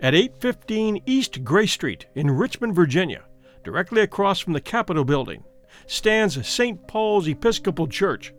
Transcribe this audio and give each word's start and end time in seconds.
At 0.00 0.14
815 0.14 1.02
East 1.06 1.42
Gray 1.42 1.66
Street 1.66 2.06
in 2.14 2.30
Richmond, 2.30 2.74
Virginia, 2.74 3.24
directly 3.64 4.02
across 4.02 4.40
from 4.40 4.52
the 4.52 4.60
Capitol 4.60 5.04
building, 5.04 5.42
stands 5.86 6.46
St. 6.46 6.86
Paul's 6.86 7.26
Episcopal 7.26 7.86
Church. 7.88 8.34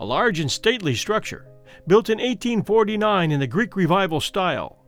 A 0.00 0.04
large 0.04 0.40
and 0.40 0.50
stately 0.50 0.94
structure, 0.94 1.46
built 1.86 2.08
in 2.08 2.18
1849 2.18 3.30
in 3.30 3.38
the 3.38 3.46
Greek 3.46 3.76
Revival 3.76 4.20
style. 4.20 4.84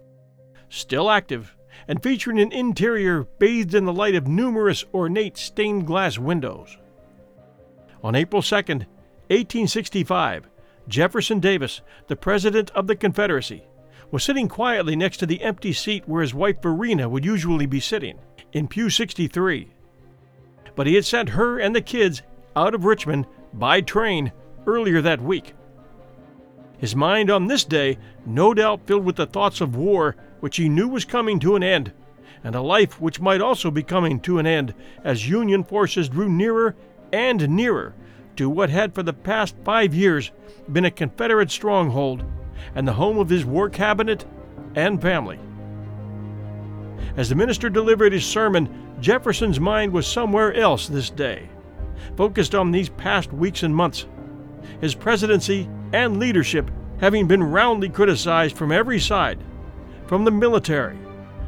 Still 0.68 1.09
active, 1.09 1.57
and 1.87 2.02
featuring 2.02 2.41
an 2.41 2.52
interior 2.52 3.25
bathed 3.39 3.75
in 3.75 3.84
the 3.84 3.93
light 3.93 4.16
of 4.16 4.27
numerous 4.27 4.84
ornate 4.93 5.37
stained 5.37 5.87
glass 5.87 6.18
windows. 6.18 6.77
On 8.02 8.16
April 8.16 8.43
2, 8.43 8.54
1865, 8.57 10.48
Jefferson 10.89 11.39
Davis, 11.39 11.81
the 12.09 12.17
President 12.17 12.71
of 12.71 12.89
the 12.89 12.96
Confederacy, 12.96 13.64
was 14.11 14.25
sitting 14.25 14.49
quietly 14.49 14.96
next 14.96 15.19
to 15.19 15.27
the 15.27 15.43
empty 15.43 15.73
seat 15.73 16.09
where 16.09 16.23
his 16.23 16.35
wife 16.35 16.61
Varina 16.63 17.09
would 17.09 17.25
usually 17.25 17.67
be 17.67 17.81
sitting, 17.81 18.18
in 18.53 18.67
pew 18.67 18.91
63. 18.91 19.68
But 20.75 20.87
he 20.87 20.95
had 20.95 21.05
sent 21.05 21.31
her 21.31 21.59
and 21.59 21.75
the 21.75 21.81
kids 21.81 22.23
out 22.57 22.75
of 22.75 22.85
Richmond 22.85 23.27
by 23.53 23.81
train 23.81 24.32
earlier 24.67 25.01
that 25.03 25.21
week. 25.21 25.54
His 26.79 26.96
mind 26.96 27.31
on 27.31 27.46
this 27.46 27.65
day 27.65 27.99
no 28.25 28.54
doubt 28.54 28.87
filled 28.87 29.04
with 29.04 29.17
the 29.17 29.27
thoughts 29.27 29.61
of 29.61 29.77
war 29.77 30.17
which 30.40 30.57
he 30.57 30.68
knew 30.68 30.89
was 30.89 31.04
coming 31.04 31.39
to 31.40 31.54
an 31.54 31.63
end, 31.63 31.93
and 32.42 32.55
a 32.55 32.62
life 32.62 33.01
which 33.01 33.20
might 33.20 33.42
also 33.42 33.70
be 33.70 33.83
coming 33.83 34.19
to 34.20 34.39
an 34.39 34.47
end 34.47 34.75
as 35.05 35.29
Union 35.29 35.62
forces 35.62 36.09
drew 36.09 36.29
nearer 36.29 36.75
and 37.12 37.48
nearer 37.51 37.95
to 38.37 38.48
what 38.48 38.70
had 38.70 38.95
for 38.95 39.03
the 39.03 39.12
past 39.12 39.55
five 39.65 39.95
years 39.95 40.31
been 40.73 40.87
a 40.87 40.91
Confederate 40.91 41.51
stronghold 41.51 42.25
and 42.75 42.86
the 42.86 42.92
home 42.92 43.19
of 43.19 43.28
his 43.28 43.44
war 43.44 43.69
cabinet 43.69 44.25
and 44.75 45.00
family. 45.00 45.39
As 47.16 47.28
the 47.28 47.34
minister 47.34 47.69
delivered 47.69 48.12
his 48.12 48.25
sermon, 48.25 48.94
Jefferson's 49.00 49.58
mind 49.58 49.92
was 49.92 50.06
somewhere 50.06 50.55
else 50.55 50.86
this 50.86 51.11
day, 51.11 51.48
focused 52.16 52.55
on 52.55 52.70
these 52.70 52.88
past 52.88 53.33
weeks 53.33 53.62
and 53.62 53.75
months. 53.75 54.06
His 54.81 54.94
presidency 54.94 55.69
and 55.92 56.19
leadership 56.19 56.70
having 57.00 57.27
been 57.27 57.42
roundly 57.42 57.88
criticized 57.88 58.56
from 58.56 58.72
every 58.72 59.00
side 59.00 59.42
from 60.06 60.25
the 60.25 60.31
military, 60.31 60.98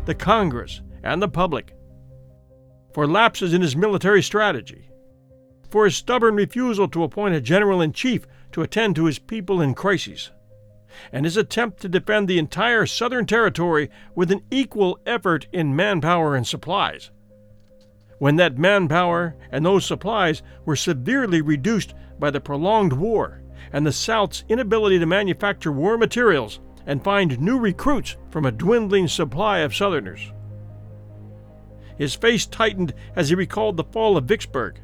the 0.05 0.15
Congress, 0.15 0.81
and 1.03 1.21
the 1.21 1.29
public 1.29 1.75
for 2.93 3.07
lapses 3.07 3.55
in 3.55 3.63
his 3.63 3.75
military 3.75 4.23
strategy, 4.23 4.89
for 5.71 5.85
his 5.85 5.97
stubborn 5.97 6.37
refusal 6.37 6.87
to 6.89 7.03
appoint 7.03 7.35
a 7.35 7.41
general 7.41 7.81
in 7.81 7.93
chief 7.93 8.27
to 8.53 8.63
attend 8.63 8.95
to 8.95 9.07
his 9.07 9.19
people 9.19 9.61
in 9.61 9.75
crises, 9.75 10.31
and 11.13 11.25
his 11.25 11.37
attempt 11.37 11.81
to 11.81 11.89
defend 11.89 12.29
the 12.29 12.39
entire 12.39 12.87
Southern 12.87 13.27
territory 13.27 13.91
with 14.15 14.31
an 14.31 14.43
equal 14.51 14.99
effort 15.07 15.47
in 15.53 15.77
manpower 15.77 16.35
and 16.35 16.47
supplies. 16.47 17.11
When 18.19 18.37
that 18.37 18.59
manpower 18.59 19.37
and 19.51 19.65
those 19.65 19.85
supplies 19.85 20.43
were 20.65 20.77
severely 20.77 21.41
reduced 21.41 21.95
by 22.19 22.31
the 22.31 22.41
prolonged 22.41 22.93
war 22.93 23.43
and 23.73 23.87
the 23.87 23.93
South's 23.93 24.45
inability 24.49 24.99
to 24.99 25.07
manufacture 25.07 25.73
war 25.73 25.99
materials 25.99 26.61
and 26.87 27.03
find 27.03 27.41
new 27.41 27.59
recruits 27.59 28.17
from 28.31 28.45
a 28.45 28.53
dwindling 28.53 29.09
supply 29.09 29.59
of 29.59 29.75
Southerners. 29.75 30.33
His 31.97 32.15
face 32.15 32.47
tightened 32.47 32.95
as 33.15 33.29
he 33.29 33.35
recalled 33.35 33.77
the 33.77 33.85
fall 33.85 34.17
of 34.17 34.25
Vicksburg, 34.25 34.81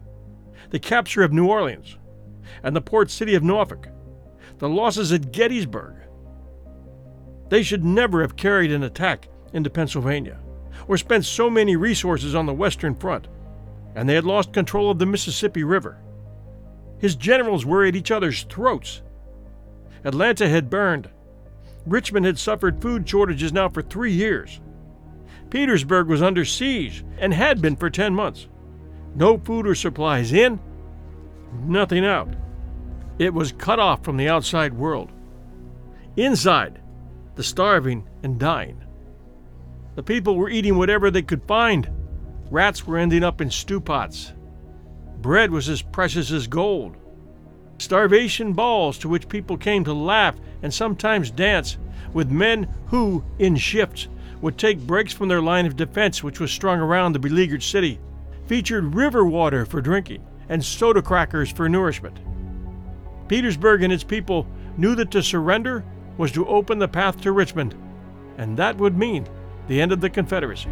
the 0.70 0.79
capture 0.79 1.23
of 1.23 1.33
New 1.33 1.47
Orleans, 1.47 1.97
and 2.62 2.75
the 2.75 2.81
port 2.81 3.11
city 3.11 3.34
of 3.34 3.42
Norfolk, 3.42 3.89
the 4.59 4.69
losses 4.69 5.12
at 5.12 5.33
Gettysburg. 5.33 5.95
They 7.48 7.62
should 7.62 7.84
never 7.84 8.20
have 8.20 8.36
carried 8.36 8.73
an 8.73 8.83
attack 8.83 9.29
into 9.52 9.70
Pennsylvania 9.70 10.39
or 10.86 10.96
spent 10.96 11.24
so 11.24 11.48
many 11.48 11.77
resources 11.77 12.35
on 12.35 12.46
the 12.46 12.55
Western 12.55 12.95
Front, 12.95 13.29
and 13.95 14.08
they 14.08 14.14
had 14.14 14.24
lost 14.24 14.52
control 14.52 14.91
of 14.91 14.98
the 14.98 15.07
Mississippi 15.07 15.64
River. 15.64 15.98
His 16.98 17.17
generals 17.17 17.64
were 17.64 17.85
at 17.85 17.97
each 17.97 18.11
other's 18.11 18.42
throats. 18.45 19.02
Atlanta 20.05 20.48
had 20.48 20.70
burned. 20.70 21.08
Richmond 21.86 22.27
had 22.27 22.39
suffered 22.39 22.83
food 22.83 23.08
shortages 23.08 23.52
now 23.52 23.68
for 23.68 23.83
three 23.83 24.13
years. 24.13 24.61
Petersburg 25.51 26.08
was 26.08 26.23
under 26.23 26.45
siege 26.45 27.05
and 27.18 27.33
had 27.33 27.63
been 27.63 27.77
for 27.77 27.89
10 27.89 28.14
months. 28.14 28.48
No 29.14 29.39
food 29.39 29.67
or 29.67 29.74
supplies 29.74 30.33
in, 30.33 30.61
nothing 31.64 32.05
out. 32.05 32.29
It 33.18 33.34
was 33.34 33.52
cut 33.52 33.80
off 33.80 34.05
from 34.05 34.17
the 34.17 34.29
outside 34.29 34.73
world. 34.73 35.11
Inside, 36.17 36.80
the 37.34 37.42
starving 37.42 38.06
and 38.23 38.39
dying. 38.39 38.83
The 39.96 40.02
people 40.05 40.36
were 40.36 40.51
eating 40.51 40.77
whatever 40.77 41.11
they 41.11 41.23
could 41.23 41.42
find. 41.42 41.90
Rats 42.51 42.86
were 42.86 42.98
ending 42.98 43.24
up 43.24 43.40
in 43.40 43.51
stew 43.51 43.80
pots. 43.80 44.33
Bread 45.20 45.51
was 45.51 45.68
as 45.68 45.83
precious 45.83 46.30
as 46.30 46.46
gold. 46.46 46.96
Starvation 47.79 48.52
balls 48.52 48.98
to 48.98 49.08
which 49.08 49.29
people 49.29 49.56
came 49.56 49.85
to 49.85 49.92
laugh 49.92 50.36
and 50.62 50.73
sometimes 50.73 51.30
dance, 51.30 51.77
with 52.12 52.30
men 52.30 52.73
who, 52.86 53.24
in 53.39 53.56
shifts, 53.56 54.06
would 54.40 54.56
take 54.56 54.79
breaks 54.79 55.12
from 55.12 55.29
their 55.29 55.42
line 55.42 55.67
of 55.67 55.77
defense, 55.77 56.23
which 56.23 56.39
was 56.39 56.52
strung 56.52 56.79
around 56.79 57.12
the 57.12 57.18
beleaguered 57.18 57.62
city, 57.62 57.98
featured 58.46 58.95
river 58.95 59.24
water 59.24 59.67
for 59.67 59.80
drinking 59.80 60.24
and 60.48 60.64
soda 60.64 61.02
crackers 61.02 61.50
for 61.50 61.68
nourishment. 61.68 62.18
Petersburg 63.28 63.83
and 63.83 63.92
its 63.92 64.05
people 64.05 64.46
knew 64.77 64.94
that 64.94 65.11
to 65.12 65.22
surrender 65.22 65.84
was 66.16 66.33
to 66.33 66.46
open 66.46 66.78
the 66.78 66.89
path 66.89 67.20
to 67.20 67.33
Richmond, 67.33 67.74
and 68.39 68.56
that 68.56 68.77
would 68.78 68.96
mean 68.96 69.28
the 69.68 69.80
end 69.80 69.92
of 69.92 70.00
the 70.00 70.11
Confederacy. 70.11 70.70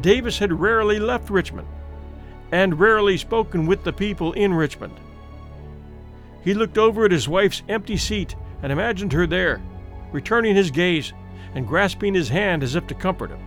Davis 0.00 0.38
had 0.38 0.52
rarely 0.52 0.98
left 0.98 1.30
Richmond 1.30 1.68
and 2.52 2.78
rarely 2.78 3.16
spoken 3.16 3.66
with 3.66 3.84
the 3.84 3.92
people 3.92 4.32
in 4.32 4.54
Richmond. 4.54 4.94
He 6.42 6.54
looked 6.54 6.78
over 6.78 7.04
at 7.04 7.10
his 7.10 7.28
wife's 7.28 7.62
empty 7.68 7.96
seat 7.96 8.36
and 8.62 8.70
imagined 8.70 9.12
her 9.12 9.26
there, 9.26 9.62
returning 10.12 10.54
his 10.54 10.70
gaze 10.70 11.12
and 11.54 11.66
grasping 11.66 12.14
his 12.14 12.28
hand 12.28 12.62
as 12.62 12.74
if 12.74 12.86
to 12.86 12.94
comfort 12.94 13.30
him. 13.30 13.40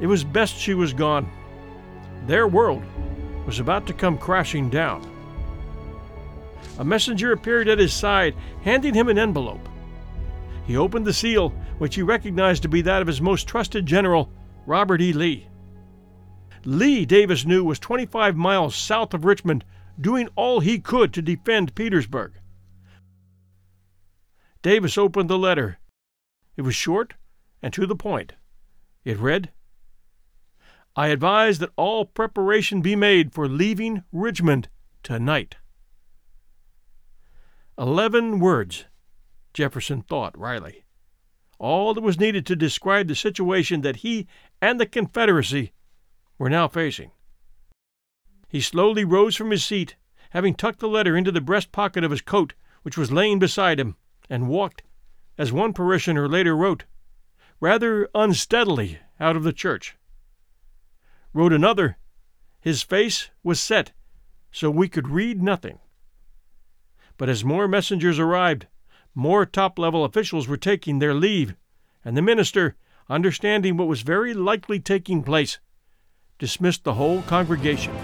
It 0.00 0.06
was 0.06 0.22
best 0.22 0.56
she 0.56 0.74
was 0.74 0.92
gone. 0.92 1.30
Their 2.26 2.46
world 2.46 2.84
was 3.46 3.58
about 3.58 3.86
to 3.86 3.92
come 3.92 4.18
crashing 4.18 4.70
down. 4.70 5.17
A 6.78 6.84
messenger 6.84 7.32
appeared 7.32 7.68
at 7.68 7.78
his 7.78 7.92
side, 7.92 8.34
handing 8.62 8.94
him 8.94 9.08
an 9.08 9.18
envelope. 9.18 9.68
He 10.66 10.76
opened 10.76 11.06
the 11.06 11.12
seal, 11.12 11.50
which 11.78 11.94
he 11.94 12.02
recognized 12.02 12.62
to 12.62 12.68
be 12.68 12.82
that 12.82 13.02
of 13.02 13.08
his 13.08 13.20
most 13.20 13.48
trusted 13.48 13.86
general, 13.86 14.30
Robert 14.66 15.00
E. 15.00 15.12
Lee. 15.12 15.46
Lee, 16.64 17.06
Davis 17.06 17.44
knew, 17.44 17.64
was 17.64 17.78
25 17.78 18.36
miles 18.36 18.76
south 18.76 19.14
of 19.14 19.24
Richmond, 19.24 19.64
doing 20.00 20.28
all 20.36 20.60
he 20.60 20.78
could 20.78 21.12
to 21.14 21.22
defend 21.22 21.74
Petersburg. 21.74 22.32
Davis 24.62 24.98
opened 24.98 25.30
the 25.30 25.38
letter. 25.38 25.78
It 26.56 26.62
was 26.62 26.74
short 26.74 27.14
and 27.62 27.72
to 27.72 27.86
the 27.86 27.96
point. 27.96 28.34
It 29.04 29.18
read 29.18 29.50
I 30.96 31.08
advise 31.08 31.60
that 31.60 31.70
all 31.76 32.04
preparation 32.04 32.82
be 32.82 32.96
made 32.96 33.32
for 33.32 33.48
leaving 33.48 34.02
Richmond 34.10 34.68
tonight. 35.02 35.56
Eleven 37.78 38.40
words, 38.40 38.86
Jefferson 39.54 40.02
thought 40.02 40.36
wryly. 40.36 40.84
All 41.60 41.94
that 41.94 42.00
was 42.00 42.18
needed 42.18 42.44
to 42.46 42.56
describe 42.56 43.06
the 43.06 43.14
situation 43.14 43.82
that 43.82 43.96
he 43.96 44.26
and 44.60 44.80
the 44.80 44.86
Confederacy 44.86 45.72
were 46.38 46.50
now 46.50 46.66
facing. 46.66 47.12
He 48.48 48.60
slowly 48.60 49.04
rose 49.04 49.36
from 49.36 49.52
his 49.52 49.64
seat, 49.64 49.94
having 50.30 50.54
tucked 50.54 50.80
the 50.80 50.88
letter 50.88 51.16
into 51.16 51.30
the 51.30 51.40
breast 51.40 51.70
pocket 51.70 52.02
of 52.02 52.10
his 52.10 52.20
coat, 52.20 52.54
which 52.82 52.98
was 52.98 53.12
laying 53.12 53.38
beside 53.38 53.78
him, 53.78 53.94
and 54.28 54.48
walked, 54.48 54.82
as 55.36 55.52
one 55.52 55.72
parishioner 55.72 56.28
later 56.28 56.56
wrote, 56.56 56.84
rather 57.60 58.08
unsteadily 58.12 58.98
out 59.20 59.36
of 59.36 59.44
the 59.44 59.52
church. 59.52 59.96
Wrote 61.32 61.52
another, 61.52 61.96
his 62.60 62.82
face 62.82 63.30
was 63.44 63.60
set 63.60 63.92
so 64.50 64.68
we 64.68 64.88
could 64.88 65.06
read 65.06 65.40
nothing. 65.40 65.78
But 67.18 67.28
as 67.28 67.44
more 67.44 67.68
messengers 67.68 68.18
arrived, 68.18 68.66
more 69.14 69.44
top 69.44 69.78
level 69.78 70.04
officials 70.04 70.48
were 70.48 70.56
taking 70.56 70.98
their 70.98 71.14
leave, 71.14 71.54
and 72.04 72.16
the 72.16 72.22
minister, 72.22 72.76
understanding 73.10 73.76
what 73.76 73.88
was 73.88 74.02
very 74.02 74.32
likely 74.32 74.78
taking 74.78 75.24
place, 75.24 75.58
dismissed 76.38 76.84
the 76.84 76.94
whole 76.94 77.22
congregation. 77.22 77.94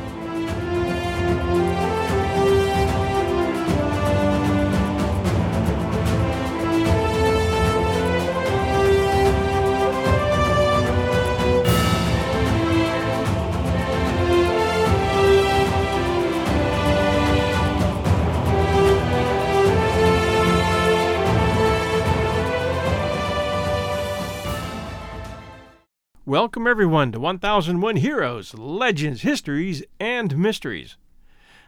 Welcome, 26.35 26.67
everyone, 26.67 27.13
to 27.13 27.21
1001 27.21 27.95
Heroes, 27.95 28.55
Legends, 28.55 29.23
Histories, 29.23 29.85
and 30.01 30.37
Mysteries. 30.37 30.97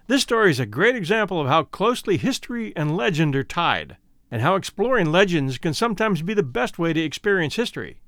This 0.09 0.23
story 0.23 0.51
is 0.51 0.59
a 0.59 0.67
great 0.67 0.97
example 0.97 1.41
of 1.41 1.47
how 1.47 1.63
closely 1.63 2.17
history 2.17 2.73
and 2.75 2.97
legend 2.97 3.37
are 3.37 3.45
tied, 3.45 3.97
and 4.29 4.43
how 4.43 4.57
exploring 4.57 5.13
legends 5.13 5.59
can 5.59 5.73
sometimes 5.73 6.21
be 6.21 6.35
the 6.35 6.43
best 6.43 6.81
way 6.81 6.93
to 6.93 7.01
experience 7.01 7.55
history. 7.55 8.01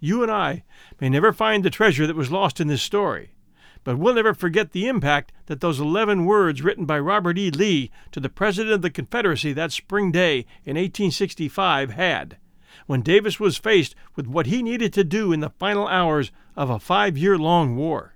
You 0.00 0.24
and 0.24 0.32
I 0.32 0.64
may 1.00 1.08
never 1.08 1.32
find 1.32 1.64
the 1.64 1.70
treasure 1.70 2.08
that 2.08 2.16
was 2.16 2.32
lost 2.32 2.58
in 2.58 2.66
this 2.66 2.82
story, 2.82 3.30
but 3.84 3.96
we'll 3.96 4.14
never 4.14 4.34
forget 4.34 4.72
the 4.72 4.88
impact 4.88 5.30
that 5.46 5.60
those 5.60 5.78
11 5.78 6.24
words 6.24 6.62
written 6.62 6.84
by 6.84 6.98
Robert 6.98 7.38
E. 7.38 7.52
Lee 7.52 7.92
to 8.10 8.18
the 8.18 8.28
President 8.28 8.74
of 8.74 8.82
the 8.82 8.90
Confederacy 8.90 9.52
that 9.52 9.70
spring 9.70 10.10
day 10.10 10.38
in 10.64 10.74
1865 10.74 11.92
had 11.92 12.38
when 12.88 13.02
Davis 13.02 13.38
was 13.38 13.58
faced 13.58 13.94
with 14.16 14.26
what 14.26 14.46
he 14.46 14.62
needed 14.62 14.94
to 14.94 15.04
do 15.04 15.30
in 15.30 15.40
the 15.40 15.50
final 15.50 15.86
hours 15.86 16.32
of 16.56 16.70
a 16.70 16.78
five 16.78 17.18
year 17.18 17.36
long 17.36 17.76
war. 17.76 18.14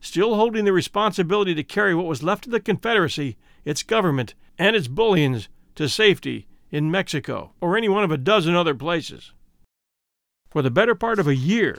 Still 0.00 0.34
holding 0.34 0.66
the 0.66 0.72
responsibility 0.72 1.54
to 1.54 1.64
carry 1.64 1.94
what 1.94 2.04
was 2.04 2.22
left 2.22 2.44
of 2.44 2.52
the 2.52 2.60
Confederacy, 2.60 3.38
its 3.64 3.82
government, 3.82 4.34
and 4.58 4.76
its 4.76 4.86
bullions 4.86 5.48
to 5.76 5.88
safety 5.88 6.46
in 6.70 6.90
Mexico 6.90 7.52
or 7.58 7.74
any 7.74 7.88
one 7.88 8.04
of 8.04 8.10
a 8.10 8.18
dozen 8.18 8.54
other 8.54 8.74
places. 8.74 9.32
For 10.50 10.60
the 10.60 10.70
better 10.70 10.94
part 10.94 11.18
of 11.18 11.26
a 11.26 11.34
year, 11.34 11.78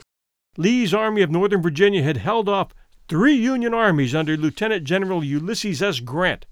Lee's 0.56 0.92
Army 0.92 1.22
of 1.22 1.30
Northern 1.30 1.62
Virginia 1.62 2.02
had 2.02 2.16
held 2.16 2.48
off 2.48 2.74
three 3.08 3.34
Union 3.34 3.72
armies 3.72 4.12
under 4.12 4.36
Lieutenant 4.36 4.82
General 4.82 5.22
Ulysses 5.22 5.80
S. 5.80 6.00
Grant, 6.00 6.46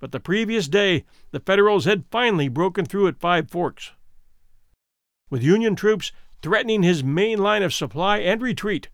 but 0.00 0.10
the 0.10 0.20
previous 0.20 0.68
day 0.68 1.04
the 1.32 1.40
Federals 1.40 1.84
had 1.84 2.06
finally 2.10 2.48
broken 2.48 2.86
through 2.86 3.08
at 3.08 3.20
Five 3.20 3.50
Forks 3.50 3.92
with 5.32 5.42
Union 5.42 5.74
troops 5.74 6.12
threatening 6.42 6.82
his 6.82 7.02
main 7.02 7.38
line 7.38 7.62
of 7.62 7.72
supply 7.72 8.18
and 8.18 8.42
retreat. 8.42 8.90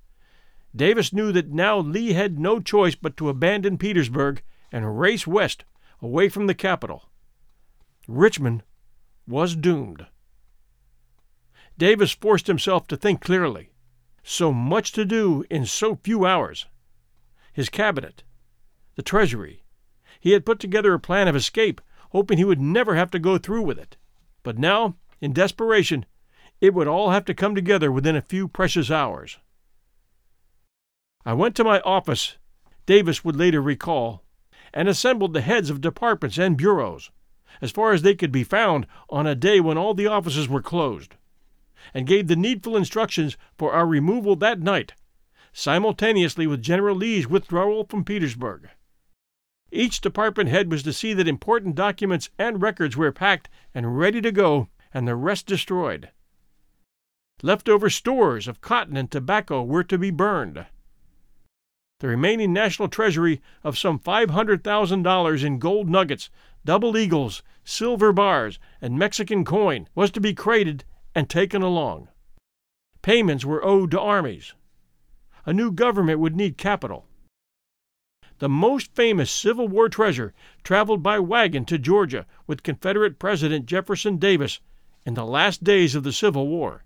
Davis 0.74 1.12
knew 1.12 1.32
that 1.32 1.50
now 1.50 1.78
Lee 1.78 2.12
had 2.12 2.38
no 2.38 2.60
choice 2.60 2.94
but 2.94 3.16
to 3.16 3.28
abandon 3.28 3.76
Petersburg 3.76 4.40
and 4.70 5.00
race 5.00 5.26
west, 5.26 5.64
away 6.00 6.28
from 6.28 6.46
the 6.46 6.54
capital. 6.54 7.08
Richmond 8.06 8.62
was 9.26 9.56
doomed. 9.56 10.06
Davis 11.76 12.12
forced 12.12 12.46
himself 12.46 12.86
to 12.86 12.96
think 12.96 13.20
clearly. 13.20 13.70
So 14.22 14.52
much 14.52 14.92
to 14.92 15.04
do 15.04 15.44
in 15.50 15.66
so 15.66 15.96
few 16.04 16.24
hours. 16.24 16.66
His 17.52 17.68
cabinet, 17.68 18.22
the 18.94 19.02
Treasury. 19.02 19.64
He 20.20 20.32
had 20.32 20.46
put 20.46 20.60
together 20.60 20.94
a 20.94 21.00
plan 21.00 21.26
of 21.26 21.34
escape, 21.34 21.80
hoping 22.10 22.38
he 22.38 22.44
would 22.44 22.60
never 22.60 22.94
have 22.94 23.10
to 23.10 23.18
go 23.18 23.38
through 23.38 23.62
with 23.62 23.78
it. 23.80 23.96
But 24.44 24.56
now, 24.56 24.94
in 25.20 25.32
desperation, 25.32 26.06
it 26.60 26.74
would 26.74 26.88
all 26.88 27.10
have 27.10 27.24
to 27.24 27.34
come 27.34 27.54
together 27.54 27.90
within 27.92 28.16
a 28.16 28.22
few 28.22 28.48
precious 28.48 28.90
hours. 28.90 29.38
I 31.24 31.32
went 31.34 31.54
to 31.56 31.64
my 31.64 31.80
office, 31.80 32.36
Davis 32.86 33.24
would 33.24 33.36
later 33.36 33.60
recall, 33.60 34.24
and 34.72 34.88
assembled 34.88 35.34
the 35.34 35.40
heads 35.40 35.70
of 35.70 35.80
departments 35.80 36.38
and 36.38 36.56
bureaus, 36.56 37.10
as 37.60 37.70
far 37.70 37.92
as 37.92 38.02
they 38.02 38.14
could 38.14 38.32
be 38.32 38.44
found 38.44 38.86
on 39.10 39.26
a 39.26 39.34
day 39.34 39.60
when 39.60 39.78
all 39.78 39.94
the 39.94 40.06
offices 40.06 40.48
were 40.48 40.62
closed, 40.62 41.14
and 41.94 42.06
gave 42.06 42.26
the 42.26 42.36
needful 42.36 42.76
instructions 42.76 43.36
for 43.56 43.72
our 43.72 43.86
removal 43.86 44.36
that 44.36 44.60
night, 44.60 44.94
simultaneously 45.52 46.46
with 46.46 46.62
General 46.62 46.96
Lee's 46.96 47.28
withdrawal 47.28 47.84
from 47.84 48.04
Petersburg. 48.04 48.68
Each 49.70 50.00
department 50.00 50.48
head 50.48 50.70
was 50.70 50.82
to 50.84 50.92
see 50.92 51.12
that 51.14 51.28
important 51.28 51.74
documents 51.74 52.30
and 52.38 52.62
records 52.62 52.96
were 52.96 53.12
packed 53.12 53.50
and 53.74 53.98
ready 53.98 54.20
to 54.22 54.32
go, 54.32 54.68
and 54.94 55.06
the 55.06 55.14
rest 55.14 55.46
destroyed. 55.46 56.10
Leftover 57.40 57.88
stores 57.88 58.48
of 58.48 58.60
cotton 58.60 58.96
and 58.96 59.08
tobacco 59.08 59.62
were 59.62 59.84
to 59.84 59.96
be 59.96 60.10
burned. 60.10 60.66
The 62.00 62.08
remaining 62.08 62.52
national 62.52 62.88
treasury 62.88 63.40
of 63.62 63.78
some 63.78 64.00
$500,000 64.00 65.44
in 65.44 65.58
gold 65.60 65.88
nuggets, 65.88 66.30
double 66.64 66.96
eagles, 66.96 67.44
silver 67.64 68.12
bars, 68.12 68.58
and 68.80 68.98
Mexican 68.98 69.44
coin 69.44 69.88
was 69.94 70.10
to 70.12 70.20
be 70.20 70.34
crated 70.34 70.84
and 71.14 71.30
taken 71.30 71.62
along. 71.62 72.08
Payments 73.02 73.44
were 73.44 73.64
owed 73.64 73.92
to 73.92 74.00
armies. 74.00 74.54
A 75.46 75.52
new 75.52 75.70
government 75.70 76.18
would 76.18 76.34
need 76.34 76.58
capital. 76.58 77.06
The 78.38 78.48
most 78.48 78.94
famous 78.94 79.30
Civil 79.30 79.68
War 79.68 79.88
treasure 79.88 80.34
traveled 80.64 81.04
by 81.04 81.20
wagon 81.20 81.64
to 81.66 81.78
Georgia 81.78 82.26
with 82.48 82.64
Confederate 82.64 83.20
President 83.20 83.66
Jefferson 83.66 84.16
Davis 84.16 84.60
in 85.06 85.14
the 85.14 85.24
last 85.24 85.62
days 85.62 85.94
of 85.94 86.02
the 86.02 86.12
Civil 86.12 86.48
War. 86.48 86.84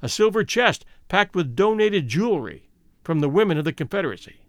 A 0.00 0.08
silver 0.08 0.44
chest 0.44 0.84
packed 1.08 1.34
with 1.34 1.56
donated 1.56 2.06
jewelry 2.06 2.68
from 3.02 3.18
the 3.18 3.28
women 3.28 3.58
of 3.58 3.64
the 3.64 3.72
Confederacy, 3.72 4.42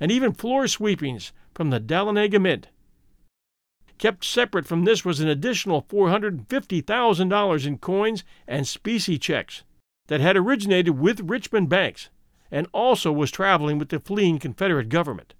and 0.00 0.10
even 0.10 0.32
floor 0.32 0.66
sweepings 0.66 1.32
from 1.54 1.70
the 1.70 1.78
Dahlonega 1.78 2.40
Mint. 2.40 2.66
Kept 3.98 4.24
separate 4.24 4.66
from 4.66 4.84
this 4.84 5.04
was 5.04 5.20
an 5.20 5.28
additional 5.28 5.82
$450,000 5.82 7.66
in 7.66 7.78
coins 7.78 8.24
and 8.48 8.66
specie 8.66 9.16
checks 9.16 9.62
that 10.08 10.20
had 10.20 10.36
originated 10.36 10.98
with 10.98 11.20
Richmond 11.20 11.68
banks 11.68 12.10
and 12.50 12.66
also 12.72 13.10
was 13.10 13.30
traveling 13.30 13.78
with 13.78 13.88
the 13.88 14.00
fleeing 14.00 14.38
Confederate 14.38 14.88
government. 14.88 15.34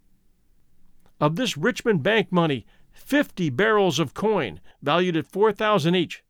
Of 1.20 1.36
this 1.36 1.56
Richmond 1.56 2.02
bank 2.02 2.32
money, 2.32 2.66
50 2.92 3.50
barrels 3.50 3.98
of 3.98 4.14
coin, 4.14 4.60
valued 4.82 5.16
at 5.16 5.26
4000 5.26 5.94
each 5.94 6.24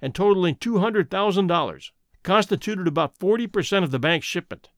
and 0.00 0.14
totaling 0.14 0.54
$200,000, 0.54 1.90
constituted 2.22 2.88
about 2.88 3.18
40% 3.18 3.82
of 3.82 3.90
the 3.90 3.98
bank's 3.98 4.26
shipment. 4.26 4.70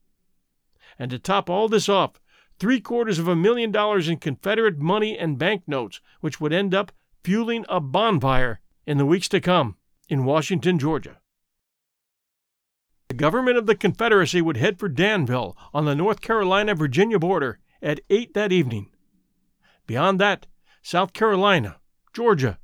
And 0.99 1.11
to 1.11 1.19
top 1.19 1.49
all 1.49 1.69
this 1.69 1.89
off, 1.89 2.21
three 2.59 2.81
quarters 2.81 3.19
of 3.19 3.29
a 3.29 3.37
million 3.37 3.71
dollars 3.71 4.09
in 4.09 4.19
Confederate 4.19 4.79
money 4.79 5.17
and 5.17 5.39
banknotes, 5.39 6.01
which 6.21 6.41
would 6.41 6.53
end 6.53 6.75
up 6.75 6.93
fueling 7.23 7.65
a 7.69 7.81
bonfire 7.81 8.61
in 8.87 8.99
the 8.99 9.07
weeks 9.07 9.29
to 9.29 9.41
come 9.41 9.77
in 10.09 10.25
Washington, 10.25 10.79
Georgia. 10.79 11.19
The 13.13 13.19
government 13.19 13.59
of 13.59 13.67
the 13.67 13.75
Confederacy 13.75 14.41
would 14.41 14.57
head 14.57 14.79
for 14.79 14.89
Danville 14.89 15.55
on 15.75 15.85
the 15.85 15.95
North 15.95 16.23
Carolina 16.23 16.75
Virginia 16.75 17.19
border 17.19 17.59
at 17.83 18.01
8 18.09 18.33
that 18.33 18.53
evening. 18.53 18.89
Beyond 19.87 20.19
that, 20.19 20.47
South 20.81 21.13
Carolina, 21.13 21.77
Georgia, 22.15 22.59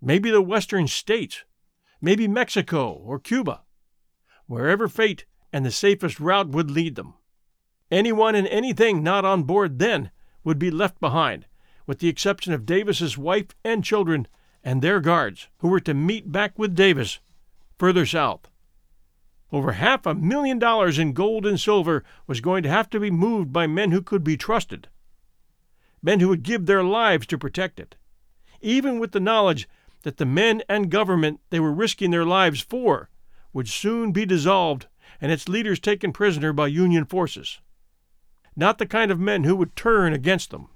maybe 0.00 0.30
the 0.30 0.40
western 0.40 0.88
states, 0.88 1.44
maybe 2.00 2.26
Mexico 2.26 2.92
or 2.92 3.18
Cuba, 3.18 3.60
wherever 4.46 4.88
fate 4.88 5.26
and 5.52 5.66
the 5.66 5.70
safest 5.70 6.18
route 6.18 6.48
would 6.48 6.70
lead 6.70 6.94
them. 6.94 7.12
Anyone 7.90 8.34
and 8.34 8.48
anything 8.48 9.02
not 9.02 9.26
on 9.26 9.42
board 9.42 9.78
then 9.78 10.10
would 10.44 10.58
be 10.58 10.70
left 10.70 10.98
behind, 10.98 11.44
with 11.86 11.98
the 11.98 12.08
exception 12.08 12.54
of 12.54 12.64
Davis's 12.64 13.18
wife 13.18 13.48
and 13.62 13.84
children 13.84 14.28
and 14.62 14.80
their 14.80 15.00
guards, 15.00 15.48
who 15.58 15.68
were 15.68 15.80
to 15.80 15.92
meet 15.92 16.32
back 16.32 16.58
with 16.58 16.74
Davis 16.74 17.20
further 17.76 18.06
south. 18.06 18.48
Over 19.54 19.74
half 19.74 20.04
a 20.04 20.16
million 20.16 20.58
dollars 20.58 20.98
in 20.98 21.12
gold 21.12 21.46
and 21.46 21.60
silver 21.60 22.02
was 22.26 22.40
going 22.40 22.64
to 22.64 22.68
have 22.68 22.90
to 22.90 22.98
be 22.98 23.08
moved 23.08 23.52
by 23.52 23.68
men 23.68 23.92
who 23.92 24.02
could 24.02 24.24
be 24.24 24.36
trusted, 24.36 24.88
men 26.02 26.18
who 26.18 26.28
would 26.28 26.42
give 26.42 26.66
their 26.66 26.82
lives 26.82 27.24
to 27.28 27.38
protect 27.38 27.78
it, 27.78 27.94
even 28.60 28.98
with 28.98 29.12
the 29.12 29.20
knowledge 29.20 29.68
that 30.02 30.16
the 30.16 30.26
men 30.26 30.64
and 30.68 30.90
government 30.90 31.38
they 31.50 31.60
were 31.60 31.72
risking 31.72 32.10
their 32.10 32.24
lives 32.24 32.62
for 32.62 33.10
would 33.52 33.68
soon 33.68 34.10
be 34.10 34.26
dissolved 34.26 34.88
and 35.20 35.30
its 35.30 35.48
leaders 35.48 35.78
taken 35.78 36.12
prisoner 36.12 36.52
by 36.52 36.66
Union 36.66 37.04
forces. 37.04 37.60
Not 38.56 38.78
the 38.78 38.86
kind 38.86 39.12
of 39.12 39.20
men 39.20 39.44
who 39.44 39.54
would 39.54 39.76
turn 39.76 40.12
against 40.12 40.50
them. 40.50 40.66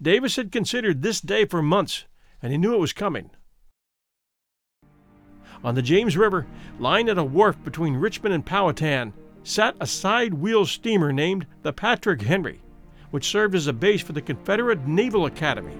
Davis 0.00 0.36
had 0.36 0.50
considered 0.50 1.02
this 1.02 1.20
day 1.20 1.44
for 1.44 1.60
months, 1.60 2.06
and 2.40 2.50
he 2.50 2.56
knew 2.56 2.72
it 2.72 2.80
was 2.80 2.94
coming 2.94 3.30
on 5.62 5.74
the 5.74 5.82
James 5.82 6.16
River, 6.16 6.46
lying 6.78 7.08
at 7.08 7.18
a 7.18 7.24
wharf 7.24 7.62
between 7.64 7.96
Richmond 7.96 8.34
and 8.34 8.44
Powhatan, 8.44 9.12
sat 9.42 9.76
a 9.80 9.86
side 9.86 10.34
wheel 10.34 10.64
steamer 10.64 11.12
named 11.12 11.46
the 11.62 11.72
Patrick 11.72 12.22
Henry, 12.22 12.60
which 13.10 13.28
served 13.28 13.54
as 13.54 13.66
a 13.66 13.72
base 13.72 14.02
for 14.02 14.12
the 14.12 14.22
Confederate 14.22 14.86
Naval 14.86 15.26
Academy. 15.26 15.76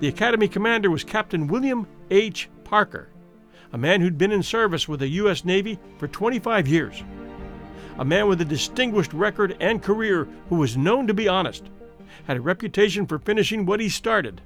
The 0.00 0.08
Academy 0.08 0.48
commander 0.48 0.90
was 0.90 1.04
Captain 1.04 1.46
William 1.46 1.86
H. 2.10 2.48
Parker, 2.64 3.08
a 3.72 3.78
man 3.78 4.00
who'd 4.00 4.18
been 4.18 4.32
in 4.32 4.42
service 4.42 4.88
with 4.88 5.00
the 5.00 5.08
U.S. 5.08 5.44
Navy 5.44 5.78
for 5.98 6.08
25 6.08 6.68
years. 6.68 7.02
A 7.98 8.04
man 8.04 8.26
with 8.26 8.40
a 8.40 8.44
distinguished 8.44 9.12
record 9.12 9.56
and 9.60 9.82
career 9.82 10.26
who 10.48 10.56
was 10.56 10.76
known 10.76 11.06
to 11.06 11.14
be 11.14 11.28
honest, 11.28 11.64
had 12.26 12.36
a 12.36 12.40
reputation 12.40 13.06
for 13.06 13.18
finishing 13.18 13.66
what 13.66 13.80
he 13.80 13.88
started, 13.88 14.40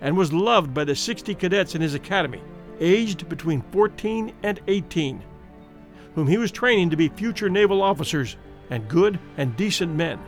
and 0.00 0.16
was 0.16 0.32
loved 0.32 0.74
by 0.74 0.84
the 0.84 0.94
60 0.94 1.34
cadets 1.34 1.74
in 1.74 1.80
his 1.80 1.94
academy 1.94 2.42
aged 2.80 3.28
between 3.28 3.62
14 3.72 4.32
and 4.42 4.60
18, 4.66 5.22
whom 6.14 6.26
he 6.26 6.38
was 6.38 6.50
training 6.50 6.90
to 6.90 6.96
be 6.96 7.08
future 7.08 7.48
naval 7.48 7.82
officers 7.82 8.36
and 8.70 8.88
good 8.88 9.18
and 9.36 9.56
decent 9.56 9.94
men. 9.94 10.18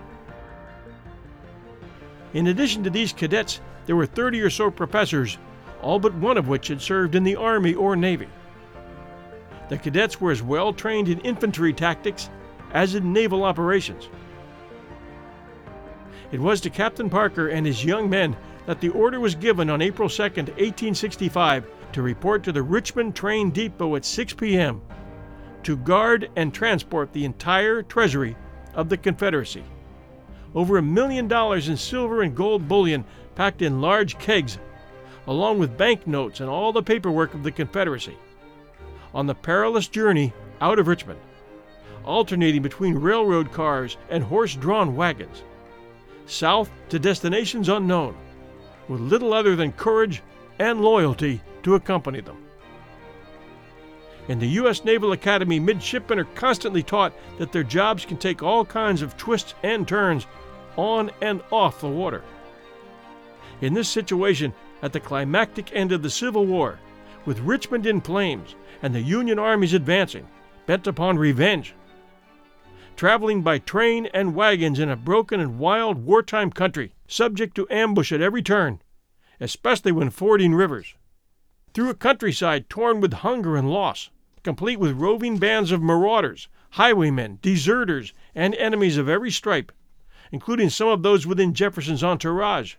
In 2.34 2.48
addition 2.48 2.84
to 2.84 2.90
these 2.90 3.12
cadets, 3.12 3.60
there 3.86 3.96
were 3.96 4.06
30 4.06 4.40
or 4.42 4.50
so 4.50 4.70
professors, 4.70 5.38
all 5.80 5.98
but 5.98 6.14
one 6.14 6.36
of 6.36 6.48
which 6.48 6.68
had 6.68 6.82
served 6.82 7.14
in 7.14 7.24
the 7.24 7.36
Army 7.36 7.74
or 7.74 7.96
Navy. 7.96 8.28
The 9.68 9.78
cadets 9.78 10.20
were 10.20 10.30
as 10.30 10.42
well 10.42 10.72
trained 10.72 11.08
in 11.08 11.20
infantry 11.20 11.72
tactics 11.72 12.30
as 12.72 12.94
in 12.94 13.12
naval 13.12 13.44
operations. 13.44 14.08
It 16.32 16.40
was 16.40 16.60
to 16.62 16.70
Captain 16.70 17.08
Parker 17.08 17.48
and 17.48 17.64
his 17.66 17.84
young 17.84 18.10
men 18.10 18.36
that 18.66 18.80
the 18.80 18.88
order 18.90 19.20
was 19.20 19.34
given 19.34 19.70
on 19.70 19.80
April 19.80 20.08
2, 20.08 20.22
1865, 20.22 21.64
to 21.96 22.02
report 22.02 22.42
to 22.42 22.52
the 22.52 22.62
Richmond 22.62 23.16
train 23.16 23.48
depot 23.48 23.96
at 23.96 24.04
6 24.04 24.34
p.m. 24.34 24.82
to 25.62 25.78
guard 25.78 26.28
and 26.36 26.52
transport 26.52 27.10
the 27.14 27.24
entire 27.24 27.80
treasury 27.80 28.36
of 28.74 28.90
the 28.90 28.98
Confederacy. 28.98 29.64
Over 30.54 30.76
a 30.76 30.82
million 30.82 31.26
dollars 31.26 31.70
in 31.70 31.78
silver 31.78 32.20
and 32.20 32.36
gold 32.36 32.68
bullion 32.68 33.02
packed 33.34 33.62
in 33.62 33.80
large 33.80 34.18
kegs, 34.18 34.58
along 35.26 35.58
with 35.58 35.78
banknotes 35.78 36.40
and 36.40 36.50
all 36.50 36.70
the 36.70 36.82
paperwork 36.82 37.32
of 37.32 37.42
the 37.42 37.50
Confederacy. 37.50 38.18
On 39.14 39.26
the 39.26 39.34
perilous 39.34 39.88
journey 39.88 40.34
out 40.60 40.78
of 40.78 40.88
Richmond, 40.88 41.20
alternating 42.04 42.60
between 42.60 42.94
railroad 42.94 43.52
cars 43.52 43.96
and 44.10 44.22
horse 44.22 44.54
drawn 44.54 44.94
wagons, 44.94 45.44
south 46.26 46.70
to 46.90 46.98
destinations 46.98 47.70
unknown, 47.70 48.14
with 48.86 49.00
little 49.00 49.32
other 49.32 49.56
than 49.56 49.72
courage 49.72 50.22
and 50.58 50.82
loyalty 50.82 51.40
to 51.66 51.74
accompany 51.74 52.20
them. 52.20 52.36
In 54.28 54.38
the 54.38 54.46
U.S. 54.60 54.84
Naval 54.84 55.10
Academy, 55.10 55.58
midshipmen 55.58 56.20
are 56.20 56.24
constantly 56.36 56.80
taught 56.80 57.12
that 57.38 57.50
their 57.50 57.64
jobs 57.64 58.04
can 58.04 58.18
take 58.18 58.40
all 58.40 58.64
kinds 58.64 59.02
of 59.02 59.16
twists 59.16 59.54
and 59.64 59.86
turns 59.86 60.28
on 60.76 61.10
and 61.20 61.42
off 61.50 61.80
the 61.80 61.88
water. 61.88 62.22
In 63.60 63.74
this 63.74 63.88
situation, 63.88 64.54
at 64.80 64.92
the 64.92 65.00
climactic 65.00 65.74
end 65.74 65.90
of 65.90 66.02
the 66.02 66.10
Civil 66.10 66.46
War, 66.46 66.78
with 67.24 67.40
Richmond 67.40 67.84
in 67.84 68.00
flames 68.00 68.54
and 68.80 68.94
the 68.94 69.00
Union 69.00 69.40
armies 69.40 69.74
advancing, 69.74 70.28
bent 70.66 70.86
upon 70.86 71.18
revenge, 71.18 71.74
traveling 72.94 73.42
by 73.42 73.58
train 73.58 74.06
and 74.14 74.36
wagons 74.36 74.78
in 74.78 74.88
a 74.88 74.94
broken 74.94 75.40
and 75.40 75.58
wild 75.58 76.04
wartime 76.04 76.52
country, 76.52 76.92
subject 77.08 77.56
to 77.56 77.66
ambush 77.70 78.12
at 78.12 78.20
every 78.20 78.42
turn, 78.42 78.80
especially 79.40 79.90
when 79.90 80.10
fording 80.10 80.54
rivers, 80.54 80.94
through 81.76 81.90
a 81.90 81.94
countryside 81.94 82.70
torn 82.70 83.02
with 83.02 83.12
hunger 83.12 83.54
and 83.54 83.70
loss, 83.70 84.08
complete 84.42 84.78
with 84.78 84.98
roving 84.98 85.36
bands 85.36 85.70
of 85.70 85.82
marauders, 85.82 86.48
highwaymen, 86.70 87.38
deserters, 87.42 88.14
and 88.34 88.54
enemies 88.54 88.96
of 88.96 89.10
every 89.10 89.30
stripe, 89.30 89.70
including 90.32 90.70
some 90.70 90.88
of 90.88 91.02
those 91.02 91.26
within 91.26 91.52
Jefferson's 91.52 92.02
entourage. 92.02 92.76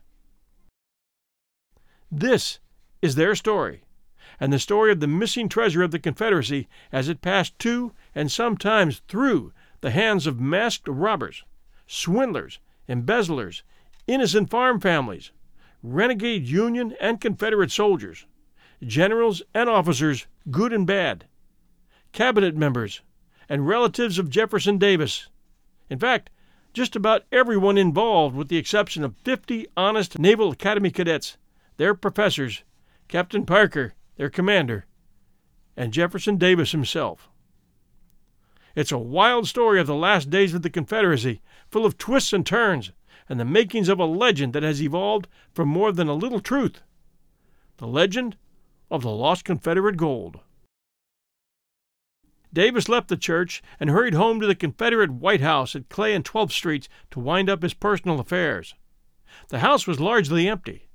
This 2.12 2.58
is 3.00 3.14
their 3.14 3.36
story, 3.36 3.84
and 4.40 4.52
the 4.52 4.58
story 4.58 4.92
of 4.92 5.00
the 5.00 5.06
missing 5.06 5.48
treasure 5.48 5.84
of 5.84 5.92
the 5.92 6.00
Confederacy 6.00 6.68
as 6.92 7.08
it 7.08 7.22
passed 7.22 7.60
to 7.60 7.94
and 8.16 8.32
sometimes 8.32 9.04
through 9.08 9.54
the 9.82 9.92
hands 9.92 10.26
of 10.26 10.40
masked 10.40 10.88
robbers, 10.88 11.44
swindlers, 11.86 12.58
embezzlers, 12.88 13.62
innocent 14.08 14.50
farm 14.50 14.80
families, 14.80 15.30
renegade 15.84 16.48
Union 16.48 16.96
and 17.00 17.22
Confederate 17.22 17.70
soldiers, 17.70 18.26
generals 18.86 19.42
and 19.54 19.70
officers, 19.70 20.28
good 20.52 20.72
and 20.74 20.86
bad, 20.86 21.26
cabinet 22.12 22.56
members, 22.56 23.02
and 23.50 23.68
relatives 23.68 24.20
of 24.20 24.30
Jefferson 24.30 24.78
Davis. 24.78 25.28
In 25.90 26.00
fact, 26.00 26.30
just 26.74 26.96
about 26.96 27.24
everyone 27.32 27.78
involved, 27.78 28.36
with 28.36 28.50
the 28.50 28.58
exception 28.58 29.04
of 29.04 29.18
50 29.24 29.68
honest 29.76 30.20
Naval 30.20 30.52
Academy 30.52 30.92
cadets, 30.92 31.38
their 31.78 31.96
professors, 31.96 32.64
Captain 33.08 33.46
Parker, 33.46 33.94
their 34.18 34.30
commander, 34.30 34.86
and 35.76 35.94
Jefferson 35.94 36.38
Davis 36.38 36.72
himself. 36.72 37.30
It's 38.76 38.92
a 38.92 38.98
wild 38.98 39.48
story 39.48 39.80
of 39.80 39.88
the 39.88 39.96
last 39.96 40.30
days 40.30 40.54
of 40.54 40.62
the 40.62 40.70
Confederacy, 40.70 41.42
full 41.70 41.86
of 41.86 41.98
twists 41.98 42.34
and 42.34 42.46
turns, 42.46 42.92
and 43.28 43.40
the 43.40 43.46
makings 43.46 43.90
of 43.90 44.00
a 44.00 44.06
legend 44.06 44.54
that 44.54 44.64
has 44.64 44.82
evolved 44.82 45.28
from 45.52 45.68
more 45.68 45.92
than 45.92 46.08
a 46.08 46.14
little 46.14 46.40
truth 46.40 46.82
the 47.78 47.88
legend 47.88 48.36
of 48.90 49.02
the 49.02 49.12
lost 49.12 49.46
Confederate 49.46 49.98
gold. 49.98 50.40
Davis 52.54 52.88
left 52.88 53.10
the 53.10 53.18
church 53.18 53.62
and 53.80 53.90
hurried 53.90 54.14
home 54.14 54.40
to 54.40 54.48
the 54.48 54.56
Confederate 54.56 55.12
White 55.12 55.42
House 55.42 55.76
at 55.76 55.90
Clay 55.90 56.16
and 56.16 56.24
12th 56.24 56.52
Streets 56.52 56.88
to 57.12 57.20
wind 57.20 57.50
up 57.50 57.62
his 57.62 57.74
personal 57.74 58.20
affairs. 58.20 58.74
The 59.50 59.60
house 59.60 59.86
was 59.86 60.00
largely 60.00 60.48
empty. 60.48 60.88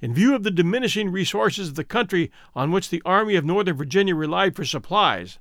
In 0.00 0.14
view 0.14 0.34
of 0.34 0.44
the 0.44 0.50
diminishing 0.50 1.10
resources 1.10 1.68
of 1.68 1.74
the 1.74 1.84
country 1.84 2.30
on 2.54 2.70
which 2.70 2.88
the 2.88 3.02
Army 3.04 3.34
of 3.34 3.44
Northern 3.44 3.76
Virginia 3.76 4.14
relied 4.14 4.54
for 4.54 4.64
supplies, 4.64 5.40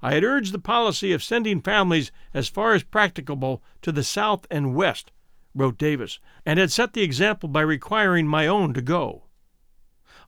I 0.00 0.14
had 0.14 0.24
urged 0.24 0.52
the 0.52 0.58
policy 0.58 1.12
of 1.12 1.22
sending 1.22 1.60
families 1.60 2.10
as 2.32 2.48
far 2.48 2.72
as 2.72 2.82
practicable 2.82 3.62
to 3.82 3.92
the 3.92 4.02
South 4.02 4.46
and 4.50 4.74
West, 4.74 5.12
wrote 5.54 5.76
Davis, 5.76 6.18
and 6.46 6.58
had 6.58 6.72
set 6.72 6.94
the 6.94 7.02
example 7.02 7.50
by 7.50 7.60
requiring 7.60 8.26
my 8.26 8.46
own 8.46 8.72
to 8.72 8.80
go. 8.80 9.23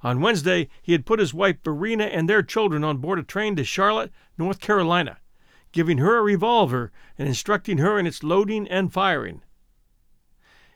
On 0.02 0.20
Wednesday, 0.20 0.68
he 0.82 0.92
had 0.92 1.06
put 1.06 1.20
his 1.20 1.32
wife 1.32 1.56
Varina 1.64 2.04
and 2.04 2.28
their 2.28 2.42
children 2.42 2.84
on 2.84 2.98
board 2.98 3.18
a 3.18 3.22
train 3.22 3.56
to 3.56 3.64
Charlotte, 3.64 4.12
North 4.36 4.60
Carolina, 4.60 5.18
giving 5.72 5.98
her 5.98 6.18
a 6.18 6.22
revolver 6.22 6.92
and 7.18 7.26
instructing 7.26 7.78
her 7.78 7.98
in 7.98 8.06
its 8.06 8.22
loading 8.22 8.68
and 8.68 8.92
firing. 8.92 9.42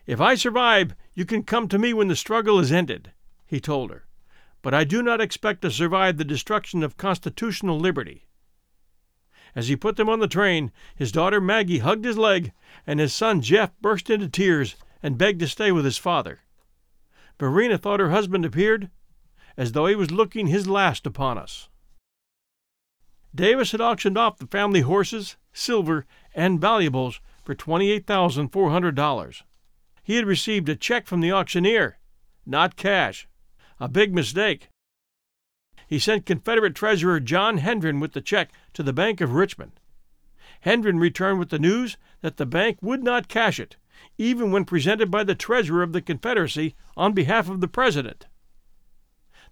If 0.07 0.19
I 0.19 0.35
survive, 0.35 0.95
you 1.13 1.25
can 1.25 1.43
come 1.43 1.67
to 1.67 1.77
me 1.77 1.93
when 1.93 2.07
the 2.07 2.15
struggle 2.15 2.59
is 2.59 2.71
ended, 2.71 3.11
he 3.45 3.59
told 3.59 3.91
her, 3.91 4.07
but 4.61 4.73
I 4.73 4.83
do 4.83 5.03
not 5.03 5.21
expect 5.21 5.61
to 5.61 5.71
survive 5.71 6.17
the 6.17 6.25
destruction 6.25 6.83
of 6.83 6.97
constitutional 6.97 7.79
liberty. 7.79 8.27
As 9.53 9.67
he 9.67 9.75
put 9.75 9.97
them 9.97 10.09
on 10.09 10.19
the 10.19 10.27
train, 10.27 10.71
his 10.95 11.11
daughter 11.11 11.39
Maggie 11.39 11.79
hugged 11.79 12.05
his 12.05 12.17
leg, 12.17 12.53
and 12.87 12.99
his 12.99 13.13
son 13.13 13.41
Jeff 13.41 13.71
burst 13.81 14.09
into 14.09 14.29
tears 14.29 14.75
and 15.03 15.17
begged 15.17 15.39
to 15.41 15.47
stay 15.47 15.71
with 15.71 15.85
his 15.85 15.97
father. 15.97 16.39
Varina 17.37 17.77
thought 17.77 17.99
her 17.99 18.11
husband 18.11 18.45
appeared 18.45 18.89
as 19.57 19.71
though 19.71 19.85
he 19.85 19.95
was 19.95 20.11
looking 20.11 20.47
his 20.47 20.67
last 20.67 21.05
upon 21.05 21.37
us. 21.37 21.69
Davis 23.33 23.71
had 23.71 23.81
auctioned 23.81 24.17
off 24.17 24.37
the 24.37 24.47
family 24.47 24.81
horses, 24.81 25.37
silver, 25.53 26.05
and 26.35 26.59
valuables 26.59 27.21
for 27.43 27.55
$28,400. 27.55 29.41
He 30.03 30.15
had 30.15 30.25
received 30.25 30.67
a 30.69 30.75
check 30.75 31.07
from 31.07 31.21
the 31.21 31.31
auctioneer, 31.31 31.97
not 32.45 32.75
cash. 32.75 33.27
A 33.79 33.87
big 33.87 34.13
mistake 34.13 34.69
he 35.91 35.99
sent 35.99 36.25
Confederate 36.25 36.73
Treasurer 36.73 37.19
John 37.19 37.57
Hendren 37.57 37.99
with 37.99 38.13
the 38.13 38.21
check 38.21 38.49
to 38.71 38.81
the 38.81 38.93
Bank 38.93 39.19
of 39.19 39.33
Richmond. 39.33 39.73
Hendren 40.61 40.99
returned 40.99 41.37
with 41.37 41.49
the 41.49 41.59
news 41.59 41.97
that 42.21 42.37
the 42.37 42.45
bank 42.45 42.77
would 42.81 43.03
not 43.03 43.27
cash 43.27 43.59
it, 43.59 43.75
even 44.17 44.51
when 44.51 44.63
presented 44.63 45.11
by 45.11 45.25
the 45.25 45.35
Treasurer 45.35 45.83
of 45.83 45.91
the 45.91 46.01
Confederacy 46.01 46.75
on 46.95 47.11
behalf 47.11 47.49
of 47.49 47.59
the 47.59 47.67
President. 47.67 48.25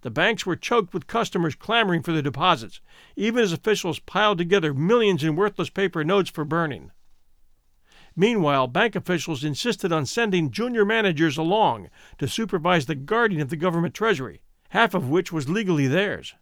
The 0.01 0.09
banks 0.09 0.45
were 0.45 0.55
choked 0.55 0.93
with 0.93 1.07
customers 1.07 1.55
clamoring 1.55 2.03
for 2.03 2.13
their 2.13 2.21
deposits, 2.21 2.79
even 3.15 3.43
as 3.43 3.51
officials 3.51 3.99
piled 3.99 4.37
together 4.37 4.73
millions 4.73 5.23
in 5.23 5.35
worthless 5.35 5.69
paper 5.69 6.03
notes 6.03 6.29
for 6.29 6.45
burning. 6.45 6.91
Meanwhile, 8.15 8.67
bank 8.67 8.95
officials 8.95 9.43
insisted 9.43 9.91
on 9.91 10.05
sending 10.05 10.51
junior 10.51 10.85
managers 10.85 11.37
along 11.37 11.89
to 12.17 12.27
supervise 12.27 12.85
the 12.85 12.95
guarding 12.95 13.41
of 13.41 13.49
the 13.49 13.57
government 13.57 13.93
treasury, 13.93 14.41
half 14.69 14.93
of 14.93 15.09
which 15.09 15.31
was 15.31 15.49
legally 15.49 15.87
theirs. 15.87 16.33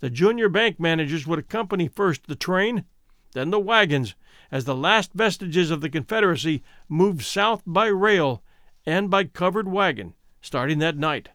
The 0.00 0.10
junior 0.10 0.50
bank 0.50 0.78
managers 0.78 1.26
would 1.26 1.38
accompany 1.38 1.88
first 1.88 2.26
the 2.26 2.36
train, 2.36 2.84
then 3.32 3.50
the 3.50 3.58
wagons, 3.58 4.14
as 4.50 4.64
the 4.64 4.76
last 4.76 5.12
vestiges 5.14 5.70
of 5.70 5.80
the 5.80 5.90
Confederacy 5.90 6.62
moved 6.88 7.22
south 7.22 7.62
by 7.66 7.86
rail 7.86 8.42
and 8.84 9.10
by 9.10 9.24
covered 9.24 9.68
wagon, 9.68 10.14
starting 10.40 10.78
that 10.78 10.96
night. 10.96 11.30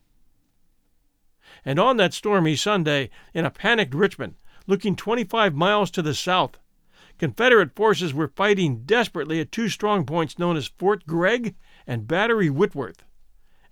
And 1.64 1.80
on 1.80 1.98
that 1.98 2.14
stormy 2.14 2.56
Sunday, 2.56 3.10
in 3.34 3.46
a 3.46 3.52
panicked 3.52 3.94
Richmond, 3.94 4.36
looking 4.68 4.96
25 4.96 5.54
miles 5.54 5.92
to 5.92 6.02
the 6.02 6.14
south, 6.14 6.58
Confederate 7.20 7.76
forces 7.76 8.14
were 8.14 8.28
fighting 8.28 8.84
desperately 8.84 9.40
at 9.40 9.52
two 9.52 9.70
strong 9.70 10.06
points 10.06 10.40
known 10.40 10.58
as 10.58 10.68
Fort 10.80 11.06
Gregg 11.06 11.56
and 11.86 12.08
Battery 12.08 12.50
Whitworth, 12.50 13.04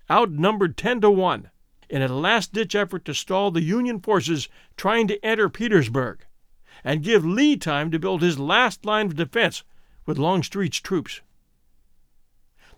outnumbered 0.08 0.76
10 0.76 1.00
to 1.00 1.10
1 1.10 1.50
in 1.88 2.02
a 2.02 2.08
last 2.08 2.52
ditch 2.52 2.76
effort 2.76 3.04
to 3.04 3.12
stall 3.12 3.50
the 3.50 3.62
Union 3.62 4.00
forces 4.00 4.48
trying 4.76 5.08
to 5.08 5.24
enter 5.24 5.48
Petersburg 5.48 6.24
and 6.84 7.02
give 7.02 7.24
Lee 7.24 7.56
time 7.56 7.90
to 7.90 7.98
build 7.98 8.22
his 8.22 8.38
last 8.38 8.84
line 8.86 9.06
of 9.06 9.16
defense 9.16 9.64
with 10.06 10.16
Longstreet's 10.16 10.78
troops. 10.78 11.20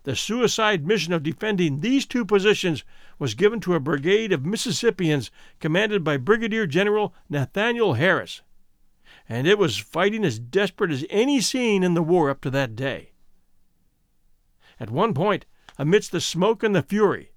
The 0.03 0.15
suicide 0.15 0.85
mission 0.85 1.13
of 1.13 1.23
defending 1.23 1.79
these 1.79 2.05
two 2.05 2.25
positions 2.25 2.83
was 3.23 3.35
given 3.35 3.61
to 3.61 3.73
a 3.73 3.79
brigade 3.79 4.33
of 4.33 4.45
Mississippians 4.45 5.31
commanded 5.61 6.03
by 6.03 6.17
Brigadier 6.17 6.67
General 6.67 7.15
Nathaniel 7.29 7.93
Harris. 7.93 8.41
and 9.29 9.47
it 9.47 9.57
was 9.57 9.77
fighting 9.77 10.25
as 10.25 10.39
desperate 10.39 10.91
as 10.91 11.05
any 11.09 11.39
seen 11.39 11.83
in 11.83 11.93
the 11.93 12.03
war 12.03 12.29
up 12.29 12.41
to 12.41 12.49
that 12.49 12.75
day. 12.75 13.13
At 14.77 14.89
one 14.89 15.13
point, 15.13 15.45
amidst 15.77 16.11
the 16.11 16.19
smoke 16.19 16.63
and 16.63 16.75
the 16.75 16.83
fury, 16.83 17.31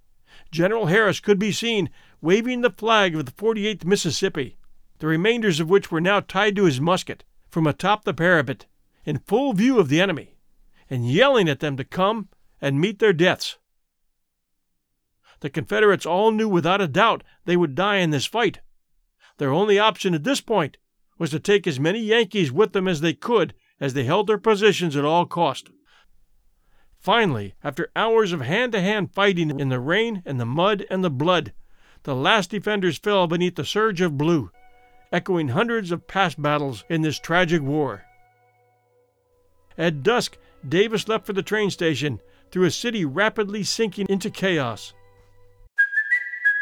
General 0.51 0.87
Harris 0.87 1.21
could 1.21 1.39
be 1.39 1.53
seen 1.53 1.89
waving 2.21 2.63
the 2.63 2.71
flag 2.71 3.15
of 3.15 3.25
the 3.25 3.31
48th 3.31 3.85
Mississippi, 3.85 4.59
the 4.99 5.07
remainders 5.07 5.61
of 5.61 5.71
which 5.71 5.93
were 5.93 6.01
now 6.01 6.19
tied 6.19 6.57
to 6.57 6.65
his 6.65 6.81
musket, 6.81 7.23
from 7.49 7.65
atop 7.65 8.03
the 8.03 8.13
parapet, 8.13 8.67
in 9.05 9.21
full 9.21 9.53
view 9.53 9.79
of 9.79 9.89
the 9.89 10.01
enemy, 10.01 10.37
and 10.91 11.09
yelling 11.09 11.49
at 11.49 11.61
them 11.61 11.77
to 11.77 11.85
come 11.85 12.29
and 12.61 12.81
meet 12.81 12.99
their 12.99 13.13
deaths. 13.13 13.59
The 15.47 15.51
Confederates 15.51 16.05
all 16.05 16.33
knew 16.33 16.49
without 16.49 16.81
a 16.81 16.89
doubt 16.89 17.23
they 17.45 17.57
would 17.57 17.77
die 17.77 17.99
in 17.99 18.11
this 18.11 18.27
fight. 18.27 18.59
Their 19.39 19.53
only 19.53 19.79
option 19.79 20.13
at 20.13 20.25
this 20.25 20.41
point 20.41 20.77
was 21.19 21.31
to 21.31 21.39
take 21.39 21.69
as 21.69 21.79
many 21.79 22.01
Yankees 22.01 22.51
with 22.51 22.73
them 22.73 22.89
as 22.89 23.01
they 23.01 23.13
could 23.13 23.55
as 23.79 23.95
they 23.95 24.03
held 24.03 24.27
their 24.27 24.39
positions 24.39 24.97
at 24.97 25.05
all 25.05 25.25
cost. 25.25 25.71
Finally, 26.99 27.55
after 27.63 27.93
hours 27.95 28.33
of 28.33 28.41
hand 28.41 28.73
to 28.73 28.81
hand 28.81 29.15
fighting 29.15 29.61
in 29.61 29.69
the 29.69 29.79
rain 29.79 30.21
and 30.27 30.41
the 30.41 30.45
mud 30.45 30.85
and 30.91 31.05
the 31.05 31.11
blood, 31.11 31.53
the 32.03 32.17
last 32.17 32.51
defenders 32.51 32.99
fell 32.99 33.29
beneath 33.29 33.55
the 33.55 33.65
surge 33.65 34.01
of 34.01 34.19
blue, 34.19 34.51
echoing 35.13 35.51
hundreds 35.51 35.93
of 35.93 36.09
past 36.09 36.43
battles 36.43 36.83
in 36.89 37.03
this 37.03 37.21
tragic 37.21 37.63
war. 37.63 38.03
At 39.79 40.03
dusk, 40.03 40.39
Davis 40.69 41.07
left 41.07 41.25
for 41.25 41.35
the 41.35 41.45
train 41.45 41.71
station 41.71 42.21
through 42.51 42.65
a 42.65 42.73
city 42.73 43.05
rapidly 43.05 43.63
sinking 43.63 44.07
into 44.09 44.29
chaos. 44.29 44.93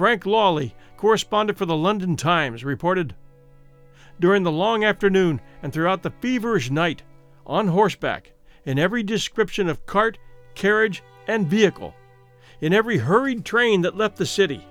Frank 0.00 0.24
Lawley, 0.24 0.74
correspondent 0.96 1.58
for 1.58 1.66
the 1.66 1.76
London 1.76 2.16
Times, 2.16 2.64
reported 2.64 3.14
During 4.18 4.44
the 4.44 4.50
long 4.50 4.82
afternoon 4.82 5.42
and 5.62 5.74
throughout 5.74 6.02
the 6.02 6.14
feverish 6.22 6.70
night, 6.70 7.02
on 7.46 7.68
horseback, 7.68 8.32
in 8.64 8.78
every 8.78 9.02
description 9.02 9.68
of 9.68 9.84
cart, 9.84 10.16
carriage, 10.54 11.02
and 11.26 11.46
vehicle, 11.46 11.94
in 12.62 12.72
every 12.72 12.96
hurried 12.96 13.44
train 13.44 13.82
that 13.82 13.94
left 13.94 14.16
the 14.16 14.24
city, 14.24 14.66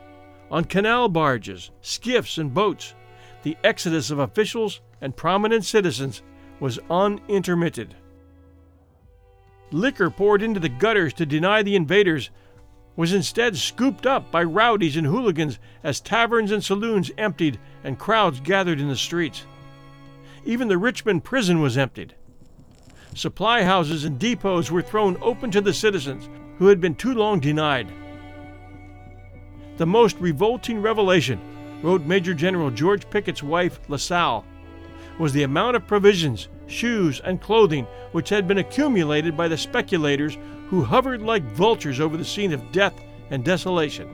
on 0.50 0.63
canal 0.63 1.07
barges, 1.07 1.69
skiffs, 1.81 2.39
and 2.39 2.51
boats, 2.51 2.95
the 3.43 3.55
exodus 3.63 4.09
of 4.09 4.17
officials 4.17 4.81
and 5.00 5.15
prominent 5.15 5.63
citizens 5.63 6.24
was 6.59 6.79
unintermitted. 6.89 7.93
Liquor 9.69 10.09
poured 10.09 10.41
into 10.41 10.59
the 10.59 10.69
gutters 10.69 11.13
to 11.13 11.25
deny 11.27 11.62
the 11.62 11.75
invaders 11.75 12.31
was 13.00 13.13
instead 13.13 13.55
scooped 13.55 14.05
up 14.05 14.29
by 14.29 14.44
rowdies 14.44 14.98
and 14.98 15.07
hooligans 15.07 15.57
as 15.85 16.01
taverns 16.01 16.51
and 16.51 16.62
saloons 16.62 17.09
emptied 17.18 17.57
and 17.81 17.98
crowds 17.98 18.42
gathered 18.42 18.77
in 18.77 18.90
the 18.90 18.96
streets. 18.98 19.46
Even 20.44 20.68
the 20.68 20.77
Richmond 20.77 21.24
prison 21.24 21.62
was 21.62 21.77
emptied. 21.77 22.14
Supply 23.16 23.64
houses 23.64 24.03
and 24.03 24.20
depots 24.20 24.70
were 24.70 24.81
thrown 24.81 25.16
open 25.22 25.50
to 25.51 25.62
the 25.62 25.72
citizens 25.72 26.27
who 26.57 26.68
had 26.68 26.81
been 26.81 26.94
too 26.94 27.14
long 27.14 27.40
denied. 27.40 27.88
The 29.77 29.85
most 29.85 30.18
revolting 30.18 30.81
revelation, 30.81 31.40
wrote 31.81 32.01
Major 32.01 32.33
General 32.33 32.70
George 32.70 33.09
Pickett's 33.09 33.42
wife, 33.42 33.79
LaSalle, 33.88 34.44
was 35.18 35.31
the 35.31 35.44
amount 35.44 35.77
of 35.77 35.88
provisions, 35.88 36.50
shoes, 36.68 37.22
and 37.22 37.40
clothing 37.40 37.88
which 38.12 38.27
had 38.27 38.46
been 38.46 38.57
accumulated 38.57 39.38
by 39.38 39.48
the 39.48 39.57
speculators 39.57 40.38
who 40.70 40.84
hovered 40.84 41.22
like 41.22 41.44
vultures 41.44 42.00
over 42.00 42.16
the 42.16 42.25
scene 42.25 42.53
of 42.53 42.72
death 42.72 42.94
and 43.32 43.44
desolation. 43.44 44.08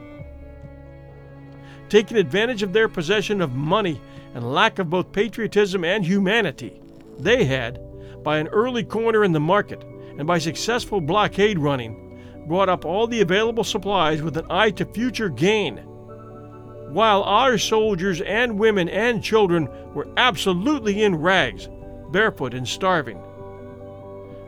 Taking 1.88 2.16
advantage 2.16 2.62
of 2.62 2.72
their 2.72 2.88
possession 2.88 3.40
of 3.40 3.54
money 3.54 4.00
and 4.34 4.52
lack 4.52 4.78
of 4.78 4.90
both 4.90 5.12
patriotism 5.12 5.84
and 5.84 6.04
humanity, 6.04 6.80
they 7.18 7.44
had, 7.44 7.80
by 8.24 8.38
an 8.38 8.48
early 8.48 8.82
corner 8.82 9.22
in 9.22 9.32
the 9.32 9.40
market 9.40 9.84
and 10.18 10.26
by 10.26 10.38
successful 10.38 11.00
blockade 11.00 11.58
running, 11.58 12.02
brought 12.48 12.68
up 12.68 12.84
all 12.84 13.06
the 13.06 13.20
available 13.20 13.64
supplies 13.64 14.22
with 14.22 14.36
an 14.36 14.46
eye 14.50 14.70
to 14.70 14.84
future 14.84 15.28
gain. 15.28 15.76
While 16.88 17.22
our 17.24 17.58
soldiers 17.58 18.20
and 18.22 18.58
women 18.58 18.88
and 18.88 19.22
children 19.22 19.68
were 19.92 20.08
absolutely 20.16 21.02
in 21.02 21.16
rags, 21.16 21.68
barefoot 22.10 22.54
and 22.54 22.66
starving. 22.66 23.20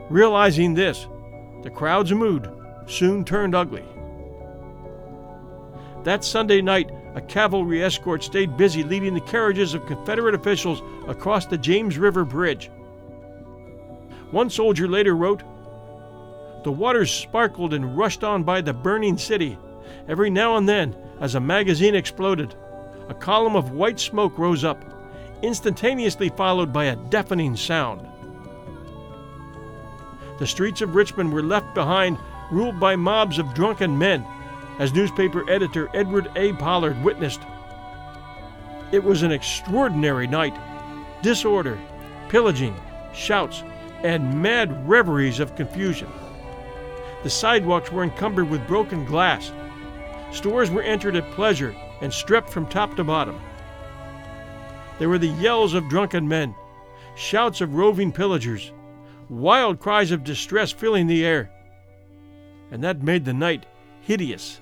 Realizing 0.09 0.73
this, 0.73 1.07
the 1.61 1.69
crowd's 1.69 2.13
mood 2.13 2.49
soon 2.87 3.23
turned 3.25 3.55
ugly. 3.55 3.85
That 6.03 6.23
Sunday 6.23 6.61
night, 6.61 6.91
a 7.15 7.21
cavalry 7.21 7.83
escort 7.83 8.23
stayed 8.23 8.55
busy 8.55 8.83
leading 8.83 9.13
the 9.13 9.21
carriages 9.21 9.73
of 9.73 9.85
Confederate 9.85 10.35
officials 10.35 10.81
across 11.07 11.45
the 11.45 11.57
James 11.57 11.97
River 11.97 12.23
Bridge. 12.23 12.71
One 14.31 14.49
soldier 14.49 14.87
later 14.87 15.15
wrote 15.15 15.43
The 16.63 16.71
waters 16.71 17.11
sparkled 17.11 17.73
and 17.73 17.97
rushed 17.97 18.23
on 18.23 18.43
by 18.43 18.61
the 18.61 18.73
burning 18.73 19.17
city. 19.17 19.57
Every 20.07 20.29
now 20.29 20.57
and 20.57 20.69
then, 20.69 20.95
as 21.19 21.35
a 21.35 21.39
magazine 21.39 21.95
exploded, 21.95 22.55
a 23.09 23.13
column 23.13 23.55
of 23.55 23.71
white 23.71 23.99
smoke 23.99 24.37
rose 24.37 24.63
up, 24.63 24.83
instantaneously 25.41 26.29
followed 26.29 26.71
by 26.71 26.85
a 26.85 26.95
deafening 26.95 27.55
sound 27.55 28.07
the 30.39 30.47
streets 30.47 30.81
of 30.81 30.95
Richmond 30.95 31.31
were 31.31 31.43
left 31.43 31.75
behind, 31.75 32.17
ruled 32.49 32.79
by 32.79 32.95
mobs 32.95 33.37
of 33.37 33.53
drunken 33.53 33.97
men, 33.97 34.25
as 34.79 34.93
newspaper 34.93 35.47
editor 35.49 35.89
Edward 35.93 36.31
A. 36.35 36.53
Pollard 36.53 37.03
witnessed. 37.03 37.41
It 38.91 39.03
was 39.03 39.21
an 39.21 39.31
extraordinary 39.31 40.25
night. 40.25 40.57
Disorder, 41.21 41.77
pillaging, 42.29 42.75
shouts, 43.13 43.63
and 44.01 44.41
mad 44.41 44.87
reveries 44.89 45.41
of 45.41 45.55
confusion. 45.55 46.09
The 47.23 47.29
sidewalks 47.29 47.91
were 47.91 48.03
encumbered 48.03 48.49
with 48.49 48.65
broken 48.65 49.03
glass. 49.05 49.51
Stores 50.31 50.71
were 50.71 50.81
entered 50.81 51.17
at 51.17 51.29
pleasure 51.31 51.75
and 52.01 52.13
stripped 52.13 52.49
from 52.49 52.65
top 52.65 52.95
to 52.95 53.03
bottom. 53.03 53.39
There 54.99 55.09
were 55.09 55.17
the 55.17 55.27
yells 55.27 55.73
of 55.73 55.89
drunken 55.89 56.27
men, 56.27 56.55
shouts 57.15 57.59
of 57.59 57.75
roving 57.75 58.13
pillagers, 58.13 58.71
wild 59.29 59.79
cries 59.79 60.11
of 60.11 60.23
distress 60.23 60.71
filling 60.71 61.07
the 61.07 61.25
air. 61.25 61.51
And 62.71 62.83
that 62.83 63.03
made 63.03 63.25
the 63.25 63.33
night 63.33 63.65
hideous. 64.01 64.59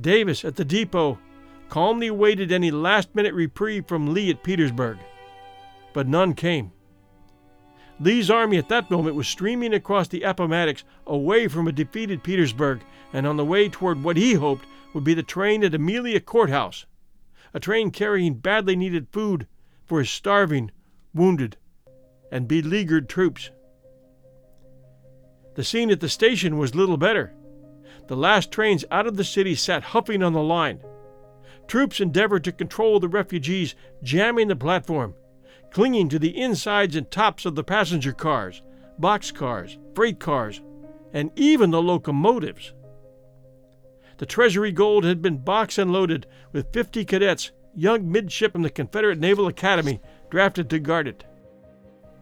Davis 0.00 0.44
at 0.44 0.56
the 0.56 0.64
depot 0.64 1.18
calmly 1.68 2.06
awaited 2.06 2.50
any 2.50 2.70
last 2.70 3.14
minute 3.14 3.34
reprieve 3.34 3.86
from 3.86 4.12
Lee 4.14 4.30
at 4.30 4.42
Petersburg, 4.42 4.98
but 5.92 6.06
none 6.06 6.34
came. 6.34 6.72
Lee's 8.00 8.30
army 8.30 8.56
at 8.58 8.68
that 8.68 8.90
moment 8.90 9.16
was 9.16 9.26
streaming 9.26 9.74
across 9.74 10.06
the 10.08 10.22
Appomattox 10.22 10.84
away 11.06 11.48
from 11.48 11.66
a 11.66 11.72
defeated 11.72 12.22
Petersburg 12.22 12.80
and 13.12 13.26
on 13.26 13.36
the 13.36 13.44
way 13.44 13.68
toward 13.68 14.02
what 14.02 14.16
he 14.16 14.34
hoped 14.34 14.64
would 14.94 15.02
be 15.04 15.14
the 15.14 15.22
train 15.22 15.64
at 15.64 15.74
Amelia 15.74 16.20
Courthouse, 16.20 16.86
a 17.52 17.60
train 17.60 17.90
carrying 17.90 18.34
badly 18.34 18.76
needed 18.76 19.08
food 19.10 19.46
for 19.84 19.98
his 19.98 20.10
starving, 20.10 20.70
wounded, 21.12 21.56
and 22.30 22.48
beleaguered 22.48 23.08
troops. 23.08 23.50
The 25.54 25.64
scene 25.64 25.90
at 25.90 26.00
the 26.00 26.08
station 26.08 26.58
was 26.58 26.74
little 26.74 26.96
better. 26.96 27.34
The 28.06 28.16
last 28.16 28.52
trains 28.52 28.84
out 28.90 29.06
of 29.06 29.16
the 29.16 29.24
city 29.24 29.54
sat 29.54 29.82
huffing 29.82 30.22
on 30.22 30.32
the 30.32 30.42
line. 30.42 30.80
Troops 31.66 32.00
endeavored 32.00 32.44
to 32.44 32.52
control 32.52 33.00
the 33.00 33.08
refugees, 33.08 33.74
jamming 34.02 34.48
the 34.48 34.56
platform, 34.56 35.14
clinging 35.70 36.08
to 36.08 36.18
the 36.18 36.40
insides 36.40 36.96
and 36.96 37.10
tops 37.10 37.44
of 37.44 37.54
the 37.54 37.64
passenger 37.64 38.12
cars, 38.12 38.62
box 38.98 39.30
cars, 39.30 39.78
freight 39.94 40.18
cars, 40.18 40.62
and 41.12 41.30
even 41.36 41.70
the 41.70 41.82
locomotives. 41.82 42.72
The 44.18 44.26
Treasury 44.26 44.72
Gold 44.72 45.04
had 45.04 45.22
been 45.22 45.38
boxed 45.38 45.78
and 45.78 45.92
loaded 45.92 46.26
with 46.52 46.72
50 46.72 47.04
cadets, 47.04 47.52
young 47.74 48.10
midshipmen 48.10 48.52
from 48.52 48.62
the 48.62 48.70
Confederate 48.70 49.18
Naval 49.18 49.46
Academy, 49.46 50.00
drafted 50.30 50.68
to 50.70 50.78
guard 50.78 51.06
it. 51.06 51.24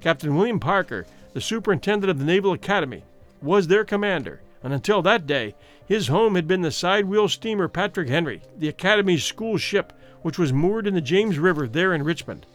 Captain 0.00 0.36
William 0.36 0.60
Parker, 0.60 1.06
the 1.32 1.40
superintendent 1.40 2.10
of 2.10 2.18
the 2.18 2.24
Naval 2.24 2.52
Academy, 2.52 3.02
was 3.42 3.66
their 3.66 3.84
commander, 3.84 4.40
and 4.62 4.72
until 4.72 5.02
that 5.02 5.26
day, 5.26 5.54
his 5.86 6.08
home 6.08 6.34
had 6.34 6.48
been 6.48 6.62
the 6.62 6.70
side 6.70 7.04
wheel 7.04 7.28
steamer 7.28 7.68
Patrick 7.68 8.08
Henry, 8.08 8.42
the 8.58 8.68
Academy's 8.68 9.24
school 9.24 9.56
ship, 9.56 9.92
which 10.22 10.38
was 10.38 10.52
moored 10.52 10.86
in 10.86 10.94
the 10.94 11.00
James 11.00 11.38
River 11.38 11.68
there 11.68 11.94
in 11.94 12.02
Richmond. 12.02 12.46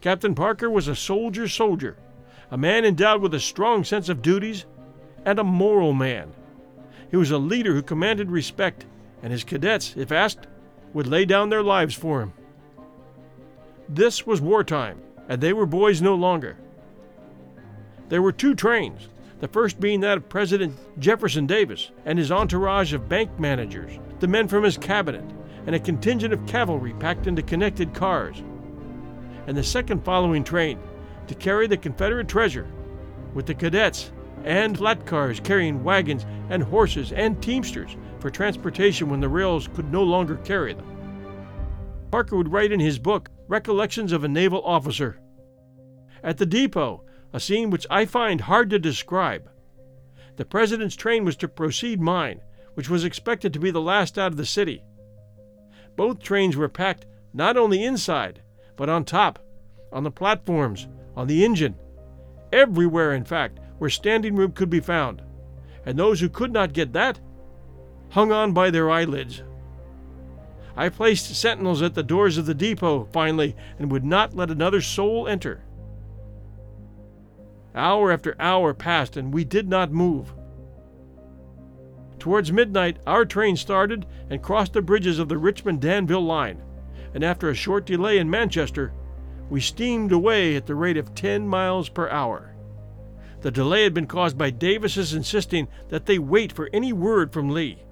Captain 0.00 0.34
Parker 0.34 0.68
was 0.68 0.88
a 0.88 0.96
soldier 0.96 1.46
soldier, 1.46 1.96
a 2.50 2.58
man 2.58 2.84
endowed 2.84 3.22
with 3.22 3.32
a 3.34 3.40
strong 3.40 3.84
sense 3.84 4.08
of 4.08 4.22
duties, 4.22 4.64
and 5.24 5.38
a 5.38 5.44
moral 5.44 5.92
man. 5.92 6.32
He 7.10 7.16
was 7.16 7.30
a 7.30 7.38
leader 7.38 7.74
who 7.74 7.82
commanded 7.82 8.30
respect, 8.30 8.84
and 9.22 9.32
his 9.32 9.44
cadets, 9.44 9.94
if 9.96 10.10
asked, 10.10 10.46
would 10.92 11.06
lay 11.06 11.24
down 11.24 11.48
their 11.48 11.62
lives 11.62 11.94
for 11.94 12.20
him. 12.20 12.32
This 13.88 14.26
was 14.26 14.40
wartime, 14.40 15.00
and 15.32 15.40
they 15.40 15.54
were 15.54 15.64
boys 15.64 16.02
no 16.02 16.14
longer. 16.14 16.58
There 18.10 18.20
were 18.20 18.32
two 18.32 18.54
trains, 18.54 19.08
the 19.40 19.48
first 19.48 19.80
being 19.80 20.00
that 20.00 20.18
of 20.18 20.28
President 20.28 20.76
Jefferson 21.00 21.46
Davis 21.46 21.90
and 22.04 22.18
his 22.18 22.30
entourage 22.30 22.92
of 22.92 23.08
bank 23.08 23.40
managers, 23.40 23.98
the 24.20 24.28
men 24.28 24.46
from 24.46 24.62
his 24.62 24.76
cabinet, 24.76 25.24
and 25.64 25.74
a 25.74 25.80
contingent 25.80 26.34
of 26.34 26.44
cavalry 26.44 26.92
packed 26.92 27.26
into 27.26 27.40
connected 27.40 27.94
cars. 27.94 28.42
And 29.46 29.56
the 29.56 29.64
second 29.64 30.04
following 30.04 30.44
train 30.44 30.78
to 31.28 31.34
carry 31.34 31.66
the 31.66 31.78
Confederate 31.78 32.28
treasure, 32.28 32.70
with 33.32 33.46
the 33.46 33.54
cadets 33.54 34.12
and 34.44 34.76
flat 34.76 35.06
cars 35.06 35.40
carrying 35.40 35.82
wagons 35.82 36.26
and 36.50 36.62
horses 36.62 37.10
and 37.12 37.42
teamsters 37.42 37.96
for 38.18 38.28
transportation 38.28 39.08
when 39.08 39.20
the 39.20 39.30
rails 39.30 39.66
could 39.68 39.90
no 39.90 40.02
longer 40.02 40.36
carry 40.44 40.74
them. 40.74 40.92
Parker 42.10 42.36
would 42.36 42.52
write 42.52 42.70
in 42.70 42.80
his 42.80 42.98
book 42.98 43.30
Recollections 43.48 44.12
of 44.12 44.24
a 44.24 44.28
Naval 44.28 44.62
Officer. 44.64 45.18
At 46.22 46.38
the 46.38 46.46
depot, 46.46 47.02
a 47.32 47.40
scene 47.40 47.70
which 47.70 47.86
I 47.90 48.04
find 48.04 48.42
hard 48.42 48.70
to 48.70 48.78
describe. 48.78 49.48
The 50.36 50.44
President's 50.44 50.96
train 50.96 51.24
was 51.24 51.36
to 51.36 51.48
proceed 51.48 52.00
mine, 52.00 52.40
which 52.74 52.88
was 52.88 53.04
expected 53.04 53.52
to 53.52 53.58
be 53.58 53.70
the 53.70 53.80
last 53.80 54.18
out 54.18 54.32
of 54.32 54.36
the 54.36 54.46
city. 54.46 54.82
Both 55.96 56.22
trains 56.22 56.56
were 56.56 56.68
packed 56.68 57.06
not 57.34 57.56
only 57.56 57.84
inside, 57.84 58.40
but 58.76 58.88
on 58.88 59.04
top, 59.04 59.38
on 59.92 60.04
the 60.04 60.10
platforms, 60.10 60.88
on 61.16 61.26
the 61.26 61.44
engine, 61.44 61.76
everywhere, 62.52 63.12
in 63.12 63.24
fact, 63.24 63.58
where 63.78 63.90
standing 63.90 64.36
room 64.36 64.52
could 64.52 64.70
be 64.70 64.80
found. 64.80 65.22
And 65.84 65.98
those 65.98 66.20
who 66.20 66.28
could 66.28 66.52
not 66.52 66.72
get 66.72 66.92
that 66.92 67.20
hung 68.10 68.30
on 68.30 68.52
by 68.52 68.70
their 68.70 68.90
eyelids. 68.90 69.42
I 70.76 70.88
placed 70.88 71.34
sentinels 71.34 71.82
at 71.82 71.94
the 71.94 72.02
doors 72.02 72.38
of 72.38 72.46
the 72.46 72.54
depot, 72.54 73.08
finally, 73.12 73.56
and 73.78 73.90
would 73.90 74.04
not 74.04 74.34
let 74.34 74.50
another 74.50 74.80
soul 74.80 75.28
enter. 75.28 75.62
Hour 77.74 78.12
after 78.12 78.36
hour 78.38 78.74
passed, 78.74 79.16
and 79.16 79.32
we 79.32 79.44
did 79.44 79.68
not 79.68 79.92
move. 79.92 80.34
Towards 82.18 82.52
midnight, 82.52 82.98
our 83.06 83.24
train 83.24 83.56
started 83.56 84.06
and 84.30 84.42
crossed 84.42 84.74
the 84.74 84.82
bridges 84.82 85.18
of 85.18 85.28
the 85.28 85.38
Richmond 85.38 85.80
Danville 85.80 86.24
line, 86.24 86.62
and 87.14 87.24
after 87.24 87.48
a 87.48 87.54
short 87.54 87.84
delay 87.84 88.18
in 88.18 88.30
Manchester, 88.30 88.92
we 89.50 89.60
steamed 89.60 90.12
away 90.12 90.54
at 90.54 90.66
the 90.66 90.74
rate 90.74 90.96
of 90.96 91.14
10 91.14 91.48
miles 91.48 91.88
per 91.88 92.08
hour. 92.10 92.54
The 93.40 93.50
delay 93.50 93.82
had 93.82 93.92
been 93.92 94.06
caused 94.06 94.38
by 94.38 94.50
Davis's 94.50 95.14
insisting 95.14 95.66
that 95.88 96.06
they 96.06 96.18
wait 96.18 96.52
for 96.52 96.70
any 96.72 96.92
word 96.92 97.32
from 97.32 97.50
Lee. 97.50 97.82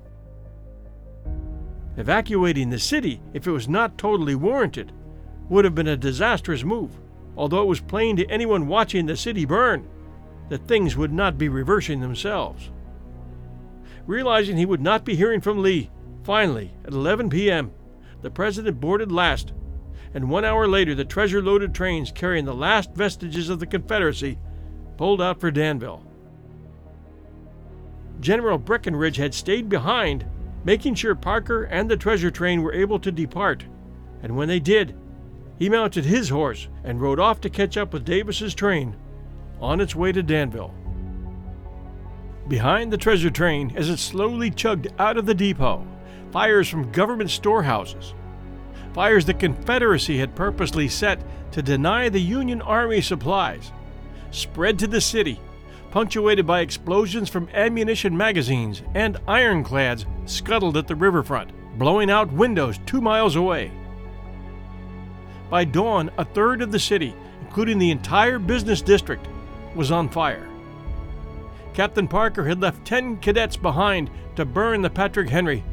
Evacuating 1.96 2.70
the 2.70 2.78
city, 2.78 3.20
if 3.34 3.48
it 3.48 3.50
was 3.50 3.68
not 3.68 3.98
totally 3.98 4.36
warranted, 4.36 4.92
would 5.48 5.64
have 5.64 5.74
been 5.74 5.88
a 5.88 5.96
disastrous 5.96 6.62
move, 6.62 6.99
although 7.36 7.62
it 7.62 7.68
was 7.68 7.80
plain 7.80 8.16
to 8.16 8.26
anyone 8.30 8.66
watching 8.66 9.06
the 9.06 9.16
city 9.16 9.44
burn 9.44 9.88
that 10.48 10.66
things 10.66 10.96
would 10.96 11.12
not 11.12 11.38
be 11.38 11.48
reversing 11.48 12.00
themselves. 12.00 12.70
Realizing 14.06 14.56
he 14.56 14.66
would 14.66 14.80
not 14.80 15.04
be 15.04 15.14
hearing 15.14 15.40
from 15.40 15.62
Lee, 15.62 15.90
finally, 16.24 16.72
at 16.84 16.92
11 16.92 17.30
p.m., 17.30 17.72
the 18.22 18.30
President 18.30 18.80
boarded 18.80 19.12
last, 19.12 19.52
and 20.12 20.28
one 20.28 20.44
hour 20.44 20.66
later 20.66 20.94
the 20.94 21.04
treasure 21.04 21.40
loaded 21.40 21.74
trains 21.74 22.12
carrying 22.12 22.44
the 22.44 22.54
last 22.54 22.92
vestiges 22.94 23.48
of 23.48 23.60
the 23.60 23.66
Confederacy 23.66 24.38
pulled 24.96 25.22
out 25.22 25.40
for 25.40 25.50
Danville. 25.50 26.04
General 28.20 28.58
Breckinridge 28.58 29.16
had 29.16 29.32
stayed 29.32 29.68
behind 29.68 30.26
making 30.64 30.94
sure 30.94 31.14
Parker 31.14 31.64
and 31.64 31.90
the 31.90 31.96
treasure 31.96 32.30
train 32.30 32.62
were 32.62 32.74
able 32.74 32.98
to 33.00 33.10
depart. 33.10 33.64
And 34.22 34.36
when 34.36 34.48
they 34.48 34.60
did, 34.60 34.94
he 35.60 35.68
mounted 35.68 36.04
his 36.04 36.30
horse 36.30 36.66
and 36.82 37.00
rode 37.00 37.20
off 37.20 37.40
to 37.42 37.48
catch 37.48 37.76
up 37.76 37.92
with 37.92 38.04
Davis's 38.04 38.54
train 38.54 38.96
on 39.60 39.80
its 39.80 39.94
way 39.94 40.10
to 40.10 40.24
Danville. 40.24 40.74
Behind 42.48 42.92
the 42.92 42.98
treasure 42.98 43.30
train, 43.30 43.72
as 43.76 43.88
it 43.88 43.98
slowly 43.98 44.50
chugged 44.50 44.88
out 44.98 45.16
of 45.16 45.26
the 45.26 45.34
depot, 45.34 45.86
fires 46.32 46.68
from 46.68 46.90
government 46.90 47.30
storehouses, 47.30 48.14
fires 48.92 49.24
the 49.24 49.34
Confederacy 49.34 50.18
had 50.18 50.34
purposely 50.34 50.88
set 50.88 51.22
to 51.52 51.62
deny 51.62 52.08
the 52.08 52.20
Union 52.20 52.60
Army 52.62 53.00
supplies, 53.00 53.70
spread 54.32 54.78
to 54.80 54.88
the 54.88 55.00
city 55.00 55.38
punctuated 55.90 56.46
by 56.46 56.60
explosions 56.60 57.28
from 57.28 57.48
ammunition 57.52 58.16
magazines 58.16 58.82
and 58.94 59.18
ironclads 59.26 60.06
scuttled 60.24 60.76
at 60.76 60.86
the 60.86 60.94
riverfront, 60.94 61.50
blowing 61.78 62.10
out 62.10 62.32
windows 62.32 62.78
two 62.86 63.00
miles 63.00 63.36
away. 63.36 63.72
By 65.50 65.64
dawn, 65.64 66.10
a 66.16 66.24
third 66.24 66.62
of 66.62 66.70
the 66.70 66.78
city, 66.78 67.14
including 67.42 67.78
the 67.78 67.90
entire 67.90 68.38
business 68.38 68.80
district, 68.80 69.26
was 69.74 69.90
on 69.90 70.08
fire. 70.08 70.48
Captain 71.74 72.06
Parker 72.08 72.46
had 72.46 72.60
left 72.60 72.84
10 72.84 73.18
cadets 73.18 73.56
behind 73.56 74.10
to 74.36 74.44
burn 74.44 74.82
the 74.82 74.90
Patrick 74.90 75.28
Henry, 75.28 75.64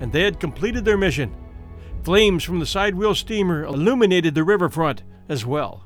and 0.00 0.12
they 0.12 0.22
had 0.22 0.40
completed 0.40 0.84
their 0.84 0.98
mission. 0.98 1.34
Flames 2.02 2.44
from 2.44 2.60
the 2.60 2.66
sidewheel 2.66 3.14
steamer 3.14 3.64
illuminated 3.64 4.34
the 4.34 4.44
riverfront 4.44 5.02
as 5.28 5.44
well. 5.44 5.84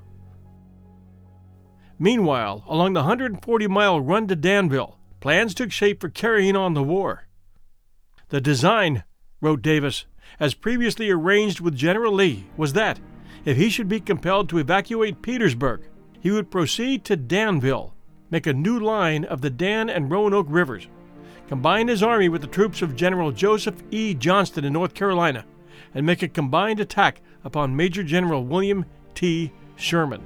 Meanwhile, 1.98 2.64
along 2.66 2.94
the 2.94 3.00
140 3.00 3.66
mile 3.66 4.00
run 4.00 4.26
to 4.28 4.36
Danville, 4.36 4.98
plans 5.20 5.54
took 5.54 5.70
shape 5.70 6.00
for 6.00 6.08
carrying 6.08 6.56
on 6.56 6.74
the 6.74 6.82
war. 6.82 7.26
The 8.28 8.40
design, 8.40 9.04
wrote 9.40 9.62
Davis, 9.62 10.06
as 10.38 10.54
previously 10.54 11.10
arranged 11.10 11.60
with 11.60 11.74
General 11.74 12.12
Lee, 12.12 12.46
was 12.56 12.72
that, 12.74 13.00
if 13.44 13.56
he 13.56 13.70
should 13.70 13.88
be 13.88 14.00
compelled 14.00 14.48
to 14.48 14.58
evacuate 14.58 15.22
Petersburg, 15.22 15.82
he 16.20 16.30
would 16.30 16.50
proceed 16.50 17.04
to 17.04 17.16
Danville, 17.16 17.94
make 18.30 18.46
a 18.46 18.52
new 18.52 18.78
line 18.78 19.24
of 19.24 19.40
the 19.40 19.50
Dan 19.50 19.88
and 19.88 20.10
Roanoke 20.10 20.46
rivers, 20.48 20.88
combine 21.48 21.88
his 21.88 22.02
army 22.02 22.28
with 22.28 22.42
the 22.42 22.46
troops 22.46 22.82
of 22.82 22.96
General 22.96 23.32
Joseph 23.32 23.82
E. 23.90 24.14
Johnston 24.14 24.64
in 24.64 24.72
North 24.72 24.94
Carolina, 24.94 25.44
and 25.94 26.06
make 26.06 26.22
a 26.22 26.28
combined 26.28 26.80
attack 26.80 27.20
upon 27.44 27.74
Major 27.76 28.02
General 28.02 28.44
William 28.44 28.84
T. 29.14 29.52
Sherman. 29.76 30.22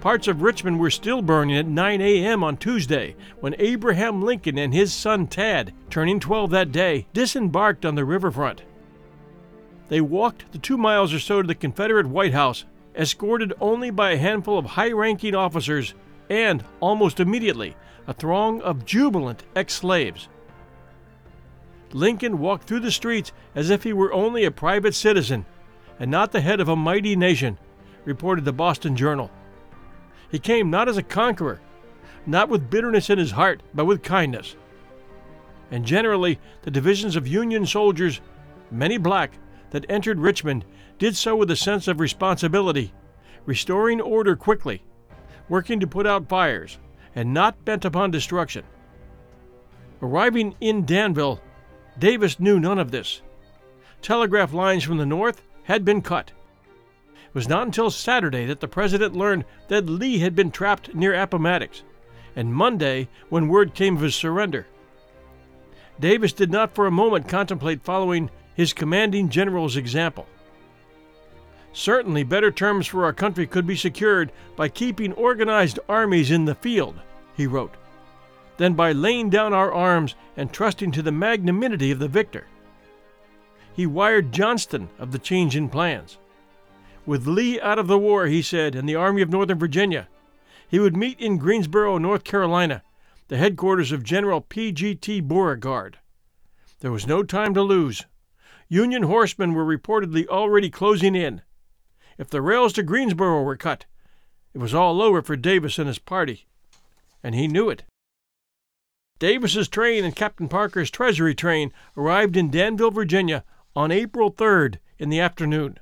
Parts 0.00 0.28
of 0.28 0.42
Richmond 0.42 0.78
were 0.78 0.90
still 0.90 1.22
burning 1.22 1.56
at 1.56 1.66
9 1.66 2.00
a.m. 2.00 2.44
on 2.44 2.56
Tuesday 2.56 3.16
when 3.40 3.56
Abraham 3.58 4.22
Lincoln 4.22 4.56
and 4.56 4.72
his 4.72 4.92
son 4.92 5.26
Tad, 5.26 5.72
turning 5.90 6.20
12 6.20 6.50
that 6.50 6.70
day, 6.70 7.06
disembarked 7.12 7.84
on 7.84 7.96
the 7.96 8.04
riverfront. 8.04 8.62
They 9.88 10.00
walked 10.00 10.52
the 10.52 10.58
two 10.58 10.76
miles 10.76 11.12
or 11.14 11.18
so 11.18 11.42
to 11.42 11.48
the 11.48 11.54
Confederate 11.54 12.06
White 12.06 12.34
House, 12.34 12.64
escorted 12.94 13.52
only 13.60 13.90
by 13.90 14.10
a 14.10 14.18
handful 14.18 14.58
of 14.58 14.66
high 14.66 14.92
ranking 14.92 15.34
officers 15.34 15.94
and, 16.28 16.64
almost 16.80 17.20
immediately, 17.20 17.76
a 18.06 18.12
throng 18.12 18.60
of 18.62 18.84
jubilant 18.84 19.44
ex 19.56 19.74
slaves. 19.74 20.28
Lincoln 21.92 22.38
walked 22.38 22.64
through 22.64 22.80
the 22.80 22.90
streets 22.90 23.32
as 23.54 23.70
if 23.70 23.82
he 23.82 23.92
were 23.92 24.12
only 24.12 24.44
a 24.44 24.50
private 24.50 24.94
citizen 24.94 25.46
and 25.98 26.10
not 26.10 26.32
the 26.32 26.40
head 26.40 26.60
of 26.60 26.68
a 26.68 26.76
mighty 26.76 27.16
nation, 27.16 27.58
reported 28.04 28.44
the 28.44 28.52
Boston 28.52 28.94
Journal. 28.94 29.30
He 30.30 30.38
came 30.38 30.70
not 30.70 30.88
as 30.88 30.96
a 30.96 31.02
conqueror, 31.02 31.60
not 32.26 32.48
with 32.48 32.70
bitterness 32.70 33.10
in 33.10 33.18
his 33.18 33.30
heart, 33.32 33.62
but 33.74 33.86
with 33.86 34.02
kindness. 34.02 34.54
And 35.70 35.84
generally, 35.84 36.38
the 36.62 36.70
divisions 36.70 37.16
of 37.16 37.26
Union 37.26 37.66
soldiers, 37.66 38.20
many 38.70 38.98
black, 38.98 39.32
that 39.70 39.86
entered 39.88 40.20
Richmond 40.20 40.64
did 40.98 41.16
so 41.16 41.36
with 41.36 41.50
a 41.50 41.56
sense 41.56 41.88
of 41.88 42.00
responsibility, 42.00 42.92
restoring 43.46 44.00
order 44.00 44.36
quickly, 44.36 44.82
working 45.48 45.80
to 45.80 45.86
put 45.86 46.06
out 46.06 46.28
fires, 46.28 46.78
and 47.14 47.32
not 47.32 47.64
bent 47.64 47.84
upon 47.84 48.10
destruction. 48.10 48.64
Arriving 50.00 50.54
in 50.60 50.84
Danville, 50.84 51.40
Davis 51.98 52.38
knew 52.38 52.60
none 52.60 52.78
of 52.78 52.90
this. 52.90 53.22
Telegraph 54.02 54.52
lines 54.52 54.84
from 54.84 54.98
the 54.98 55.06
north 55.06 55.42
had 55.64 55.84
been 55.84 56.02
cut. 56.02 56.32
It 57.26 57.34
was 57.34 57.48
not 57.48 57.66
until 57.66 57.90
Saturday 57.90 58.46
that 58.46 58.60
the 58.60 58.68
president 58.68 59.14
learned 59.14 59.44
that 59.68 59.88
Lee 59.88 60.18
had 60.18 60.34
been 60.34 60.50
trapped 60.50 60.94
near 60.94 61.14
Appomattox, 61.14 61.82
and 62.36 62.54
Monday 62.54 63.08
when 63.28 63.48
word 63.48 63.74
came 63.74 63.96
of 63.96 64.02
his 64.02 64.14
surrender. 64.14 64.66
Davis 66.00 66.32
did 66.32 66.50
not 66.50 66.74
for 66.74 66.86
a 66.86 66.92
moment 66.92 67.28
contemplate 67.28 67.82
following 67.82 68.30
his 68.58 68.72
commanding 68.72 69.28
general's 69.28 69.76
example. 69.76 70.26
Certainly, 71.72 72.24
better 72.24 72.50
terms 72.50 72.88
for 72.88 73.04
our 73.04 73.12
country 73.12 73.46
could 73.46 73.68
be 73.68 73.76
secured 73.76 74.32
by 74.56 74.68
keeping 74.68 75.12
organized 75.12 75.78
armies 75.88 76.32
in 76.32 76.44
the 76.44 76.56
field, 76.56 76.96
he 77.36 77.46
wrote, 77.46 77.76
than 78.56 78.74
by 78.74 78.90
laying 78.90 79.30
down 79.30 79.54
our 79.54 79.72
arms 79.72 80.16
and 80.36 80.52
trusting 80.52 80.90
to 80.90 81.02
the 81.02 81.12
magnanimity 81.12 81.92
of 81.92 82.00
the 82.00 82.08
victor. 82.08 82.48
He 83.72 83.86
wired 83.86 84.32
Johnston 84.32 84.88
of 84.98 85.12
the 85.12 85.20
change 85.20 85.54
in 85.54 85.68
plans 85.68 86.18
With 87.06 87.28
Lee 87.28 87.60
out 87.60 87.78
of 87.78 87.86
the 87.86 87.96
war, 87.96 88.26
he 88.26 88.42
said, 88.42 88.74
and 88.74 88.88
the 88.88 88.96
Army 88.96 89.22
of 89.22 89.30
Northern 89.30 89.60
Virginia, 89.60 90.08
he 90.66 90.80
would 90.80 90.96
meet 90.96 91.20
in 91.20 91.38
Greensboro, 91.38 91.96
North 91.96 92.24
Carolina, 92.24 92.82
the 93.28 93.36
headquarters 93.36 93.92
of 93.92 94.02
General 94.02 94.40
P.G.T. 94.40 95.20
Beauregard. 95.20 96.00
There 96.80 96.90
was 96.90 97.06
no 97.06 97.22
time 97.22 97.54
to 97.54 97.62
lose. 97.62 98.04
Union 98.70 99.04
horsemen 99.04 99.54
were 99.54 99.64
reportedly 99.64 100.26
already 100.26 100.68
closing 100.68 101.14
in. 101.14 101.40
If 102.18 102.28
the 102.28 102.42
rails 102.42 102.74
to 102.74 102.82
Greensboro 102.82 103.42
were 103.42 103.56
cut, 103.56 103.86
it 104.52 104.58
was 104.58 104.74
all 104.74 105.00
over 105.00 105.22
for 105.22 105.36
Davis 105.36 105.78
and 105.78 105.88
his 105.88 105.98
party, 105.98 106.46
and 107.22 107.34
he 107.34 107.48
knew 107.48 107.70
it. 107.70 107.84
Davis's 109.18 109.68
train 109.68 110.04
and 110.04 110.14
Captain 110.14 110.48
Parker's 110.48 110.90
Treasury 110.90 111.34
train 111.34 111.72
arrived 111.96 112.36
in 112.36 112.50
Danville, 112.50 112.90
Virginia 112.90 113.42
on 113.74 113.90
April 113.90 114.30
3rd 114.30 114.76
in 114.98 115.08
the 115.08 115.20
afternoon. 115.20 115.78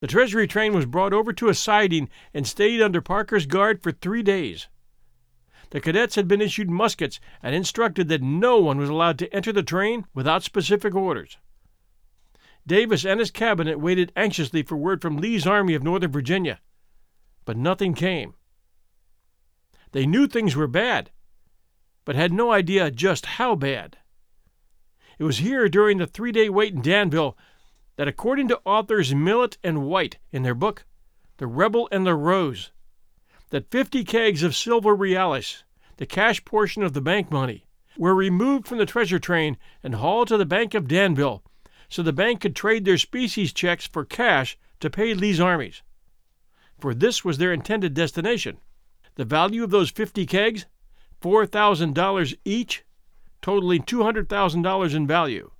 The 0.00 0.06
Treasury 0.06 0.46
train 0.46 0.74
was 0.74 0.86
brought 0.86 1.12
over 1.12 1.32
to 1.34 1.48
a 1.48 1.54
siding 1.54 2.08
and 2.32 2.46
stayed 2.46 2.80
under 2.80 3.00
Parker's 3.02 3.46
guard 3.46 3.82
for 3.82 3.92
three 3.92 4.22
days. 4.22 4.68
The 5.70 5.80
cadets 5.80 6.14
had 6.14 6.26
been 6.26 6.40
issued 6.40 6.70
muskets 6.70 7.20
and 7.42 7.54
instructed 7.54 8.08
that 8.08 8.22
no 8.22 8.58
one 8.58 8.78
was 8.78 8.88
allowed 8.88 9.18
to 9.18 9.34
enter 9.34 9.52
the 9.52 9.62
train 9.62 10.06
without 10.14 10.42
specific 10.42 10.94
orders. 10.94 11.36
Davis 12.66 13.04
and 13.04 13.20
his 13.20 13.30
cabinet 13.30 13.78
waited 13.78 14.12
anxiously 14.16 14.62
for 14.62 14.76
word 14.76 15.00
from 15.00 15.18
Lee's 15.18 15.46
Army 15.46 15.74
of 15.74 15.84
Northern 15.84 16.10
Virginia, 16.10 16.60
but 17.44 17.56
nothing 17.56 17.94
came. 17.94 18.34
They 19.92 20.04
knew 20.04 20.26
things 20.26 20.56
were 20.56 20.66
bad, 20.66 21.10
but 22.04 22.16
had 22.16 22.32
no 22.32 22.50
idea 22.50 22.90
just 22.90 23.26
how 23.26 23.54
bad. 23.54 23.98
It 25.18 25.24
was 25.24 25.38
here 25.38 25.68
during 25.68 25.98
the 25.98 26.06
three 26.06 26.32
day 26.32 26.48
wait 26.48 26.74
in 26.74 26.82
Danville 26.82 27.38
that, 27.96 28.08
according 28.08 28.48
to 28.48 28.60
authors 28.64 29.14
Millett 29.14 29.58
and 29.62 29.86
White 29.86 30.18
in 30.32 30.42
their 30.42 30.54
book, 30.54 30.84
The 31.38 31.46
Rebel 31.46 31.88
and 31.92 32.04
the 32.04 32.14
Rose, 32.14 32.72
that 33.50 33.70
50 33.70 34.04
kegs 34.04 34.42
of 34.42 34.56
silver 34.56 34.94
reales, 34.94 35.64
the 35.98 36.06
cash 36.06 36.44
portion 36.44 36.82
of 36.82 36.92
the 36.92 37.00
bank 37.00 37.30
money, 37.30 37.66
were 37.96 38.14
removed 38.14 38.66
from 38.66 38.78
the 38.78 38.86
treasure 38.86 39.18
train 39.18 39.56
and 39.82 39.94
hauled 39.94 40.28
to 40.28 40.36
the 40.36 40.44
Bank 40.44 40.74
of 40.74 40.88
Danville 40.88 41.42
so 41.88 42.02
the 42.02 42.12
bank 42.12 42.40
could 42.40 42.56
trade 42.56 42.84
their 42.84 42.98
specie 42.98 43.46
checks 43.46 43.86
for 43.86 44.04
cash 44.04 44.58
to 44.80 44.90
pay 44.90 45.14
Lee's 45.14 45.40
armies. 45.40 45.82
For 46.78 46.94
this 46.94 47.24
was 47.24 47.38
their 47.38 47.52
intended 47.52 47.94
destination. 47.94 48.58
The 49.14 49.24
value 49.24 49.64
of 49.64 49.70
those 49.70 49.90
50 49.90 50.26
kegs, 50.26 50.66
$4,000 51.22 52.36
each, 52.44 52.84
totaling 53.40 53.82
$200,000 53.82 54.94
in 54.94 55.06
value. 55.06 55.50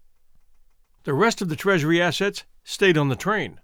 The 1.05 1.15
rest 1.15 1.41
of 1.41 1.49
the 1.49 1.57
Treasury 1.57 2.03
assets 2.03 2.45
stayed 2.65 2.99
on 2.99 3.09
the 3.09 3.17
train. 3.17 3.61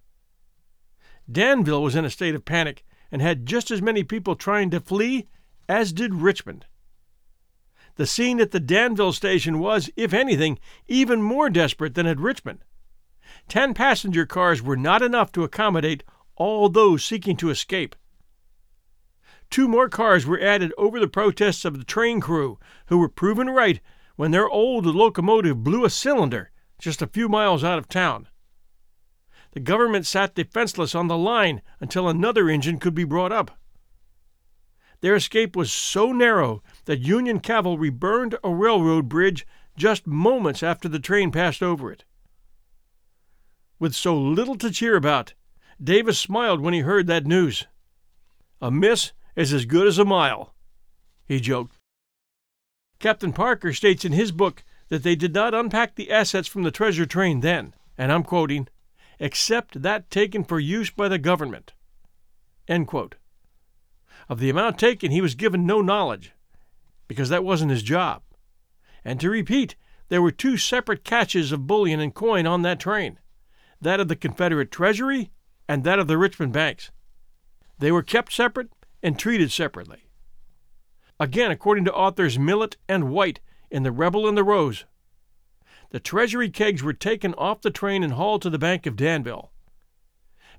Danville 1.30 1.82
was 1.82 1.96
in 1.96 2.04
a 2.04 2.10
state 2.10 2.34
of 2.34 2.44
panic 2.44 2.84
and 3.10 3.20
had 3.20 3.46
just 3.46 3.70
as 3.70 3.82
many 3.82 4.02
people 4.02 4.34
trying 4.34 4.70
to 4.70 4.80
flee 4.80 5.28
as 5.68 5.92
did 5.92 6.14
Richmond. 6.14 6.66
The 7.96 8.06
scene 8.06 8.40
at 8.40 8.50
the 8.52 8.60
Danville 8.60 9.12
station 9.12 9.58
was, 9.58 9.90
if 9.96 10.14
anything, 10.14 10.58
even 10.88 11.22
more 11.22 11.50
desperate 11.50 11.94
than 11.94 12.06
at 12.06 12.18
Richmond. 12.18 12.64
Ten 13.48 13.74
passenger 13.74 14.24
cars 14.24 14.62
were 14.62 14.76
not 14.76 15.02
enough 15.02 15.32
to 15.32 15.44
accommodate 15.44 16.02
all 16.36 16.68
those 16.68 17.04
seeking 17.04 17.36
to 17.36 17.50
escape. 17.50 17.94
Two 19.50 19.68
more 19.68 19.88
cars 19.88 20.24
were 20.24 20.40
added 20.40 20.72
over 20.78 20.98
the 20.98 21.06
protests 21.06 21.66
of 21.66 21.78
the 21.78 21.84
train 21.84 22.20
crew, 22.20 22.58
who 22.86 22.96
were 22.96 23.08
proven 23.08 23.50
right 23.50 23.80
when 24.16 24.30
their 24.30 24.48
old 24.48 24.86
locomotive 24.86 25.62
blew 25.62 25.84
a 25.84 25.90
cylinder 25.90 26.50
just 26.78 27.02
a 27.02 27.06
few 27.06 27.28
miles 27.28 27.62
out 27.62 27.78
of 27.78 27.88
town. 27.88 28.28
The 29.52 29.60
government 29.60 30.06
sat 30.06 30.34
defenseless 30.34 30.94
on 30.94 31.08
the 31.08 31.18
line 31.18 31.60
until 31.80 32.08
another 32.08 32.48
engine 32.48 32.78
could 32.78 32.94
be 32.94 33.04
brought 33.04 33.32
up. 33.32 33.58
Their 35.02 35.16
escape 35.16 35.56
was 35.56 35.72
so 35.72 36.12
narrow 36.12 36.62
that 36.84 37.00
Union 37.00 37.40
cavalry 37.40 37.90
burned 37.90 38.36
a 38.42 38.54
railroad 38.54 39.08
bridge 39.08 39.44
just 39.76 40.06
moments 40.06 40.62
after 40.62 40.88
the 40.88 41.00
train 41.00 41.32
passed 41.32 41.62
over 41.62 41.90
it. 41.90 42.04
With 43.80 43.94
so 43.94 44.16
little 44.16 44.54
to 44.56 44.70
cheer 44.70 44.94
about, 44.96 45.34
Davis 45.82 46.20
smiled 46.20 46.60
when 46.60 46.72
he 46.72 46.80
heard 46.80 47.08
that 47.08 47.26
news. 47.26 47.66
A 48.60 48.70
miss 48.70 49.12
is 49.34 49.52
as 49.52 49.64
good 49.64 49.88
as 49.88 49.98
a 49.98 50.04
mile, 50.04 50.54
he 51.26 51.40
joked. 51.40 51.76
Captain 53.00 53.32
Parker 53.32 53.72
states 53.72 54.04
in 54.04 54.12
his 54.12 54.30
book 54.30 54.62
that 54.88 55.02
they 55.02 55.16
did 55.16 55.34
not 55.34 55.52
unpack 55.52 55.96
the 55.96 56.12
assets 56.12 56.46
from 56.46 56.62
the 56.62 56.70
treasure 56.70 57.06
train 57.06 57.40
then, 57.40 57.74
and 57.98 58.12
I'm 58.12 58.22
quoting, 58.22 58.68
except 59.18 59.82
that 59.82 60.10
taken 60.12 60.44
for 60.44 60.60
use 60.60 60.90
by 60.90 61.08
the 61.08 61.18
government. 61.18 61.72
End 62.68 62.86
quote. 62.86 63.16
Of 64.28 64.38
the 64.38 64.50
amount 64.50 64.78
taken, 64.78 65.10
he 65.10 65.20
was 65.20 65.34
given 65.34 65.66
no 65.66 65.80
knowledge, 65.80 66.32
because 67.08 67.28
that 67.28 67.44
wasn't 67.44 67.70
his 67.70 67.82
job. 67.82 68.22
And 69.04 69.20
to 69.20 69.30
repeat, 69.30 69.76
there 70.08 70.22
were 70.22 70.30
two 70.30 70.56
separate 70.56 71.04
caches 71.04 71.52
of 71.52 71.66
bullion 71.66 72.00
and 72.00 72.14
coin 72.14 72.46
on 72.46 72.62
that 72.62 72.80
train 72.80 73.18
that 73.82 73.98
of 73.98 74.08
the 74.08 74.16
Confederate 74.16 74.70
Treasury 74.70 75.32
and 75.68 75.84
that 75.84 75.98
of 75.98 76.06
the 76.06 76.16
Richmond 76.16 76.52
banks. 76.52 76.92
They 77.78 77.90
were 77.90 78.02
kept 78.02 78.32
separate 78.32 78.68
and 79.02 79.18
treated 79.18 79.50
separately. 79.50 80.08
Again, 81.18 81.50
according 81.50 81.84
to 81.86 81.94
authors 81.94 82.38
Millett 82.38 82.76
and 82.88 83.10
White 83.10 83.40
in 83.70 83.82
The 83.82 83.90
Rebel 83.90 84.28
and 84.28 84.36
the 84.36 84.44
Rose, 84.44 84.84
the 85.90 86.00
Treasury 86.00 86.48
kegs 86.48 86.82
were 86.82 86.92
taken 86.92 87.34
off 87.34 87.60
the 87.60 87.70
train 87.70 88.02
and 88.02 88.14
hauled 88.14 88.42
to 88.42 88.50
the 88.50 88.58
Bank 88.58 88.86
of 88.86 88.96
Danville. 88.96 89.50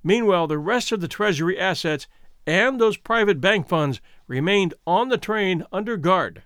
Meanwhile, 0.04 0.47
the 0.47 0.60
rest 0.60 0.91
of 0.91 0.99
the 0.99 1.08
Treasury 1.08 1.58
assets 1.58 2.08
and 2.45 2.79
those 2.79 2.97
private 2.97 3.39
bank 3.39 3.67
funds 3.67 4.01
remained 4.27 4.73
on 4.86 5.10
the 5.10 5.17
train 5.17 5.63
under 5.71 5.97
guard. 5.97 6.43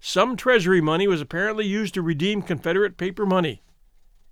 Some 0.00 0.36
Treasury 0.36 0.80
money 0.80 1.08
was 1.08 1.20
apparently 1.20 1.66
used 1.66 1.94
to 1.94 2.02
redeem 2.02 2.42
Confederate 2.42 2.96
paper 2.96 3.26
money, 3.26 3.62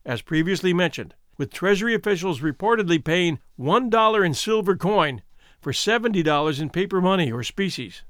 as 0.04 0.22
previously 0.22 0.72
mentioned, 0.72 1.14
with 1.36 1.52
Treasury 1.52 1.94
officials 1.94 2.40
reportedly 2.40 3.02
paying 3.02 3.40
$1 3.58 4.24
in 4.26 4.34
silver 4.34 4.76
coin 4.76 5.22
for 5.60 5.72
$70 5.72 6.60
in 6.60 6.70
paper 6.70 7.00
money 7.00 7.32
or 7.32 7.42
species. 7.42 8.02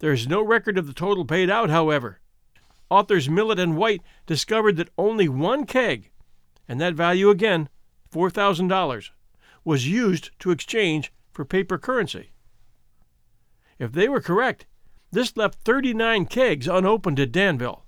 There 0.00 0.12
is 0.12 0.28
no 0.28 0.42
record 0.42 0.76
of 0.76 0.86
the 0.86 0.92
total 0.92 1.24
paid 1.24 1.48
out, 1.48 1.70
however. 1.70 2.20
Authors 2.90 3.30
Millett 3.30 3.58
and 3.58 3.76
White 3.76 4.02
discovered 4.26 4.76
that 4.76 4.90
only 4.98 5.28
one 5.28 5.64
keg, 5.64 6.10
and 6.68 6.80
that 6.80 6.94
value 6.94 7.30
again, 7.30 7.68
$4,000, 8.12 9.10
was 9.66 9.88
used 9.88 10.30
to 10.38 10.52
exchange 10.52 11.12
for 11.32 11.44
paper 11.44 11.76
currency. 11.76 12.30
If 13.80 13.90
they 13.90 14.08
were 14.08 14.20
correct, 14.20 14.64
this 15.10 15.36
left 15.36 15.58
39 15.64 16.26
kegs 16.26 16.68
unopened 16.68 17.18
at 17.18 17.32
Danville. 17.32 17.84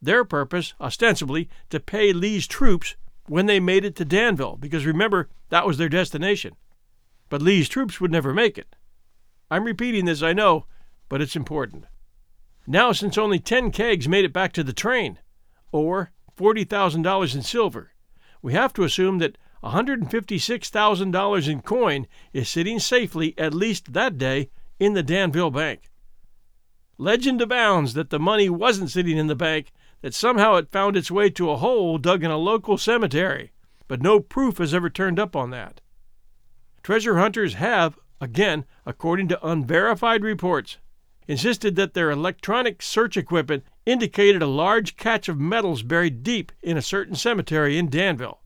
Their 0.00 0.24
purpose, 0.24 0.74
ostensibly, 0.80 1.50
to 1.70 1.80
pay 1.80 2.12
Lee's 2.12 2.46
troops 2.46 2.94
when 3.26 3.46
they 3.46 3.58
made 3.58 3.84
it 3.84 3.96
to 3.96 4.04
Danville, 4.04 4.56
because 4.56 4.86
remember, 4.86 5.28
that 5.48 5.66
was 5.66 5.76
their 5.76 5.88
destination. 5.88 6.54
But 7.28 7.42
Lee's 7.42 7.68
troops 7.68 8.00
would 8.00 8.12
never 8.12 8.32
make 8.32 8.56
it. 8.56 8.76
I'm 9.50 9.64
repeating 9.64 10.04
this, 10.04 10.22
I 10.22 10.32
know, 10.32 10.66
but 11.08 11.20
it's 11.20 11.34
important. 11.34 11.84
Now, 12.64 12.92
since 12.92 13.18
only 13.18 13.40
10 13.40 13.72
kegs 13.72 14.08
made 14.08 14.24
it 14.24 14.32
back 14.32 14.52
to 14.52 14.62
the 14.62 14.72
train, 14.72 15.18
or 15.72 16.12
$40,000 16.38 17.34
in 17.34 17.42
silver, 17.42 17.90
we 18.40 18.52
have 18.52 18.72
to 18.74 18.84
assume 18.84 19.18
that 19.18 19.36
$156,000 19.62 21.48
in 21.48 21.62
coin 21.62 22.06
is 22.32 22.48
sitting 22.48 22.80
safely, 22.80 23.34
at 23.38 23.54
least 23.54 23.92
that 23.92 24.18
day, 24.18 24.50
in 24.80 24.94
the 24.94 25.02
Danville 25.02 25.52
Bank. 25.52 25.90
Legend 26.98 27.40
abounds 27.40 27.94
that 27.94 28.10
the 28.10 28.18
money 28.18 28.48
wasn't 28.48 28.90
sitting 28.90 29.16
in 29.16 29.28
the 29.28 29.36
bank, 29.36 29.72
that 30.00 30.14
somehow 30.14 30.56
it 30.56 30.72
found 30.72 30.96
its 30.96 31.10
way 31.10 31.30
to 31.30 31.50
a 31.50 31.56
hole 31.56 31.96
dug 31.96 32.24
in 32.24 32.30
a 32.30 32.36
local 32.36 32.76
cemetery, 32.76 33.52
but 33.86 34.02
no 34.02 34.18
proof 34.18 34.58
has 34.58 34.74
ever 34.74 34.90
turned 34.90 35.20
up 35.20 35.36
on 35.36 35.50
that. 35.50 35.80
Treasure 36.82 37.18
hunters 37.18 37.54
have, 37.54 37.98
again, 38.20 38.64
according 38.84 39.28
to 39.28 39.46
unverified 39.46 40.24
reports, 40.24 40.78
insisted 41.28 41.76
that 41.76 41.94
their 41.94 42.10
electronic 42.10 42.82
search 42.82 43.16
equipment 43.16 43.64
indicated 43.86 44.42
a 44.42 44.46
large 44.46 44.96
catch 44.96 45.28
of 45.28 45.38
metals 45.38 45.84
buried 45.84 46.24
deep 46.24 46.50
in 46.62 46.76
a 46.76 46.82
certain 46.82 47.14
cemetery 47.14 47.78
in 47.78 47.88
Danville 47.88 48.41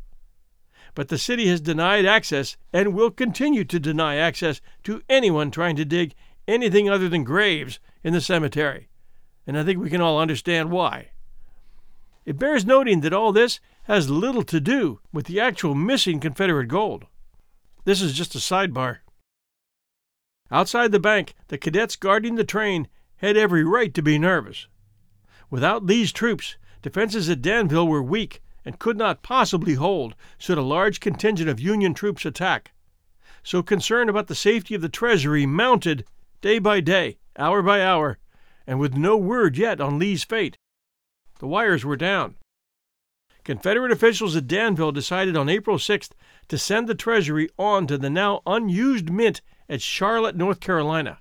but 0.96 1.08
the 1.08 1.18
city 1.18 1.46
has 1.46 1.60
denied 1.60 2.06
access 2.06 2.56
and 2.72 2.94
will 2.94 3.10
continue 3.10 3.64
to 3.64 3.78
deny 3.78 4.16
access 4.16 4.62
to 4.82 5.02
anyone 5.10 5.50
trying 5.50 5.76
to 5.76 5.84
dig 5.84 6.14
anything 6.48 6.88
other 6.88 7.06
than 7.06 7.22
graves 7.22 7.78
in 8.02 8.14
the 8.14 8.20
cemetery. 8.20 8.88
And 9.46 9.58
I 9.58 9.62
think 9.62 9.78
we 9.78 9.90
can 9.90 10.00
all 10.00 10.18
understand 10.18 10.70
why. 10.70 11.10
It 12.24 12.38
bears 12.38 12.64
noting 12.64 13.02
that 13.02 13.12
all 13.12 13.30
this 13.30 13.60
has 13.84 14.08
little 14.08 14.42
to 14.44 14.58
do 14.58 15.00
with 15.12 15.26
the 15.26 15.38
actual 15.38 15.74
missing 15.74 16.18
Confederate 16.18 16.68
gold. 16.68 17.04
This 17.84 18.00
is 18.00 18.14
just 18.14 18.34
a 18.34 18.38
sidebar. 18.38 19.00
Outside 20.50 20.92
the 20.92 20.98
bank, 20.98 21.34
the 21.48 21.58
cadets 21.58 21.94
guarding 21.94 22.36
the 22.36 22.44
train 22.44 22.88
had 23.16 23.36
every 23.36 23.64
right 23.64 23.92
to 23.92 24.02
be 24.02 24.18
nervous. 24.18 24.66
Without 25.50 25.84
Lee's 25.84 26.10
troops, 26.10 26.56
defenses 26.80 27.28
at 27.28 27.42
Danville 27.42 27.86
were 27.86 28.02
weak 28.02 28.40
and 28.66 28.80
could 28.80 28.98
not 28.98 29.22
possibly 29.22 29.74
hold 29.74 30.16
should 30.36 30.58
a 30.58 30.62
large 30.62 30.98
contingent 30.98 31.48
of 31.48 31.60
Union 31.60 31.94
troops 31.94 32.26
attack. 32.26 32.72
So 33.44 33.62
concern 33.62 34.08
about 34.08 34.26
the 34.26 34.34
safety 34.34 34.74
of 34.74 34.82
the 34.82 34.88
Treasury 34.88 35.46
mounted 35.46 36.04
day 36.40 36.58
by 36.58 36.80
day, 36.80 37.18
hour 37.38 37.62
by 37.62 37.80
hour, 37.80 38.18
and 38.66 38.80
with 38.80 38.96
no 38.96 39.16
word 39.16 39.56
yet 39.56 39.80
on 39.80 40.00
Lee's 40.00 40.24
fate. 40.24 40.58
The 41.38 41.46
wires 41.46 41.84
were 41.84 41.96
down. 41.96 42.34
Confederate 43.44 43.92
officials 43.92 44.34
at 44.34 44.48
Danville 44.48 44.90
decided 44.90 45.36
on 45.36 45.48
April 45.48 45.78
6th 45.78 46.10
to 46.48 46.58
send 46.58 46.88
the 46.88 46.96
Treasury 46.96 47.48
on 47.56 47.86
to 47.86 47.96
the 47.96 48.10
now 48.10 48.42
unused 48.44 49.08
mint 49.08 49.40
at 49.68 49.80
Charlotte, 49.80 50.34
North 50.34 50.58
Carolina. 50.58 51.20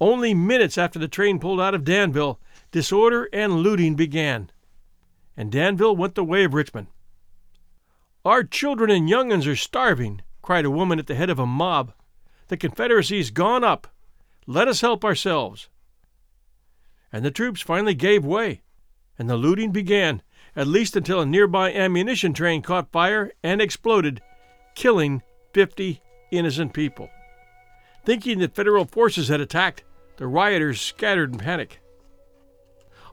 Only 0.00 0.34
minutes 0.34 0.78
after 0.78 0.98
the 0.98 1.06
train 1.08 1.38
pulled 1.40 1.60
out 1.60 1.74
of 1.74 1.84
Danville, 1.84 2.40
disorder 2.70 3.28
and 3.32 3.56
looting 3.56 3.96
began, 3.96 4.50
and 5.36 5.50
Danville 5.50 5.96
went 5.96 6.14
the 6.14 6.22
way 6.24 6.44
of 6.44 6.54
Richmond. 6.54 6.86
Our 8.24 8.44
children 8.44 8.90
and 8.90 9.08
young'uns 9.08 9.46
are 9.46 9.56
starving, 9.56 10.22
cried 10.40 10.64
a 10.64 10.70
woman 10.70 10.98
at 10.98 11.08
the 11.08 11.14
head 11.14 11.28
of 11.30 11.38
a 11.38 11.46
mob. 11.46 11.92
The 12.48 12.56
Confederacy's 12.56 13.30
gone 13.30 13.62
up. 13.64 13.86
Let 14.46 14.68
us 14.68 14.80
help 14.80 15.04
ourselves 15.04 15.68
and 17.14 17.24
the 17.24 17.30
troops 17.30 17.60
finally 17.60 17.94
gave 17.94 18.24
way, 18.24 18.60
and 19.16 19.30
the 19.30 19.36
looting 19.36 19.70
began, 19.70 20.20
at 20.56 20.66
least 20.66 20.96
until 20.96 21.20
a 21.20 21.26
nearby 21.26 21.72
ammunition 21.72 22.32
train 22.32 22.60
caught 22.60 22.90
fire 22.90 23.30
and 23.40 23.62
exploded, 23.62 24.20
killing 24.74 25.22
50 25.52 26.02
innocent 26.32 26.72
people. 26.72 27.08
Thinking 28.04 28.40
that 28.40 28.56
federal 28.56 28.84
forces 28.84 29.28
had 29.28 29.40
attacked, 29.40 29.84
the 30.16 30.26
rioters 30.26 30.80
scattered 30.80 31.32
in 31.32 31.38
panic. 31.38 31.78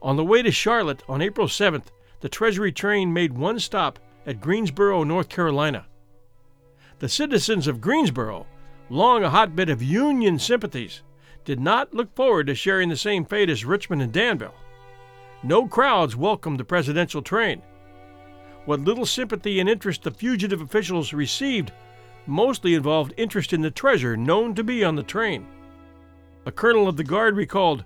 On 0.01 0.15
the 0.15 0.25
way 0.25 0.41
to 0.41 0.51
Charlotte 0.51 1.03
on 1.07 1.21
April 1.21 1.45
7th, 1.45 1.91
the 2.21 2.29
Treasury 2.29 2.71
train 2.71 3.13
made 3.13 3.37
one 3.37 3.59
stop 3.59 3.99
at 4.25 4.41
Greensboro, 4.41 5.03
North 5.03 5.29
Carolina. 5.29 5.85
The 6.97 7.09
citizens 7.09 7.67
of 7.67 7.79
Greensboro, 7.79 8.47
long 8.89 9.23
a 9.23 9.29
hotbed 9.29 9.69
of 9.69 9.83
Union 9.83 10.39
sympathies, 10.39 11.03
did 11.45 11.59
not 11.59 11.93
look 11.93 12.15
forward 12.15 12.47
to 12.47 12.55
sharing 12.55 12.89
the 12.89 12.97
same 12.97 13.25
fate 13.25 13.49
as 13.49 13.65
Richmond 13.65 14.01
and 14.01 14.11
Danville. 14.11 14.55
No 15.43 15.67
crowds 15.67 16.15
welcomed 16.15 16.59
the 16.59 16.63
presidential 16.63 17.21
train. 17.21 17.61
What 18.65 18.81
little 18.81 19.05
sympathy 19.05 19.59
and 19.59 19.67
interest 19.67 20.03
the 20.03 20.11
fugitive 20.11 20.61
officials 20.61 21.13
received 21.13 21.71
mostly 22.27 22.75
involved 22.75 23.13
interest 23.17 23.53
in 23.53 23.61
the 23.61 23.71
treasure 23.71 24.15
known 24.15 24.53
to 24.55 24.63
be 24.63 24.83
on 24.83 24.95
the 24.95 25.03
train. 25.03 25.47
A 26.45 26.51
colonel 26.51 26.87
of 26.87 26.97
the 26.97 27.03
guard 27.03 27.35
recalled, 27.35 27.83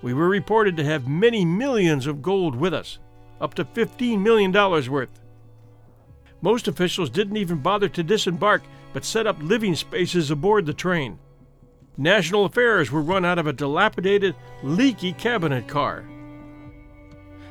We 0.00 0.14
were 0.14 0.28
reported 0.28 0.76
to 0.76 0.84
have 0.84 1.08
many 1.08 1.44
millions 1.44 2.06
of 2.06 2.22
gold 2.22 2.54
with 2.54 2.74
us, 2.74 2.98
up 3.40 3.54
to 3.54 3.64
$15 3.64 4.20
million 4.20 4.52
worth. 4.52 5.20
Most 6.40 6.66
officials 6.66 7.10
didn't 7.10 7.36
even 7.36 7.58
bother 7.58 7.88
to 7.88 8.02
disembark, 8.02 8.62
but 8.92 9.04
set 9.04 9.26
up 9.26 9.36
living 9.40 9.74
spaces 9.74 10.30
aboard 10.30 10.66
the 10.66 10.74
train. 10.74 11.18
National 11.96 12.46
affairs 12.46 12.90
were 12.90 13.02
run 13.02 13.24
out 13.24 13.38
of 13.38 13.46
a 13.46 13.52
dilapidated, 13.52 14.34
leaky 14.62 15.12
cabinet 15.12 15.68
car. 15.68 16.04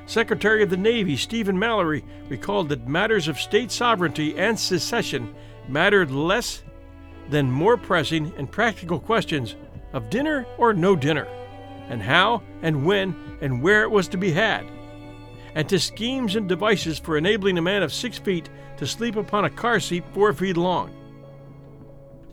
Secretary 0.07 0.63
of 0.63 0.69
the 0.69 0.77
Navy 0.77 1.15
Stephen 1.15 1.57
Mallory 1.57 2.03
recalled 2.27 2.69
that 2.69 2.87
matters 2.87 3.27
of 3.27 3.39
state 3.39 3.71
sovereignty 3.71 4.37
and 4.37 4.59
secession 4.59 5.33
mattered 5.67 6.11
less 6.11 6.63
than 7.29 7.51
more 7.51 7.77
pressing 7.77 8.33
and 8.35 8.51
practical 8.51 8.99
questions 8.99 9.55
of 9.93 10.09
dinner 10.09 10.45
or 10.57 10.73
no 10.73 10.95
dinner, 10.95 11.27
and 11.87 12.01
how 12.01 12.41
and 12.63 12.83
when 12.85 13.15
and 13.41 13.61
where 13.61 13.83
it 13.83 13.91
was 13.91 14.07
to 14.07 14.17
be 14.17 14.31
had, 14.31 14.65
and 15.53 15.69
to 15.69 15.79
schemes 15.79 16.35
and 16.35 16.49
devices 16.49 16.97
for 16.97 17.15
enabling 17.15 17.57
a 17.57 17.61
man 17.61 17.83
of 17.83 17.93
six 17.93 18.17
feet 18.17 18.49
to 18.77 18.87
sleep 18.87 19.15
upon 19.15 19.45
a 19.45 19.49
car 19.49 19.79
seat 19.79 20.03
four 20.13 20.33
feet 20.33 20.57
long. 20.57 20.91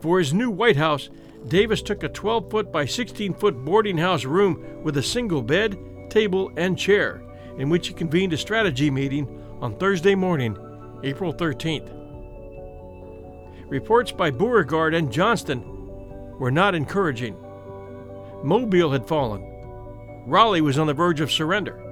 For 0.01 0.19
his 0.19 0.33
new 0.33 0.51
White 0.51 0.77
House, 0.77 1.11
Davis 1.47 1.83
took 1.83 2.03
a 2.03 2.09
12 2.09 2.51
foot 2.51 2.73
by 2.73 2.85
16 2.85 3.35
foot 3.35 3.65
boarding 3.65 3.97
house 3.97 4.25
room 4.25 4.83
with 4.83 4.97
a 4.97 5.03
single 5.03 5.43
bed, 5.43 5.79
table, 6.11 6.51
and 6.57 6.79
chair, 6.79 7.23
in 7.59 7.71
which 7.71 7.89
he 7.89 7.95
convened 7.95 8.33
a 8.33 8.37
strategy 8.37 8.91
meeting 8.91 9.43
on 9.61 9.77
Thursday 9.77 10.15
morning, 10.15 10.59
April 11.05 11.33
13th. 11.33 11.95
Reports 13.69 14.13
by 14.13 14.31
Beauregard 14.31 14.95
and 14.95 15.13
Johnston 15.13 15.63
were 16.39 16.51
not 16.51 16.75
encouraging. 16.75 17.37
Mobile 18.43 18.91
had 18.91 19.07
fallen. 19.07 19.45
Raleigh 20.27 20.61
was 20.61 20.79
on 20.79 20.87
the 20.87 20.95
verge 20.95 21.21
of 21.21 21.31
surrender. 21.31 21.83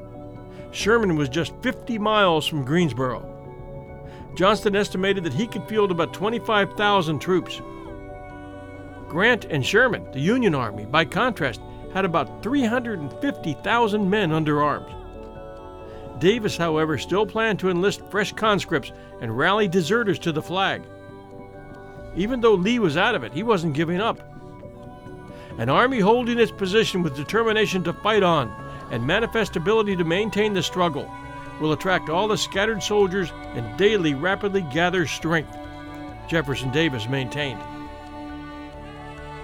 Sherman 0.71 1.17
was 1.17 1.29
just 1.29 1.55
50 1.63 1.99
miles 1.99 2.47
from 2.47 2.65
Greensboro. 2.65 3.33
Johnston 4.35 4.77
estimated 4.77 5.25
that 5.25 5.33
he 5.33 5.47
could 5.47 5.67
field 5.69 5.91
about 5.91 6.13
25,000 6.13 7.19
troops. 7.19 7.61
Grant 9.09 9.45
and 9.47 9.65
Sherman, 9.65 10.11
the 10.13 10.21
Union 10.21 10.55
Army, 10.55 10.85
by 10.85 11.05
contrast, 11.05 11.61
had 11.93 12.05
about 12.05 12.43
350,000 12.43 14.11
men 14.11 14.33
under 14.33 14.63
arms. 14.63 14.93
Davis, 16.19 16.57
however, 16.57 16.99
still 16.99 17.27
planned 17.27 17.59
to 17.61 17.71
enlist 17.71 18.01
fresh 18.11 18.33
conscripts 18.33 18.93
and 19.21 19.37
rally 19.37 19.69
deserters 19.69 20.19
to 20.19 20.33
the 20.33 20.43
flag. 20.43 20.83
Even 22.17 22.41
though 22.41 22.55
Lee 22.55 22.79
was 22.79 22.97
out 22.97 23.15
of 23.15 23.23
it, 23.23 23.33
he 23.33 23.43
wasn't 23.43 23.75
giving 23.75 24.01
up. 24.01 24.21
An 25.59 25.69
army 25.69 26.01
holding 26.01 26.39
its 26.39 26.53
position 26.53 27.03
with 27.03 27.17
determination 27.17 27.85
to 27.85 27.93
fight 27.93 28.23
on 28.23 28.55
and 28.91 29.07
manifest 29.07 29.57
ability 29.57 29.97
to 29.97 30.05
maintain 30.05 30.53
the 30.53 30.63
struggle 30.63 31.11
will 31.61 31.73
attract 31.73 32.11
all 32.11 32.29
the 32.29 32.37
scattered 32.37 32.83
soldiers 32.83 33.33
and 33.55 33.77
daily 33.79 34.15
rapidly 34.15 34.63
gather 34.73 35.07
strength, 35.07 35.57
Jefferson 36.29 36.71
Davis 36.71 37.09
maintained. 37.09 37.61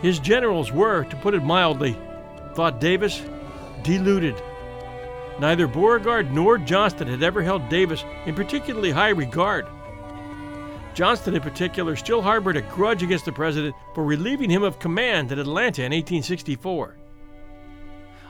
His 0.03 0.19
generals 0.19 0.73
were, 0.73 1.05
to 1.05 1.17
put 1.17 1.35
it 1.35 1.45
mildly, 1.45 1.97
thought 2.55 2.81
Davis, 2.81 3.23
deluded. 3.83 4.41
Neither 5.38 5.67
Beauregard 5.67 6.33
nor 6.33 6.59
Johnston 6.59 7.09
had 7.09 7.23
ever 7.23 7.43
held 7.43 7.69
Davis 7.69 8.05
in 8.27 8.35
particularly 8.35 8.91
high 8.91 9.11
regard. 9.11 9.67
Johnston, 10.95 11.35
in 11.35 11.41
particular, 11.41 11.97
still 11.97 12.21
harbored 12.21 12.57
a 12.57 12.62
grudge 12.62 13.03
against 13.03 13.25
the 13.25 13.33
president 13.33 13.75
for 13.95 14.05
relieving 14.05 14.51
him 14.51 14.62
of 14.62 14.79
command 14.79 15.33
at 15.33 15.38
Atlanta 15.38 15.83
in 15.83 15.93
1864. 15.93 16.97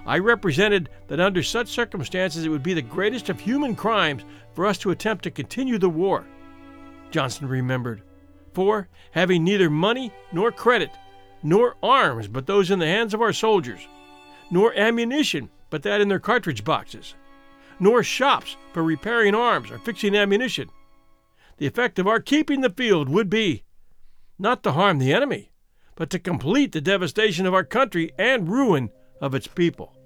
I 0.04 0.18
represented 0.18 0.88
that 1.08 1.20
under 1.20 1.42
such 1.42 1.68
circumstances 1.68 2.44
it 2.44 2.48
would 2.48 2.62
be 2.62 2.74
the 2.74 2.82
greatest 2.82 3.28
of 3.28 3.40
human 3.40 3.74
crimes 3.74 4.24
for 4.54 4.66
us 4.66 4.78
to 4.78 4.90
attempt 4.90 5.24
to 5.24 5.30
continue 5.30 5.78
the 5.78 5.88
war, 5.88 6.26
Johnston 7.10 7.48
remembered. 7.48 8.02
For, 8.52 8.88
having 9.12 9.44
neither 9.44 9.70
money 9.70 10.12
nor 10.32 10.52
credit, 10.52 10.90
nor 11.42 11.76
arms 11.82 12.28
but 12.28 12.46
those 12.46 12.70
in 12.70 12.78
the 12.78 12.86
hands 12.86 13.14
of 13.14 13.20
our 13.20 13.32
soldiers, 13.32 13.86
nor 14.50 14.74
ammunition 14.74 15.48
but 15.70 15.82
that 15.82 16.00
in 16.00 16.08
their 16.08 16.20
cartridge 16.20 16.64
boxes, 16.64 17.14
nor 17.80 18.02
shops 18.02 18.56
for 18.72 18.82
repairing 18.82 19.34
arms 19.34 19.70
or 19.70 19.78
fixing 19.78 20.14
ammunition. 20.14 20.68
The 21.56 21.66
effect 21.66 21.98
of 21.98 22.06
our 22.06 22.20
keeping 22.20 22.60
the 22.60 22.70
field 22.70 23.08
would 23.08 23.30
be 23.30 23.64
not 24.38 24.62
to 24.62 24.72
harm 24.72 24.98
the 24.98 25.12
enemy, 25.12 25.50
but 25.94 26.10
to 26.10 26.18
complete 26.18 26.72
the 26.72 26.80
devastation 26.80 27.46
of 27.46 27.54
our 27.54 27.64
country 27.64 28.12
and 28.18 28.48
ruin 28.48 28.90
of 29.20 29.34
its 29.34 29.46
people. 29.46 29.96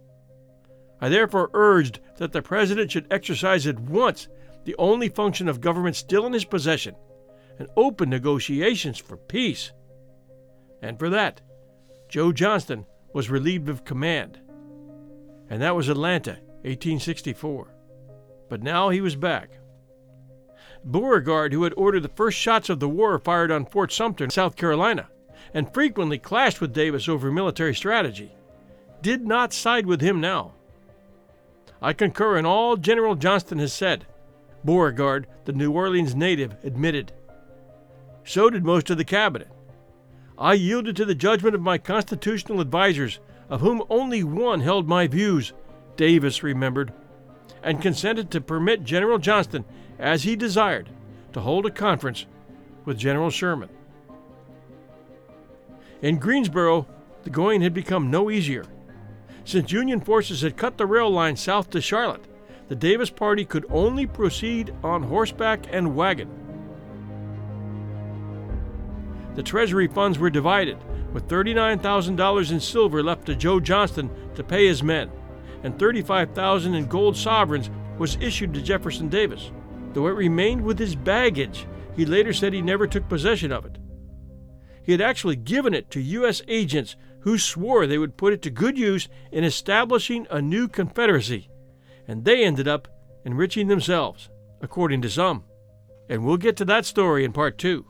I 1.01 1.09
therefore 1.09 1.51
urged 1.53 2.01
that 2.19 2.33
the 2.33 2.43
President 2.43 2.91
should 2.91 3.07
exercise 3.11 3.67
at 3.67 3.79
once 3.79 4.29
the 4.65 4.77
only 4.79 5.09
function 5.09 5.49
of 5.49 5.61
government 5.61 5.97
still 5.97 6.27
in 6.27 6.33
his 6.33 6.45
possession 6.45 6.95
and 7.59 7.69
open 7.77 8.11
negotiations 8.11 8.99
for 8.99 9.17
peace 9.17 9.73
and 10.87 10.99
for 10.99 11.11
that, 11.11 11.41
Joe 12.09 12.33
Johnston 12.33 12.87
was 13.13 13.31
relieved 13.31 13.69
of 13.69 13.85
command. 13.85 14.39
And 15.51 15.61
that 15.63 15.75
was 15.75 15.89
Atlanta, 15.89 16.33
1864. 16.63 17.75
But 18.49 18.63
now 18.63 18.91
he 18.91 19.01
was 19.01 19.17
back. 19.17 19.59
Beauregard, 20.85 21.53
who 21.53 21.65
had 21.65 21.75
ordered 21.77 22.03
the 22.03 22.09
first 22.11 22.39
shots 22.39 22.69
of 22.69 22.79
the 22.79 22.89
war 22.89 23.19
fired 23.19 23.51
on 23.51 23.67
Fort 23.67 23.93
Sumter, 23.93 24.31
South 24.31 24.55
Carolina, 24.55 25.09
and 25.53 25.73
frequently 25.73 26.19
clashed 26.19 26.61
with 26.61 26.73
Davis 26.73 27.09
over 27.09 27.33
military 27.33 27.75
strategy, 27.75 28.33
did 29.03 29.27
not 29.27 29.53
side 29.53 29.87
with 29.87 30.01
him 30.01 30.21
now. 30.21 30.53
I 31.83 31.93
concur 31.93 32.39
in 32.39 32.47
all 32.47 32.77
General 32.77 33.17
Johnston 33.17 33.59
has 33.59 33.73
said, 33.73 34.07
Beauregard, 34.65 35.27
the 35.45 35.53
New 35.53 35.73
Orleans 35.73 36.15
native, 36.15 36.57
admitted. 36.65 37.13
So 38.25 38.51
did 38.51 38.65
most 38.65 38.91
of 38.91 38.97
the 38.99 39.05
cabinet. 39.05 39.49
I 40.39 40.55
yielded 40.55 40.97
to 40.97 41.05
the 41.05 41.15
judgment 41.15 41.55
of 41.55 41.63
my 41.63 41.79
constitutional 41.79 42.61
advisers, 42.61 43.21
of 43.49 43.61
whom 43.61 43.83
only 43.89 44.23
one 44.23 44.61
held 44.61 44.87
my 44.87 45.07
views, 45.07 45.53
Davis 45.97 46.43
remembered. 46.43 46.93
and 47.63 47.83
consented 47.83 48.31
to 48.31 48.41
permit 48.41 48.85
General 48.85 49.19
Johnston, 49.19 49.65
as 49.99 50.23
he 50.23 50.37
desired, 50.37 50.89
to 51.33 51.41
hold 51.41 51.67
a 51.67 51.71
conference 51.71 52.27
with 52.85 52.97
General 52.97 53.29
Sherman. 53.29 53.69
In 56.01 56.19
Greensboro, 56.19 56.87
the 57.25 57.31
going 57.31 57.63
had 57.63 57.75
become 57.75 58.11
no 58.11 58.31
easier. 58.31 58.65
Since 59.45 59.73
Union 59.73 60.01
forces 60.01 60.43
had 60.43 60.57
cut 60.57 60.79
the 60.79 60.87
rail 60.87 61.11
line 61.11 61.35
south 61.35 61.71
to 61.71 61.81
Charlotte, 61.81 62.25
the 62.69 62.77
Davis 62.77 63.11
party 63.11 63.45
could 63.45 63.67
only 63.69 64.07
proceed 64.07 64.73
on 64.85 65.03
horseback 65.03 65.67
and 65.73 65.97
wagon. 65.97 66.46
The 69.37 69.43
Treasury 69.43 69.87
funds 69.87 70.19
were 70.19 70.31
divided, 70.31 70.79
with 71.13 71.29
$39,000 71.29 72.51
in 72.51 72.59
silver 72.59 73.03
left 73.03 73.27
to 73.27 73.37
Joe 73.37 73.61
Johnston 73.61 74.11
to 74.35 74.43
pay 74.43 74.67
his 74.67 74.83
men, 74.83 75.11
and 75.63 75.79
$35,000 75.79 76.75
in 76.75 76.87
gold 76.87 77.17
sovereigns 77.17 77.71
was 77.99 78.17
issued 78.17 78.55
to 78.55 78.63
Jefferson 78.63 79.09
Davis. 79.09 79.53
Though 79.93 80.07
it 80.07 80.13
remained 80.13 80.63
with 80.63 80.79
his 80.79 80.97
baggage, 80.97 81.67
he 81.95 82.07
later 82.07 82.33
said 82.33 82.55
he 82.55 82.63
never 82.63 82.87
took 82.87 83.09
possession 83.09 83.53
of 83.53 83.67
it. 83.67 83.79
He 84.83 84.93
had 84.93 85.03
actually 85.03 85.37
given 85.37 85.75
it 85.75 85.91
to 85.91 86.01
U.S. 86.01 86.41
agents 86.49 86.97
who 87.21 87.39
swore 87.39 87.87
they 87.87 87.99
would 87.99 88.17
put 88.17 88.33
it 88.33 88.41
to 88.43 88.51
good 88.51 88.79
use 88.79 89.09
in 89.33 89.45
establishing 89.45 90.27
a 90.31 90.41
new 90.41 90.67
Confederacy, 90.67 91.51
and 92.09 92.25
they 92.25 92.45
ended 92.45 92.69
up 92.69 92.89
enriching 93.27 93.69
themselves, 93.69 94.31
according 94.63 95.03
to 95.03 95.11
some. 95.11 95.45
And 96.09 96.25
we'll 96.25 96.37
get 96.37 96.57
to 96.59 96.65
that 96.67 96.87
story 96.87 97.25
in 97.25 97.33
part 97.33 97.59
two. 97.59 97.85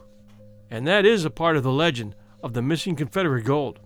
And 0.70 0.86
that 0.86 1.06
is 1.06 1.24
a 1.24 1.30
part 1.30 1.56
of 1.56 1.62
the 1.62 1.72
legend 1.72 2.14
of 2.42 2.52
the 2.52 2.62
missing 2.62 2.96
Confederate 2.96 3.44
gold. 3.44 3.80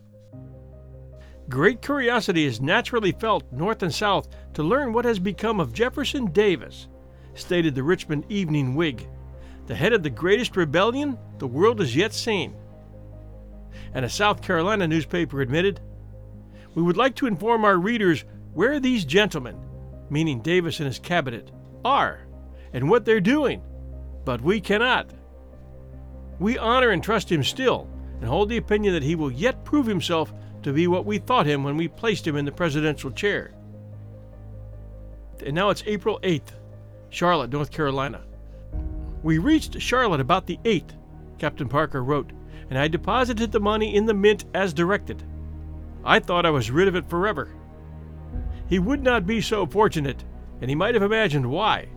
Great 1.49 1.83
curiosity 1.83 2.45
is 2.45 2.61
naturally 2.61 3.11
felt 3.11 3.53
north 3.53 3.83
and 3.83 3.93
south 3.93 4.29
to 4.55 4.63
learn 4.63 4.93
what 4.93 5.05
has 5.05 5.19
become 5.19 5.59
of 5.59 5.73
Jefferson 5.73 6.27
Davis, 6.27 6.87
stated 7.35 7.75
the 7.75 7.83
Richmond 7.83 8.25
Evening 8.29 8.75
Whig, 8.75 9.09
the 9.67 9.75
head 9.75 9.93
of 9.93 10.03
the 10.03 10.11
greatest 10.11 10.57
rebellion 10.57 11.19
the 11.39 11.47
world 11.47 11.81
has 11.81 11.97
yet 11.97 12.13
seen. 12.15 12.55
And 13.95 14.05
a 14.05 14.09
South 14.09 14.43
Carolina 14.43 14.87
newspaper 14.87 15.41
admitted, 15.41 15.81
We 16.75 16.83
would 16.83 16.97
like 16.97 17.17
to 17.17 17.27
inform 17.27 17.65
our 17.65 17.79
readers 17.79 18.25
where 18.55 18.79
these 18.79 19.05
gentlemen, 19.05 19.59
meaning 20.09 20.41
Davis 20.41 20.79
and 20.79 20.87
his 20.87 20.99
cabinet, 20.99 21.51
are 21.85 22.21
and 22.73 22.89
what 22.89 23.05
they're 23.05 23.21
doing, 23.21 23.63
but 24.25 24.41
we 24.41 24.61
cannot. 24.61 25.11
We 26.41 26.59
honor 26.59 26.91
and 26.91 27.03
trust 27.03 27.31
him 27.31 27.45
still, 27.45 27.87
and 28.19 28.29
hold 28.29 28.49
the 28.49 28.57
opinion 28.57 28.95
that 28.95 29.03
he 29.03 29.15
will 29.15 29.31
yet 29.31 29.65
prove 29.65 29.87
himself 29.87 30.33
to 30.63 30.73
be 30.73 30.87
what 30.87 31.05
we 31.07 31.19
thought 31.19 31.47
him 31.47 31.63
when 31.63 31.77
we 31.77 31.87
placed 31.87 32.27
him 32.27 32.35
in 32.35 32.47
the 32.47 32.53
presidential 32.53 33.11
chair. 33.11 33.53
And 35.45 35.55
now 35.55 35.71
it's 35.71 35.85
April 35.87 36.19
8th, 36.23 36.53
Charlotte, 37.11 37.53
North 37.53 37.71
Carolina. 37.71 38.23
We 39.23 39.39
reached 39.39 39.81
Charlotte 39.81 40.21
about 40.21 40.47
the 40.47 40.59
8th, 40.65 40.97
Captain 41.39 41.69
Parker 41.69 42.03
wrote, 42.03 42.33
and 42.71 42.79
I 42.79 42.89
deposited 42.89 43.53
the 43.53 43.61
money 43.61 43.95
in 43.95 44.07
the 44.07 44.15
mint 44.15 44.47
as 44.55 44.73
directed. 44.73 45.23
I 46.05 46.21
thought 46.21 46.47
I 46.47 46.51
was 46.51 46.71
rid 46.71 46.89
of 46.89 46.97
it 46.97 47.09
forever. 47.09 47.51
He 48.67 48.79
would 48.79 49.03
not 49.03 49.27
be 49.27 49.43
so 49.43 49.67
fortunate, 49.67 50.25
and 50.61 50.71
he 50.71 50.77
might 50.77 50.95
have 50.95 51.03
imagined 51.03 51.51
why. 51.51 51.89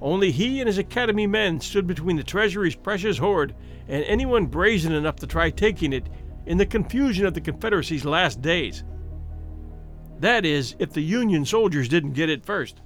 Only 0.00 0.30
he 0.30 0.60
and 0.60 0.68
his 0.68 0.78
academy 0.78 1.26
men 1.26 1.60
stood 1.60 1.86
between 1.86 2.16
the 2.16 2.22
treasury's 2.22 2.76
precious 2.76 3.18
hoard 3.18 3.54
and 3.88 4.04
anyone 4.04 4.46
brazen 4.46 4.92
enough 4.92 5.16
to 5.16 5.26
try 5.26 5.50
taking 5.50 5.92
it 5.92 6.08
in 6.46 6.56
the 6.56 6.66
confusion 6.66 7.26
of 7.26 7.34
the 7.34 7.40
Confederacy's 7.40 8.04
last 8.04 8.40
days. 8.40 8.84
That 10.20 10.44
is, 10.44 10.76
if 10.78 10.92
the 10.92 11.02
Union 11.02 11.44
soldiers 11.44 11.88
didn't 11.88 12.12
get 12.12 12.30
it 12.30 12.44
first. 12.44 12.80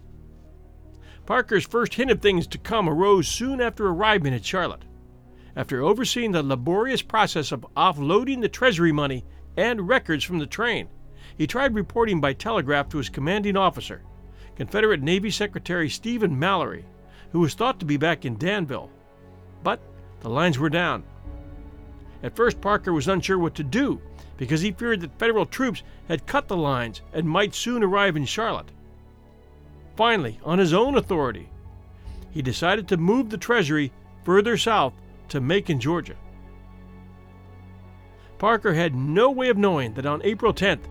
Parker's 1.27 1.67
first 1.67 1.95
hint 1.95 2.11
of 2.11 2.21
things 2.21 2.47
to 2.49 2.59
come 2.59 2.89
arose 2.89 3.29
soon 3.29 3.61
after 3.61 3.87
arriving 3.87 4.35
at 4.35 4.45
Charlotte. 4.45 4.85
After 5.55 5.83
overseeing 5.83 6.33
the 6.33 6.43
laborious 6.43 7.03
process 7.03 7.53
of 7.53 7.67
offloading 7.77 8.41
the 8.41 8.49
Treasury 8.49 8.91
money 8.91 9.25
and 9.57 9.87
records 9.87 10.25
from 10.25 10.39
the 10.39 10.47
train, 10.47 10.89
he 11.37 11.47
tried 11.47 11.75
reporting 11.75 12.21
by 12.21 12.33
telegraph 12.33 12.89
to 12.89 12.99
his 12.99 13.09
commanding 13.09 13.57
officer, 13.57 14.03
Confederate 14.57 15.03
Navy 15.03 15.31
Secretary 15.31 15.89
Stephen 15.89 16.39
Mallory, 16.39 16.85
who 17.33 17.41
was 17.41 17.55
thought 17.55 17.81
to 17.81 17.87
be 17.87 17.97
back 17.97 18.25
in 18.25 18.37
Danville. 18.37 18.91
But 19.63 19.81
the 20.21 20.31
lines 20.31 20.59
were 20.59 20.71
down. 20.71 21.03
At 22.23 22.37
first, 22.37 22.61
Parker 22.61 22.93
was 22.93 23.09
unsure 23.09 23.39
what 23.39 23.55
to 23.57 23.65
do 23.65 24.01
because 24.37 24.61
he 24.61 24.73
feared 24.73 25.01
that 25.01 25.19
Federal 25.19 25.47
troops 25.47 25.83
had 26.09 26.27
cut 26.27 26.49
the 26.49 26.57
lines 26.57 27.01
and 27.13 27.29
might 27.29 27.55
soon 27.55 27.83
arrive 27.83 28.17
in 28.17 28.25
Charlotte. 28.25 28.71
Finally, 29.97 30.39
on 30.45 30.59
his 30.59 30.73
own 30.73 30.97
authority, 30.97 31.49
he 32.31 32.43
decided 32.43 32.89
to 32.89 32.97
move 32.97 33.31
the 33.31 33.37
Treasury 33.37 33.93
further 34.25 34.57
south 34.57 34.95
to 35.29 35.41
Macon, 35.41 35.81
Georgia. 35.81 36.17
Parker 38.39 38.75
had 38.75 38.95
no 38.95 39.31
way 39.31 39.49
of 39.49 39.57
knowing 39.57 39.95
that 39.95 40.07
on 40.07 40.21
April 40.25 40.53
10th, 40.53 40.85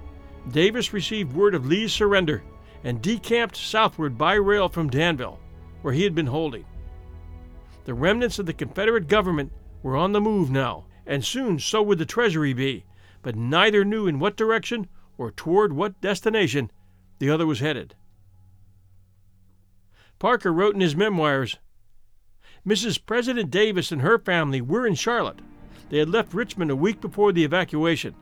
Davis 0.50 0.94
received 0.94 1.34
word 1.34 1.54
of 1.54 1.66
Lee's 1.66 1.92
surrender 1.92 2.44
and 2.84 3.02
decamped 3.02 3.58
southward 3.58 4.18
by 4.18 4.34
rail 4.36 4.70
from 4.70 4.90
Danville, 4.90 5.40
where 5.82 5.94
he 5.94 6.04
had 6.04 6.16
been 6.16 6.28
holding. 6.28 6.66
The 7.86 7.94
remnants 7.94 8.40
of 8.40 8.46
the 8.46 8.54
Confederate 8.54 9.08
government 9.08 9.52
were 9.82 9.98
on 9.98 10.12
the 10.12 10.22
move 10.22 10.52
now, 10.52 10.86
and 11.06 11.26
soon 11.26 11.60
so 11.60 11.82
would 11.82 11.98
the 11.98 12.06
Treasury 12.06 12.54
be, 12.54 12.86
but 13.22 13.36
neither 13.36 13.84
knew 13.84 14.08
in 14.08 14.20
what 14.20 14.38
direction 14.38 14.88
or 15.18 15.32
toward 15.32 15.74
what 15.74 16.00
destination 16.02 16.72
the 17.20 17.30
other 17.30 17.46
was 17.46 17.60
headed. 17.60 17.96
Parker 20.20 20.54
wrote 20.54 20.76
in 20.76 20.82
his 20.82 20.96
memoirs 20.96 21.58
Mrs. 22.66 23.04
President 23.04 23.50
Davis 23.50 23.92
and 23.92 24.02
her 24.02 24.20
family 24.20 24.62
were 24.62 24.86
in 24.86 24.94
Charlotte. 24.94 25.40
They 25.90 25.98
had 25.98 26.10
left 26.10 26.34
Richmond 26.34 26.70
a 26.70 26.76
week 26.76 27.02
before 27.02 27.32
the 27.32 27.44
evacuation. 27.44 28.16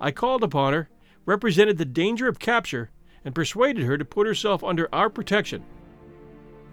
I 0.00 0.12
called 0.12 0.44
upon 0.44 0.72
her, 0.72 0.88
represented 1.26 1.76
the 1.78 1.84
danger 1.84 2.28
of 2.28 2.38
capture, 2.38 2.90
and 3.24 3.34
persuaded 3.34 3.84
her 3.84 3.98
to 3.98 4.04
put 4.04 4.26
herself 4.26 4.62
under 4.62 4.88
our 4.94 5.10
protection. 5.10 5.64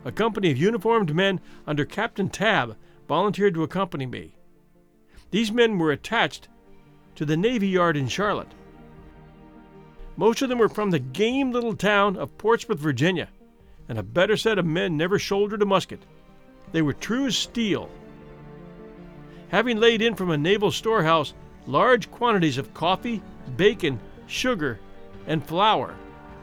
A 0.08 0.12
company 0.14 0.49
of 0.51 0.58
uniformed 0.58 1.14
men 1.14 1.41
under 1.68 1.84
Captain 1.84 2.30
Tabb 2.30 2.78
volunteered 3.10 3.53
to 3.55 3.64
accompany 3.64 4.05
me. 4.05 4.36
These 5.32 5.51
men 5.51 5.78
were 5.78 5.91
attached 5.91 6.47
to 7.16 7.26
the 7.26 7.36
Navy 7.36 7.68
Yard 7.68 7.97
in 7.97 8.08
Charlotte. 8.08 8.53
Most 10.16 10.41
of 10.41 10.47
them 10.47 10.60
were 10.60 10.70
from 10.70 10.91
the 10.91 10.99
game 10.99 11.51
little 11.51 11.76
town 11.76 12.16
of 12.16 12.38
Portsmouth, 12.38 12.80
Virginia, 12.80 13.28
and 13.89 13.99
a 13.99 14.03
better 14.03 14.38
set 14.38 14.58
of 14.58 14.66
men 14.66 14.95
never 14.95 15.20
shouldered 15.20 15.62
a 15.62 15.66
musket. 15.66 16.05
They 16.72 16.82
were 16.82 16.93
true 16.93 17.26
as 17.26 17.38
steel. 17.38 17.89
Having 19.49 19.82
laid 19.82 20.01
in 20.01 20.16
from 20.16 20.32
a 20.32 20.38
naval 20.38 20.72
storehouse 20.72 21.34
large 21.66 22.10
quantities 22.12 22.58
of 22.58 22.74
coffee, 22.74 23.22
bacon, 23.58 23.99
sugar, 24.26 24.80
and 25.28 25.45
flour, 25.45 25.97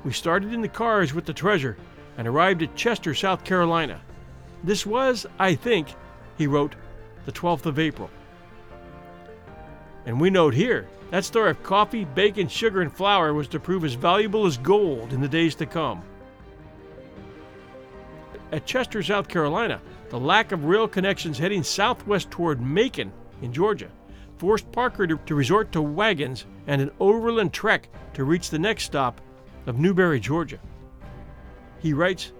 we 0.05 0.13
started 0.13 0.53
in 0.53 0.61
the 0.61 0.69
cars 0.69 1.15
with 1.15 1.25
the 1.25 1.33
treasure 1.33 1.79
and 2.17 2.29
arrived 2.29 2.63
at 2.63 2.77
Chester, 2.77 3.15
South 3.15 3.45
Carolina. 3.45 4.01
This 4.63 4.87
was, 4.87 5.27
I 5.39 5.55
think, 5.55 5.89
he 6.39 6.47
wrote, 6.47 6.75
the 7.27 7.33
12th 7.33 7.67
of 7.67 7.79
April. 7.79 8.11
And 10.07 10.21
we 10.21 10.31
note 10.31 10.55
here 10.55 10.89
that 11.11 11.25
store 11.25 11.49
of 11.49 11.63
coffee, 11.63 12.05
bacon, 12.05 12.49
sugar, 12.49 12.81
and 12.83 12.93
flour 12.93 13.33
was 13.33 13.49
to 13.49 13.61
prove 13.61 13.85
as 13.85 13.95
valuable 13.95 14.47
as 14.47 14.57
gold 14.57 15.13
in 15.13 15.21
the 15.21 15.29
days 15.29 15.55
to 15.57 15.67
come. 15.67 16.03
At 18.53 18.67
Chester, 18.67 19.03
South 19.03 19.29
Carolina, 19.29 19.81
the 20.11 20.19
lack 20.19 20.53
of 20.53 20.65
rail 20.65 20.89
connections 20.89 21.39
heading 21.39 21.63
southwest 21.63 22.31
toward 22.31 22.61
Macon 22.61 23.13
in 23.43 23.53
Georgia 23.53 23.91
forced 24.39 24.71
Parker 24.73 25.07
to, 25.07 25.19
to 25.27 25.35
resort 25.35 25.73
to 25.73 25.81
wagons 25.81 26.45
and 26.67 26.83
an 26.83 26.91
overland 27.01 27.53
trek 27.53 27.89
to 28.15 28.25
reach 28.25 28.51
the 28.51 28.59
next 28.59 28.85
stop 28.85 29.21
of 29.67 29.79
Newberry, 29.79 30.21
Georgia. 30.21 30.59
He 31.85 31.93
writes, 31.93 32.33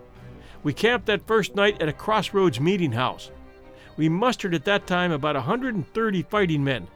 We 0.63 0.73
camped 0.73 1.05
that 1.05 1.27
first 1.27 1.55
night 1.55 1.83
at 1.83 1.89
a 1.91 1.93
crossroads 1.93 2.61
meeting 2.61 2.93
house. 2.93 3.31
We 3.99 4.09
mustered 4.09 4.55
at 4.55 4.65
that 4.65 4.87
time 4.87 5.13
about 5.13 5.35
130 5.35 6.23
fighting 6.23 6.65
men. 6.65 6.89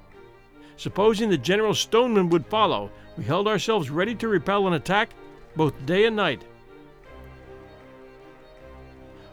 Supposing 0.79 1.29
that 1.29 1.43
General 1.43 1.75
Stoneman 1.75 2.31
would 2.31 2.47
follow, 2.47 2.91
we 3.19 3.25
held 3.25 3.47
ourselves 3.47 3.91
ready 3.91 4.15
to 4.15 4.29
repel 4.29 4.67
an 4.67 4.73
attack 4.73 5.11
both 5.57 5.75
day 5.85 6.07
and 6.07 6.17
night. 6.17 6.43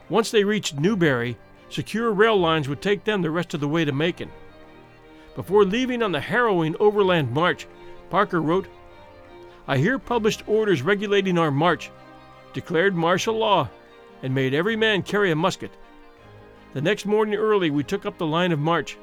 Once 0.09 0.29
they 0.29 0.43
reached 0.43 0.77
Newberry, 0.77 1.37
secure 1.69 2.11
rail 2.11 2.37
lines 2.37 2.67
would 2.67 2.81
take 2.81 3.05
them 3.05 3.21
the 3.21 3.31
rest 3.31 3.53
of 3.53 3.61
the 3.61 3.67
way 3.69 3.85
to 3.85 3.93
Macon. 3.93 4.29
Before 5.35 5.63
leaving 5.63 6.03
on 6.03 6.11
the 6.11 6.19
harrowing 6.19 6.75
overland 6.81 7.31
march, 7.31 7.65
Parker 8.09 8.41
wrote, 8.41 8.67
I 9.69 9.77
here 9.77 9.99
published 9.99 10.43
orders 10.49 10.81
regulating 10.81 11.37
our 11.37 11.49
march, 11.49 11.91
declared 12.55 12.95
martial 12.95 13.37
law, 13.37 13.69
and 14.23 14.33
made 14.33 14.55
every 14.55 14.75
man 14.75 15.03
carry 15.03 15.29
a 15.29 15.35
musket. 15.35 15.71
The 16.73 16.81
next 16.81 17.05
morning 17.05 17.35
early 17.35 17.69
we 17.69 17.83
took 17.83 18.05
up 18.05 18.17
the 18.17 18.25
line 18.25 18.51
of 18.51 18.59
march. 18.59 18.97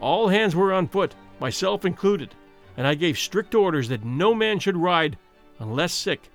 All 0.00 0.28
hands 0.28 0.54
were 0.54 0.72
on 0.72 0.86
foot, 0.86 1.16
myself 1.40 1.84
included, 1.84 2.34
and 2.76 2.86
I 2.86 2.94
gave 2.94 3.18
strict 3.18 3.54
orders 3.54 3.88
that 3.88 4.04
no 4.04 4.34
man 4.34 4.58
should 4.58 4.76
ride 4.76 5.18
unless 5.58 5.92
sick. 5.92 6.30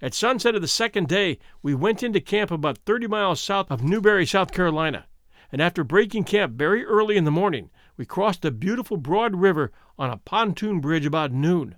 At 0.00 0.14
sunset 0.14 0.54
of 0.54 0.62
the 0.62 0.68
second 0.68 1.08
day, 1.08 1.38
we 1.62 1.74
went 1.74 2.02
into 2.02 2.20
camp 2.20 2.50
about 2.50 2.78
30 2.78 3.08
miles 3.08 3.40
south 3.40 3.70
of 3.70 3.82
Newberry, 3.82 4.26
South 4.26 4.52
Carolina, 4.52 5.06
and 5.50 5.60
after 5.60 5.82
breaking 5.82 6.24
camp 6.24 6.54
very 6.54 6.84
early 6.84 7.16
in 7.16 7.24
the 7.24 7.30
morning, 7.30 7.70
we 7.96 8.04
crossed 8.04 8.44
a 8.44 8.50
beautiful 8.50 8.96
broad 8.96 9.34
river 9.34 9.72
on 9.98 10.10
a 10.10 10.18
pontoon 10.18 10.80
bridge 10.80 11.06
about 11.06 11.32
noon, 11.32 11.76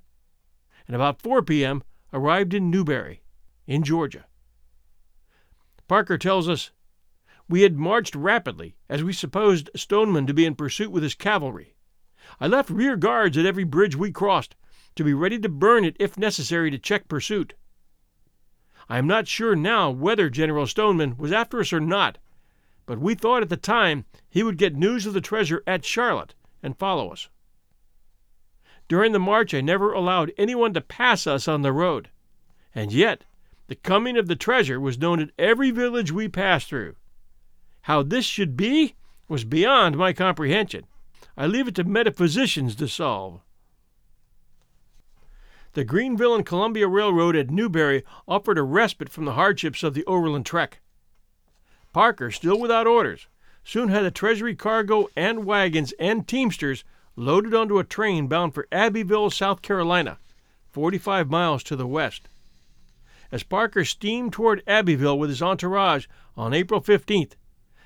and 0.87 0.95
about 0.95 1.23
4 1.23 1.43
p.m. 1.43 1.83
arrived 2.13 2.55
in 2.55 2.71
Newberry, 2.71 3.23
in 3.67 3.83
Georgia. 3.83 4.27
Parker 5.89 6.19
tells 6.19 6.49
us 6.49 6.71
we 7.49 7.63
had 7.63 7.79
marched 7.79 8.15
rapidly, 8.15 8.77
as 8.89 9.03
we 9.03 9.13
supposed 9.13 9.71
Stoneman 9.75 10.27
to 10.27 10.35
be 10.35 10.45
in 10.45 10.55
pursuit 10.55 10.91
with 10.91 11.03
his 11.03 11.15
cavalry. 11.15 11.75
I 12.41 12.47
left 12.47 12.69
rear 12.69 12.97
guards 12.97 13.39
at 13.39 13.47
every 13.47 13.65
bridge 13.65 13.97
we 13.97 14.13
crossed, 14.13 14.55
to 14.97 15.05
be 15.05 15.15
ready 15.15 15.39
to 15.39 15.49
burn 15.49 15.85
it 15.85 15.97
if 15.99 16.19
necessary 16.19 16.71
to 16.71 16.79
check 16.79 17.09
pursuit. 17.09 17.55
I 18.89 18.99
am 18.99 19.07
not 19.07 19.29
sure 19.29 19.55
now 19.55 19.91
whether 19.91 20.29
General 20.29 20.67
Stoneman 20.67 21.17
was 21.17 21.33
after 21.33 21.61
us 21.61 21.73
or 21.73 21.81
not, 21.81 22.19
but 22.85 22.99
we 22.99 23.15
thought 23.15 23.43
at 23.43 23.49
the 23.49 23.57
time 23.57 24.05
he 24.29 24.43
would 24.43 24.59
get 24.59 24.75
news 24.75 25.07
of 25.07 25.15
the 25.15 25.21
treasure 25.21 25.63
at 25.67 25.85
Charlotte 25.85 26.35
and 26.63 26.79
follow 26.79 27.11
us. 27.11 27.29
During 28.89 29.13
the 29.13 29.19
march, 29.19 29.53
I 29.53 29.61
never 29.61 29.93
allowed 29.93 30.33
anyone 30.39 30.73
to 30.75 30.81
pass 30.81 31.27
us 31.27 31.47
on 31.47 31.61
the 31.63 31.73
road, 31.73 32.09
and 32.75 32.91
yet 32.91 33.25
the 33.67 33.75
coming 33.75 34.17
of 34.17 34.29
the 34.29 34.37
treasure 34.37 34.81
was 34.81 34.99
known 34.99 35.21
at 35.21 35.31
every 35.39 35.71
village 35.71 36.11
we 36.11 36.27
passed 36.29 36.69
through. 36.69 36.97
How 37.83 38.03
this 38.03 38.25
should 38.25 38.57
be 38.57 38.95
was 39.29 39.45
beyond 39.45 39.97
my 39.97 40.15
comprehension. 40.15 40.87
I 41.37 41.47
leave 41.47 41.69
it 41.69 41.75
to 41.77 41.85
metaphysicians 41.85 42.75
to 42.77 42.89
solve. 42.89 43.41
The 45.75 45.85
Greenville 45.85 46.35
and 46.35 46.47
Columbia 46.47 46.89
Railroad 46.89 47.37
at 47.37 47.51
Newberry 47.51 48.05
offered 48.27 48.57
a 48.57 48.63
respite 48.63 49.11
from 49.11 49.27
the 49.27 49.35
hardships 49.35 49.83
of 49.83 49.93
the 49.93 50.05
overland 50.07 50.47
trek. 50.47 50.81
Parker, 51.93 52.31
still 52.31 52.59
without 52.59 52.87
orders, 52.87 53.29
soon 53.65 53.91
had 53.91 54.05
the 54.05 54.11
Treasury 54.11 54.55
cargo 54.55 55.09
and 55.15 55.45
wagons 55.45 55.93
and 56.01 56.27
teamsters 56.27 56.85
loaded 57.19 57.53
onto 57.53 57.81
a 57.81 57.85
train 57.85 58.29
bound 58.29 58.55
for 58.55 58.69
Abbeville, 58.71 59.29
South 59.29 59.61
Carolina, 59.61 60.19
45 60.69 61.29
miles 61.29 61.65
to 61.65 61.75
the 61.75 61.87
west. 61.87 62.29
As 63.33 63.43
Parker 63.43 63.85
steamed 63.85 64.33
toward 64.33 64.63
Abbeville 64.69 65.19
with 65.19 65.29
his 65.29 65.43
entourage 65.43 66.07
on 66.37 66.55
April 66.55 66.81
15th, 66.81 67.33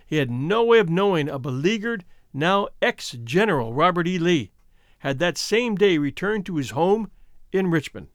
he 0.04 0.16
had 0.16 0.30
no 0.30 0.62
way 0.64 0.78
of 0.78 0.90
knowing 0.90 1.30
a 1.30 1.38
beleaguered, 1.38 2.04
now 2.34 2.68
ex 2.82 3.12
General 3.24 3.72
Robert 3.72 4.06
E. 4.06 4.18
Lee 4.18 4.52
had 4.98 5.18
that 5.18 5.38
same 5.38 5.76
day 5.76 5.96
returned 5.96 6.44
to 6.44 6.56
his 6.56 6.70
home 6.70 7.10
in 7.52 7.70
Richmond. 7.70 8.08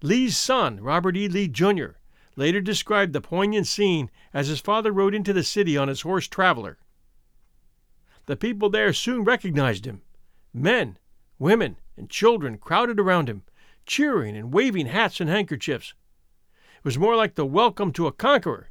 Lee's 0.00 0.38
son, 0.38 0.80
Robert 0.80 1.16
E. 1.18 1.28
Lee, 1.28 1.48
Jr., 1.48 1.98
later 2.34 2.62
described 2.62 3.12
the 3.12 3.20
poignant 3.20 3.66
scene 3.66 4.10
as 4.32 4.48
his 4.48 4.60
father 4.60 4.90
rode 4.90 5.14
into 5.14 5.34
the 5.34 5.44
city 5.44 5.76
on 5.76 5.88
his 5.88 6.00
horse 6.00 6.26
Traveler. 6.26 6.78
The 8.28 8.36
people 8.36 8.68
there 8.68 8.92
soon 8.92 9.24
recognized 9.24 9.86
him. 9.86 10.02
Men, 10.52 10.98
women, 11.38 11.78
and 11.96 12.10
children 12.10 12.58
crowded 12.58 13.00
around 13.00 13.26
him, 13.26 13.42
cheering 13.86 14.36
and 14.36 14.52
waving 14.52 14.88
hats 14.88 15.18
and 15.18 15.30
handkerchiefs. 15.30 15.94
It 16.76 16.84
was 16.84 16.98
more 16.98 17.16
like 17.16 17.36
the 17.36 17.46
welcome 17.46 17.90
to 17.94 18.06
a 18.06 18.12
conqueror 18.12 18.68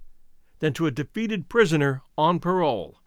than 0.59 0.73
to 0.73 0.85
a 0.85 0.91
defeated 0.91 1.49
prisoner 1.49 2.03
on 2.15 2.37
parole. 2.37 3.01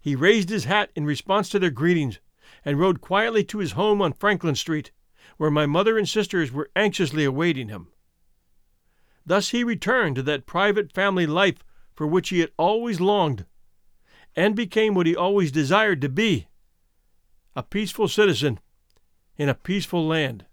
He 0.00 0.16
raised 0.16 0.48
his 0.48 0.64
hat 0.64 0.90
in 0.96 1.04
response 1.04 1.50
to 1.50 1.58
their 1.58 1.68
greetings 1.68 2.18
and 2.64 2.80
rode 2.80 3.02
quietly 3.02 3.44
to 3.44 3.58
his 3.58 3.72
home 3.72 4.00
on 4.00 4.14
Franklin 4.14 4.54
Street, 4.54 4.90
where 5.36 5.50
my 5.50 5.66
mother 5.66 5.98
and 5.98 6.08
sisters 6.08 6.50
were 6.50 6.70
anxiously 6.74 7.26
awaiting 7.26 7.68
him. 7.68 7.88
Thus 9.26 9.50
he 9.50 9.64
returned 9.64 10.16
to 10.16 10.22
that 10.22 10.46
private 10.46 10.94
family 10.94 11.26
life 11.26 11.62
for 11.94 12.06
which 12.06 12.30
he 12.30 12.38
had 12.38 12.52
always 12.56 13.02
longed, 13.02 13.44
and 14.34 14.56
became 14.56 14.94
what 14.94 15.06
he 15.06 15.14
always 15.14 15.52
desired 15.52 16.00
to 16.00 16.08
be 16.08 16.48
a 17.54 17.62
peaceful 17.62 18.08
citizen 18.08 18.58
in 19.36 19.48
a 19.48 19.54
peaceful 19.54 20.06
land. 20.06 20.46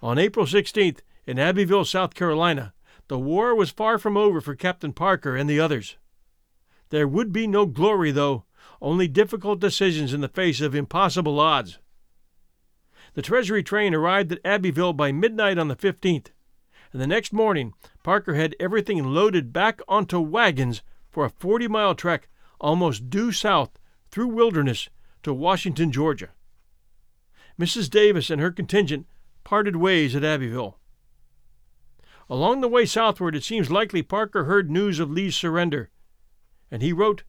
On 0.00 0.18
April 0.18 0.46
16th, 0.46 1.00
in 1.26 1.38
Abbeville, 1.38 1.84
South 1.84 2.14
Carolina, 2.14 2.74
the 3.08 3.18
war 3.18 3.54
was 3.54 3.70
far 3.70 3.98
from 3.98 4.16
over 4.16 4.40
for 4.40 4.54
Captain 4.54 4.92
Parker 4.92 5.36
and 5.36 5.48
the 5.48 5.60
others. 5.60 5.96
There 6.90 7.06
would 7.06 7.32
be 7.32 7.46
no 7.46 7.66
glory, 7.66 8.10
though, 8.10 8.44
only 8.80 9.06
difficult 9.06 9.60
decisions 9.60 10.12
in 10.12 10.20
the 10.20 10.28
face 10.28 10.60
of 10.60 10.74
impossible 10.74 11.38
odds. 11.38 11.78
The 13.14 13.22
Treasury 13.22 13.62
train 13.62 13.94
arrived 13.94 14.32
at 14.32 14.40
Abbeville 14.44 14.92
by 14.92 15.12
midnight 15.12 15.58
on 15.58 15.68
the 15.68 15.76
15th, 15.76 16.28
and 16.92 17.00
the 17.00 17.06
next 17.06 17.32
morning 17.32 17.74
Parker 18.02 18.34
had 18.34 18.56
everything 18.60 19.02
loaded 19.04 19.52
back 19.52 19.80
onto 19.88 20.18
wagons 20.18 20.82
for 21.10 21.24
a 21.24 21.30
40 21.30 21.68
mile 21.68 21.94
trek 21.94 22.28
almost 22.60 23.10
due 23.10 23.32
south 23.32 23.78
through 24.10 24.28
wilderness 24.28 24.88
to 25.22 25.32
Washington, 25.32 25.90
Georgia. 25.90 26.30
Mrs. 27.58 27.88
Davis 27.88 28.30
and 28.30 28.40
her 28.40 28.50
contingent 28.50 29.06
parted 29.44 29.76
ways 29.76 30.14
at 30.14 30.24
Abbeville. 30.24 30.78
Along 32.30 32.60
the 32.60 32.68
way 32.68 32.86
southward, 32.86 33.34
it 33.34 33.44
seems 33.44 33.70
likely 33.70 34.02
Parker 34.02 34.44
heard 34.44 34.70
news 34.70 34.98
of 34.98 35.10
Lee's 35.10 35.36
surrender 35.36 35.90
and 36.72 36.82
he 36.82 36.92
wrote, 36.92 37.22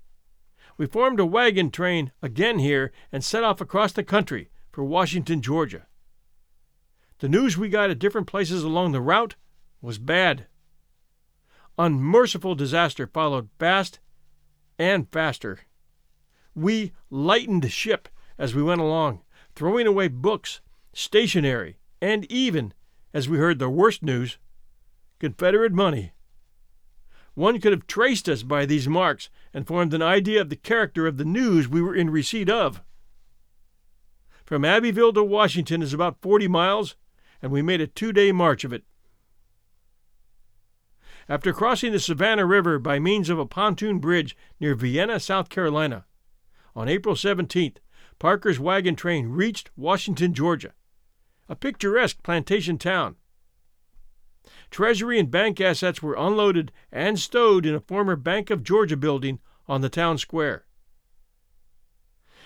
We 0.78 0.88
formed 0.88 1.20
a 1.20 1.26
wagon 1.26 1.70
train 1.70 2.14
again 2.22 2.60
here 2.60 2.94
and 3.12 3.24
set 3.24 3.44
off 3.44 3.60
across 3.60 3.92
the 3.92 4.04
country 4.04 4.50
for 4.72 4.86
Washington, 4.86 5.42
Georgia. 5.42 5.86
The 7.20 7.28
news 7.28 7.58
we 7.58 7.68
got 7.68 7.90
at 7.90 8.00
different 8.00 8.26
places 8.26 8.64
along 8.64 8.94
the 8.94 9.02
route 9.02 9.36
was 9.84 10.00
bad. 10.00 10.48
Unmerciful 11.78 12.56
disaster 12.56 13.06
followed 13.06 13.50
fast 13.60 14.00
and 14.80 15.12
faster. 15.12 15.60
We 16.56 16.94
lightened 17.10 17.70
ship 17.70 18.08
as 18.38 18.56
we 18.56 18.64
went 18.64 18.80
along, 18.80 19.22
throwing 19.56 19.86
away 19.86 20.08
books, 20.08 20.62
stationery, 20.94 21.78
and 22.02 22.26
even, 22.32 22.74
as 23.14 23.28
we 23.28 23.38
heard 23.38 23.60
the 23.60 23.70
worst 23.70 24.02
news, 24.02 24.38
Confederate 25.20 25.74
money. 25.74 26.14
One 27.34 27.60
could 27.60 27.72
have 27.72 27.88
traced 27.88 28.30
us 28.30 28.44
by 28.44 28.66
these 28.66 28.88
marks 28.88 29.30
and 29.54 29.68
formed 29.68 29.94
an 29.94 30.02
idea 30.02 30.40
of 30.40 30.50
the 30.50 30.56
character 30.56 31.08
of 31.08 31.18
the 31.18 31.26
news 31.26 31.68
we 31.68 31.82
were 31.82 31.96
in 31.96 32.10
receipt 32.10 32.50
of. 32.50 32.82
From 34.46 34.64
Abbeville 34.64 35.14
to 35.14 35.24
Washington 35.24 35.82
is 35.82 35.94
about 35.94 36.22
40 36.22 36.48
miles, 36.48 36.96
and 37.42 37.52
we 37.52 37.62
made 37.62 37.82
a 37.82 37.88
two 37.88 38.14
day 38.14 38.32
march 38.32 38.64
of 38.64 38.72
it. 38.72 38.84
After 41.30 41.54
crossing 41.54 41.92
the 41.92 42.00
Savannah 42.00 42.46
River 42.46 42.80
by 42.80 43.00
means 43.00 43.30
of 43.30 43.40
a 43.40 43.46
pontoon 43.46 44.00
bridge 44.00 44.36
near 44.60 44.76
Vienna, 44.76 45.20
South 45.20 45.50
Carolina, 45.50 46.06
on 46.76 46.90
April 46.90 47.16
17th, 47.16 47.78
Parker's 48.20 48.60
wagon 48.60 48.96
train 48.96 49.28
reached 49.28 49.72
Washington, 49.76 50.34
Georgia, 50.34 50.74
a 51.50 51.56
picturesque 51.56 52.22
plantation 52.24 52.78
town 52.78 53.16
Treasury 54.70 55.20
and 55.20 55.32
bank 55.32 55.62
assets 55.62 56.02
were 56.02 56.16
unloaded 56.16 56.72
and 56.92 57.20
stowed 57.20 57.66
in 57.66 57.76
a 57.76 57.80
former 57.80 58.16
Bank 58.16 58.50
of 58.50 58.64
Georgia 58.64 58.98
building 58.98 59.40
on 59.68 59.82
the 59.82 59.90
town 59.90 60.18
square. 60.18 60.66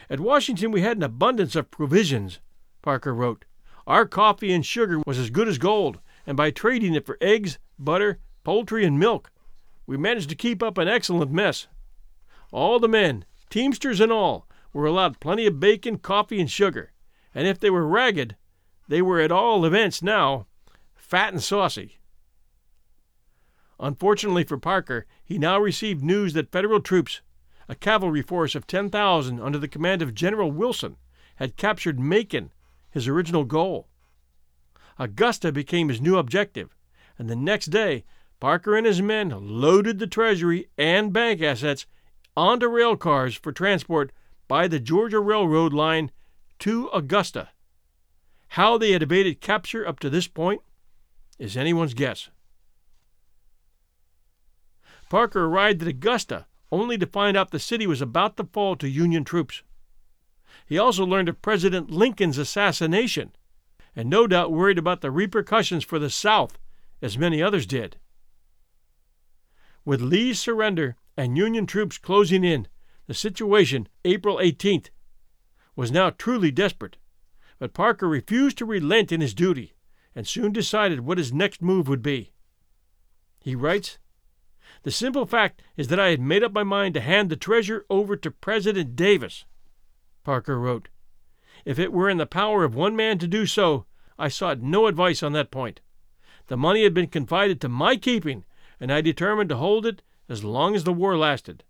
At 0.10 0.20
Washington, 0.20 0.72
we 0.72 0.82
had 0.82 0.98
an 0.98 1.04
abundance 1.04 1.56
of 1.56 1.72
provisions, 1.72 2.40
Parker 2.82 3.16
wrote. 3.16 3.46
Our 3.88 4.06
coffee 4.06 4.54
and 4.54 4.66
sugar 4.66 5.02
was 5.08 5.18
as 5.18 5.30
good 5.30 5.48
as 5.48 5.58
gold, 5.58 6.00
and 6.26 6.38
by 6.38 6.52
trading 6.52 6.94
it 6.94 7.06
for 7.06 7.18
eggs, 7.20 7.58
butter, 7.80 8.20
poultry, 8.48 8.86
and 8.86 8.98
milk, 8.98 9.30
we 9.86 9.98
managed 9.98 10.30
to 10.30 10.36
keep 10.36 10.64
up 10.64 10.78
an 10.78 10.88
excellent 10.88 11.30
mess. 11.30 11.68
All 12.50 12.80
the 12.80 12.88
men, 12.88 13.26
teamsters 13.50 14.00
and 14.00 14.10
all, 14.10 14.48
were 14.72 14.86
allowed 14.86 15.20
plenty 15.20 15.46
of 15.46 15.60
bacon, 15.60 15.98
coffee, 15.98 16.40
and 16.40 16.50
sugar, 16.50 16.94
and 17.36 17.46
if 17.46 17.60
they 17.60 17.70
were 17.70 17.86
ragged, 17.86 18.38
they 18.88 19.02
were 19.02 19.20
at 19.20 19.34
all 19.34 19.66
events 19.66 20.02
now 20.02 20.48
fat 20.96 21.34
and 21.34 21.44
saucy. 21.44 21.98
Unfortunately 23.82 24.46
for 24.46 24.58
Parker, 24.58 25.06
he 25.26 25.38
now 25.38 25.60
received 25.60 26.02
news 26.02 26.32
that 26.32 26.50
Federal 26.50 26.80
troops, 26.80 27.20
a 27.68 27.76
cavalry 27.76 28.22
force 28.22 28.56
of 28.56 28.66
10,000 28.66 29.42
under 29.42 29.58
the 29.60 29.68
command 29.68 30.02
of 30.02 30.16
General 30.16 30.50
Wilson, 30.50 30.96
had 31.36 31.58
captured 31.58 32.00
Macon, 32.00 32.54
his 32.90 33.10
original 33.10 33.44
goal. 33.44 33.90
Augusta 34.98 35.52
became 35.52 35.90
his 35.90 36.00
new 36.00 36.18
objective, 36.18 36.74
and 37.20 37.30
the 37.30 37.36
next 37.36 37.66
day 37.66 38.06
Parker 38.40 38.76
and 38.76 38.86
his 38.86 39.02
men 39.02 39.30
loaded 39.30 40.00
the 40.00 40.08
treasury 40.08 40.70
and 40.78 41.12
bank 41.12 41.42
assets 41.42 41.86
onto 42.36 42.68
rail 42.68 42.96
cars 42.96 43.36
for 43.36 43.52
transport 43.52 44.12
by 44.48 44.68
the 44.68 44.80
Georgia 44.80 45.20
Railroad 45.20 45.74
line 45.74 46.12
to 46.60 46.90
Augusta. 46.94 47.50
How 48.50 48.78
they 48.78 48.92
had 48.92 49.04
evaded 49.04 49.42
capture 49.42 49.88
up 49.88 50.00
to 50.00 50.10
this 50.10 50.28
point 50.28 50.62
is 51.40 51.58
anyone's 51.58 51.94
guess. 51.94 52.30
Parker 55.10 55.46
arrived 55.46 55.82
at 55.82 55.88
Augusta 55.88 56.46
only 56.72 56.98
to 56.98 57.06
find 57.06 57.38
out 57.38 57.52
the 57.52 57.60
city 57.60 57.88
was 57.88 58.02
about 58.02 58.38
to 58.38 58.44
fall 58.44 58.76
to 58.76 58.90
Union 58.90 59.24
troops. 59.24 59.64
He 60.66 60.78
also 60.78 61.06
learned 61.06 61.30
of 61.30 61.42
President 61.42 61.90
Lincoln's 61.90 62.38
assassination, 62.38 63.32
and 63.96 64.10
no 64.10 64.28
doubt 64.28 64.52
worried 64.52 64.78
about 64.78 65.02
the 65.02 65.12
repercussions 65.12 65.84
for 65.84 65.98
the 65.98 66.10
South, 66.10 66.58
as 67.02 67.18
many 67.18 67.42
others 67.42 67.66
did. 67.66 67.98
With 69.88 70.02
Lee's 70.02 70.38
surrender 70.38 70.98
and 71.16 71.38
Union 71.38 71.66
troops 71.66 71.98
closing 71.98 72.44
in, 72.44 72.68
the 73.06 73.14
situation, 73.14 73.88
April 74.04 74.36
18th, 74.36 74.90
was 75.78 75.94
now 75.94 76.10
truly 76.10 76.52
desperate. 76.52 76.98
But 77.58 77.74
Parker 77.74 78.10
refused 78.10 78.58
to 78.58 78.66
relent 78.66 79.14
in 79.14 79.22
his 79.22 79.34
duty 79.34 79.76
and 80.14 80.28
soon 80.28 80.52
decided 80.52 81.00
what 81.00 81.18
his 81.18 81.32
next 81.32 81.62
move 81.62 81.88
would 81.88 82.02
be. 82.02 82.34
He 83.40 83.56
writes, 83.56 83.98
The 84.84 84.92
simple 84.92 85.26
fact 85.26 85.64
is 85.78 85.88
that 85.88 86.02
I 86.02 86.10
had 86.10 86.20
made 86.20 86.44
up 86.44 86.52
my 86.52 86.64
mind 86.64 86.94
to 86.96 87.00
hand 87.00 87.30
the 87.30 87.38
treasure 87.38 87.86
over 87.90 88.18
to 88.18 88.30
President 88.30 88.94
Davis. 88.98 89.46
Parker 90.26 90.60
wrote, 90.60 90.90
If 91.64 91.80
it 91.80 91.94
were 91.94 92.10
in 92.10 92.18
the 92.18 92.26
power 92.26 92.66
of 92.66 92.76
one 92.76 92.98
man 92.98 93.20
to 93.20 93.28
do 93.28 93.46
so, 93.46 93.86
I 94.20 94.28
sought 94.28 94.60
no 94.60 94.88
advice 94.88 95.24
on 95.24 95.32
that 95.32 95.50
point. 95.50 95.80
The 96.48 96.58
money 96.58 96.84
had 96.84 96.94
been 96.94 97.08
confided 97.08 97.62
to 97.62 97.70
my 97.70 97.96
keeping, 97.96 98.44
and 98.80 98.92
I 98.92 99.02
determined 99.02 99.50
to 99.50 99.58
hold 99.58 99.86
it 99.86 100.02
as 100.30 100.44
long 100.44 100.76
as 100.76 100.84
the 100.84 100.94
war 100.94 101.18
lasted. 101.18 101.64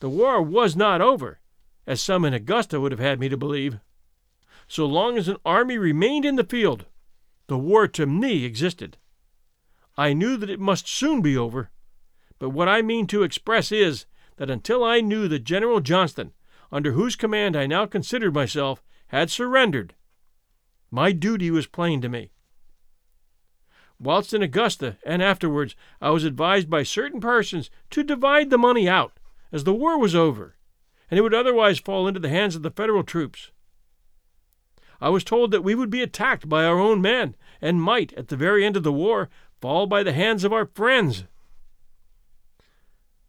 The 0.00 0.08
war 0.08 0.42
was 0.42 0.76
not 0.76 1.00
over, 1.00 1.40
as 1.86 2.00
some 2.02 2.24
in 2.24 2.34
Augusta 2.34 2.80
would 2.80 2.92
have 2.92 3.00
had 3.00 3.18
me 3.18 3.28
to 3.28 3.36
believe. 3.36 3.78
So 4.68 4.84
long 4.84 5.16
as 5.16 5.28
an 5.28 5.36
army 5.44 5.78
remained 5.78 6.24
in 6.24 6.36
the 6.36 6.44
field, 6.44 6.86
the 7.46 7.56
war 7.56 7.86
to 7.88 8.06
me 8.06 8.44
existed. 8.44 8.98
I 9.96 10.12
knew 10.12 10.36
that 10.36 10.50
it 10.50 10.60
must 10.60 10.88
soon 10.88 11.22
be 11.22 11.36
over, 11.36 11.70
but 12.38 12.50
what 12.50 12.68
I 12.68 12.82
mean 12.82 13.06
to 13.06 13.22
express 13.22 13.72
is 13.72 14.04
that 14.36 14.50
until 14.50 14.84
I 14.84 15.00
knew 15.00 15.28
that 15.28 15.44
General 15.44 15.80
Johnston, 15.80 16.32
under 16.70 16.92
whose 16.92 17.16
command 17.16 17.56
I 17.56 17.66
now 17.66 17.86
considered 17.86 18.34
myself, 18.34 18.82
had 19.08 19.30
surrendered, 19.30 19.94
my 20.90 21.12
duty 21.12 21.50
was 21.50 21.66
plain 21.66 22.00
to 22.02 22.08
me. 22.08 22.32
Whilst 23.98 24.34
in 24.34 24.42
Augusta 24.42 24.98
and 25.04 25.22
afterwards, 25.22 25.74
I 26.00 26.10
was 26.10 26.24
advised 26.24 26.68
by 26.68 26.82
certain 26.82 27.20
persons 27.20 27.70
to 27.90 28.02
divide 28.02 28.50
the 28.50 28.58
money 28.58 28.88
out, 28.88 29.12
as 29.52 29.64
the 29.64 29.74
war 29.74 29.98
was 29.98 30.14
over, 30.14 30.56
and 31.10 31.18
it 31.18 31.22
would 31.22 31.34
otherwise 31.34 31.78
fall 31.78 32.06
into 32.06 32.20
the 32.20 32.28
hands 32.28 32.56
of 32.56 32.62
the 32.62 32.70
Federal 32.70 33.02
troops. 33.02 33.50
I 35.00 35.08
was 35.08 35.24
told 35.24 35.50
that 35.50 35.64
we 35.64 35.74
would 35.74 35.90
be 35.90 36.02
attacked 36.02 36.48
by 36.48 36.64
our 36.64 36.78
own 36.78 37.00
men, 37.00 37.36
and 37.60 37.82
might, 37.82 38.12
at 38.14 38.28
the 38.28 38.36
very 38.36 38.64
end 38.64 38.76
of 38.76 38.82
the 38.82 38.92
war, 38.92 39.28
fall 39.60 39.86
by 39.86 40.02
the 40.02 40.12
hands 40.12 40.44
of 40.44 40.52
our 40.52 40.66
friends. 40.66 41.24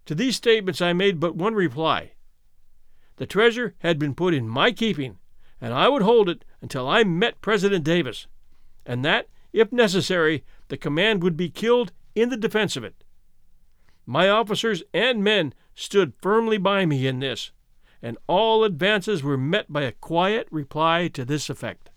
To 0.06 0.16
these 0.16 0.36
statements 0.36 0.82
I 0.82 0.94
made 0.94 1.20
but 1.20 1.36
one 1.36 1.56
reply. 1.56 2.14
The 3.18 3.26
treasure 3.26 3.76
had 3.80 4.00
been 4.00 4.16
put 4.16 4.34
in 4.34 4.48
my 4.48 4.72
keeping, 4.72 5.18
and 5.60 5.74
I 5.74 5.90
would 5.90 6.02
hold 6.02 6.30
it 6.30 6.46
until 6.62 6.88
I 6.88 7.04
met 7.04 7.42
President 7.42 7.84
Davis, 7.84 8.28
and 8.86 9.04
that, 9.04 9.28
if 9.52 9.72
necessary, 9.72 10.44
the 10.70 10.78
command 10.78 11.24
would 11.24 11.38
be 11.38 11.50
killed 11.50 11.92
in 12.16 12.30
the 12.30 12.38
defense 12.38 12.76
of 12.76 12.84
it. 12.84 13.04
My 14.06 14.30
officers 14.30 14.84
and 14.94 15.24
men 15.24 15.54
stood 15.76 16.14
firmly 16.22 16.58
by 16.58 16.86
me 16.86 17.08
in 17.08 17.20
this, 17.20 17.52
and 18.02 18.18
all 18.28 18.64
advances 18.64 19.22
were 19.22 19.38
met 19.38 19.72
by 19.72 19.84
a 19.84 19.92
quiet 19.92 20.48
reply 20.52 21.08
to 21.10 21.26
this 21.26 21.50
effect. 21.50 21.90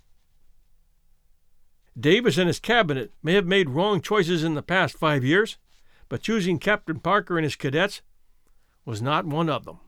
Davis 1.99 2.39
and 2.39 2.47
his 2.47 2.61
cabinet 2.61 3.13
may 3.23 3.35
have 3.35 3.47
made 3.47 3.71
wrong 3.71 4.01
choices 4.01 4.45
in 4.45 4.55
the 4.55 4.63
past 4.63 4.97
five 4.97 5.25
years, 5.25 5.59
but 6.09 6.23
choosing 6.23 6.59
Captain 6.59 6.99
Parker 6.99 7.37
and 7.37 7.45
his 7.45 7.57
cadets 7.57 8.03
was 8.85 9.03
not 9.03 9.27
one 9.27 9.49
of 9.49 9.65
them. 9.65 9.79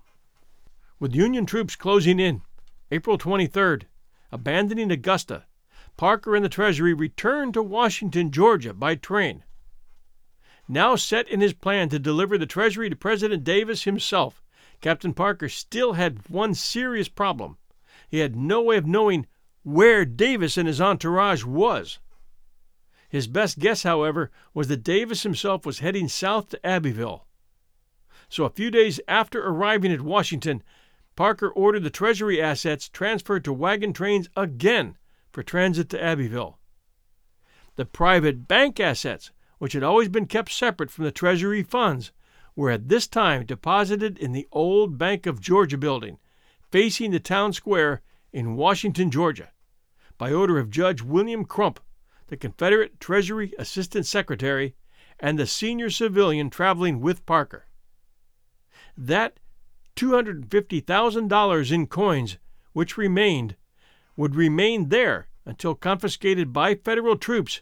With 0.99 1.15
Union 1.15 1.47
troops 1.47 1.75
closing 1.75 2.21
in, 2.21 2.43
April 2.91 3.19
23rd, 3.19 3.85
abandoning 4.31 4.91
Augusta, 4.91 5.45
Parker 5.97 6.35
and 6.35 6.45
the 6.45 6.49
Treasury 6.49 6.95
returned 6.95 7.55
to 7.55 7.63
Washington, 7.63 8.31
Georgia, 8.31 8.73
by 8.73 8.95
train. 8.95 9.45
Now 10.69 10.97
set 10.97 11.29
in 11.29 11.41
his 11.41 11.53
plan 11.53 11.89
to 11.91 11.99
deliver 11.99 12.39
the 12.39 12.47
Treasury 12.47 12.89
to 12.89 12.97
President 12.97 13.45
Davis 13.45 13.85
himself, 13.85 14.43
Captain 14.81 15.13
Parker 15.13 15.49
still 15.49 15.93
had 15.93 16.29
one 16.29 16.55
serious 16.55 17.09
problem. 17.09 17.59
He 18.09 18.19
had 18.19 18.35
no 18.35 18.63
way 18.63 18.79
of 18.79 18.87
knowing 18.87 19.27
where 19.63 20.05
Davis 20.05 20.57
and 20.57 20.67
his 20.67 20.81
entourage 20.81 21.45
was. 21.45 21.99
His 23.09 23.27
best 23.29 23.59
guess, 23.59 23.83
however, 23.83 24.31
was 24.55 24.69
that 24.69 24.83
Davis 24.83 25.23
himself 25.23 25.67
was 25.67 25.81
heading 25.81 26.09
south 26.09 26.49
to 26.49 26.67
Abbeville. 26.67 27.27
So 28.29 28.45
a 28.45 28.51
few 28.51 28.71
days 28.71 28.99
after 29.07 29.47
arriving 29.47 29.93
at 29.93 30.01
Washington, 30.01 30.63
Parker 31.17 31.51
ordered 31.51 31.85
the 31.85 31.91
Treasury 31.91 32.41
assets 32.41 32.89
transferred 32.89 33.45
to 33.45 33.53
wagon 33.53 33.93
trains 33.93 34.29
again 34.35 34.97
for 35.33 35.43
transit 35.43 35.89
to 35.91 36.03
Abbeville. 36.03 36.59
The 37.77 37.87
private 37.87 38.47
bank 38.47 38.79
assets, 38.79 39.31
which 39.59 39.73
had 39.73 39.83
always 39.83 40.09
been 40.09 40.27
kept 40.27 40.53
separate 40.53 40.91
from 40.91 41.05
the 41.05 41.11
Treasury 41.11 41.63
funds, 41.63 42.13
were 42.55 42.71
at 42.71 42.89
this 42.89 43.07
time 43.07 43.47
deposited 43.47 44.19
in 44.19 44.33
the 44.33 44.47
old 44.53 44.99
Bank 44.99 45.25
of 45.27 45.41
Georgia 45.41 45.79
building, 45.79 46.19
facing 46.71 47.11
the 47.11 47.21
town 47.21 47.53
square 47.53 48.03
in 48.33 48.57
Washington, 48.57 49.11
Georgia, 49.11 49.51
by 50.19 50.33
order 50.33 50.59
of 50.59 50.71
Judge 50.71 51.03
William 51.03 51.45
Crump, 51.45 51.81
the 52.29 52.37
Confederate 52.37 53.01
Treasury 53.01 53.53
Assistant 53.59 54.07
Secretary, 54.07 54.75
and 55.19 55.39
the 55.39 55.47
senior 55.47 55.91
civilian 55.91 56.51
traveling 56.51 57.01
with 57.01 57.25
Parker. 57.25 57.67
That 58.97 59.39
$250,000 59.97 61.73
in 61.73 61.87
coins, 61.87 62.39
which 62.73 62.97
remained, 62.97 63.57
would 64.17 64.35
remain 64.35 64.89
there 64.89 65.29
until 65.45 65.75
confiscated 65.75 66.53
by 66.53 66.75
Federal 66.75 67.17
troops 67.17 67.61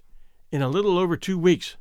in 0.50 0.62
a 0.62 0.68
little 0.68 0.98
over 0.98 1.16
two 1.16 1.38
weeks. 1.38 1.76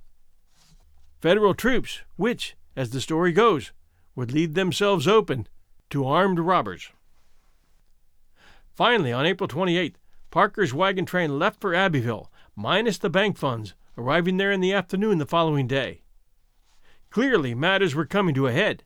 Federal 1.19 1.53
troops, 1.53 2.01
which, 2.15 2.55
as 2.75 2.91
the 2.91 3.01
story 3.01 3.31
goes, 3.31 3.71
would 4.15 4.31
leave 4.31 4.53
themselves 4.53 5.07
open 5.07 5.47
to 5.89 6.05
armed 6.05 6.39
robbers. 6.39 6.91
Finally, 8.73 9.11
on 9.11 9.25
April 9.25 9.47
28th, 9.47 9.95
Parker's 10.31 10.73
wagon 10.73 11.05
train 11.05 11.39
left 11.39 11.59
for 11.59 11.73
Abbeville, 11.73 12.31
minus 12.55 12.97
the 12.97 13.09
bank 13.09 13.37
funds, 13.37 13.73
arriving 13.97 14.37
there 14.37 14.51
in 14.51 14.61
the 14.61 14.71
afternoon 14.71 15.17
the 15.17 15.25
following 15.25 15.67
day. 15.67 16.03
Clearly, 17.09 17.55
matters 17.55 17.95
were 17.95 18.05
coming 18.05 18.35
to 18.35 18.47
a 18.47 18.53
head. 18.53 18.83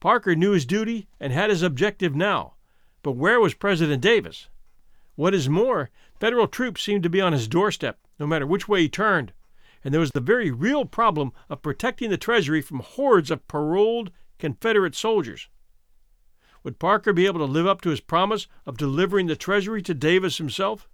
Parker 0.00 0.34
knew 0.34 0.50
his 0.50 0.66
duty 0.66 1.06
and 1.20 1.32
had 1.32 1.48
his 1.48 1.62
objective 1.62 2.14
now, 2.14 2.54
but 3.02 3.12
where 3.12 3.40
was 3.40 3.54
President 3.54 4.02
Davis? 4.02 4.48
What 5.14 5.34
is 5.34 5.48
more, 5.48 5.90
Federal 6.22 6.46
troops 6.46 6.80
seemed 6.80 7.02
to 7.02 7.10
be 7.10 7.20
on 7.20 7.32
his 7.32 7.48
doorstep, 7.48 7.98
no 8.20 8.28
matter 8.28 8.46
which 8.46 8.68
way 8.68 8.82
he 8.82 8.88
turned, 8.88 9.32
and 9.82 9.92
there 9.92 10.00
was 10.00 10.12
the 10.12 10.20
very 10.20 10.52
real 10.52 10.84
problem 10.84 11.32
of 11.50 11.62
protecting 11.62 12.10
the 12.10 12.16
Treasury 12.16 12.62
from 12.62 12.78
hordes 12.78 13.28
of 13.28 13.48
paroled 13.48 14.12
Confederate 14.38 14.94
soldiers. 14.94 15.48
Would 16.62 16.78
Parker 16.78 17.12
be 17.12 17.26
able 17.26 17.40
to 17.40 17.52
live 17.52 17.66
up 17.66 17.80
to 17.80 17.90
his 17.90 18.00
promise 18.00 18.46
of 18.64 18.76
delivering 18.76 19.26
the 19.26 19.34
Treasury 19.34 19.82
to 19.82 19.94
Davis 19.94 20.38
himself? 20.38 20.88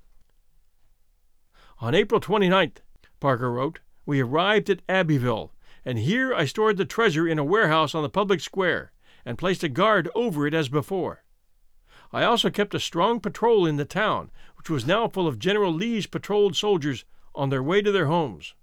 On 1.80 1.94
April 1.94 2.22
29th, 2.22 2.78
Parker 3.20 3.52
wrote, 3.52 3.80
we 4.06 4.20
arrived 4.20 4.70
at 4.70 4.80
Abbeville, 4.88 5.52
and 5.84 5.98
here 5.98 6.32
I 6.32 6.46
stored 6.46 6.78
the 6.78 6.86
treasure 6.86 7.28
in 7.28 7.38
a 7.38 7.44
warehouse 7.44 7.94
on 7.94 8.02
the 8.02 8.08
public 8.08 8.40
square, 8.40 8.92
and 9.26 9.36
placed 9.36 9.62
a 9.62 9.68
guard 9.68 10.08
over 10.14 10.46
it 10.46 10.54
as 10.54 10.70
before. 10.70 11.22
I 12.12 12.24
also 12.24 12.50
kept 12.50 12.74
a 12.74 12.80
strong 12.80 13.20
patrol 13.20 13.66
in 13.66 13.76
the 13.76 13.84
town, 13.84 14.30
which 14.56 14.70
was 14.70 14.86
now 14.86 15.08
full 15.08 15.26
of 15.26 15.38
General 15.38 15.72
Lee's 15.72 16.06
patrolled 16.06 16.56
soldiers 16.56 17.04
on 17.34 17.50
their 17.50 17.62
way 17.62 17.82
to 17.82 17.92
their 17.92 18.06
homes. 18.06 18.54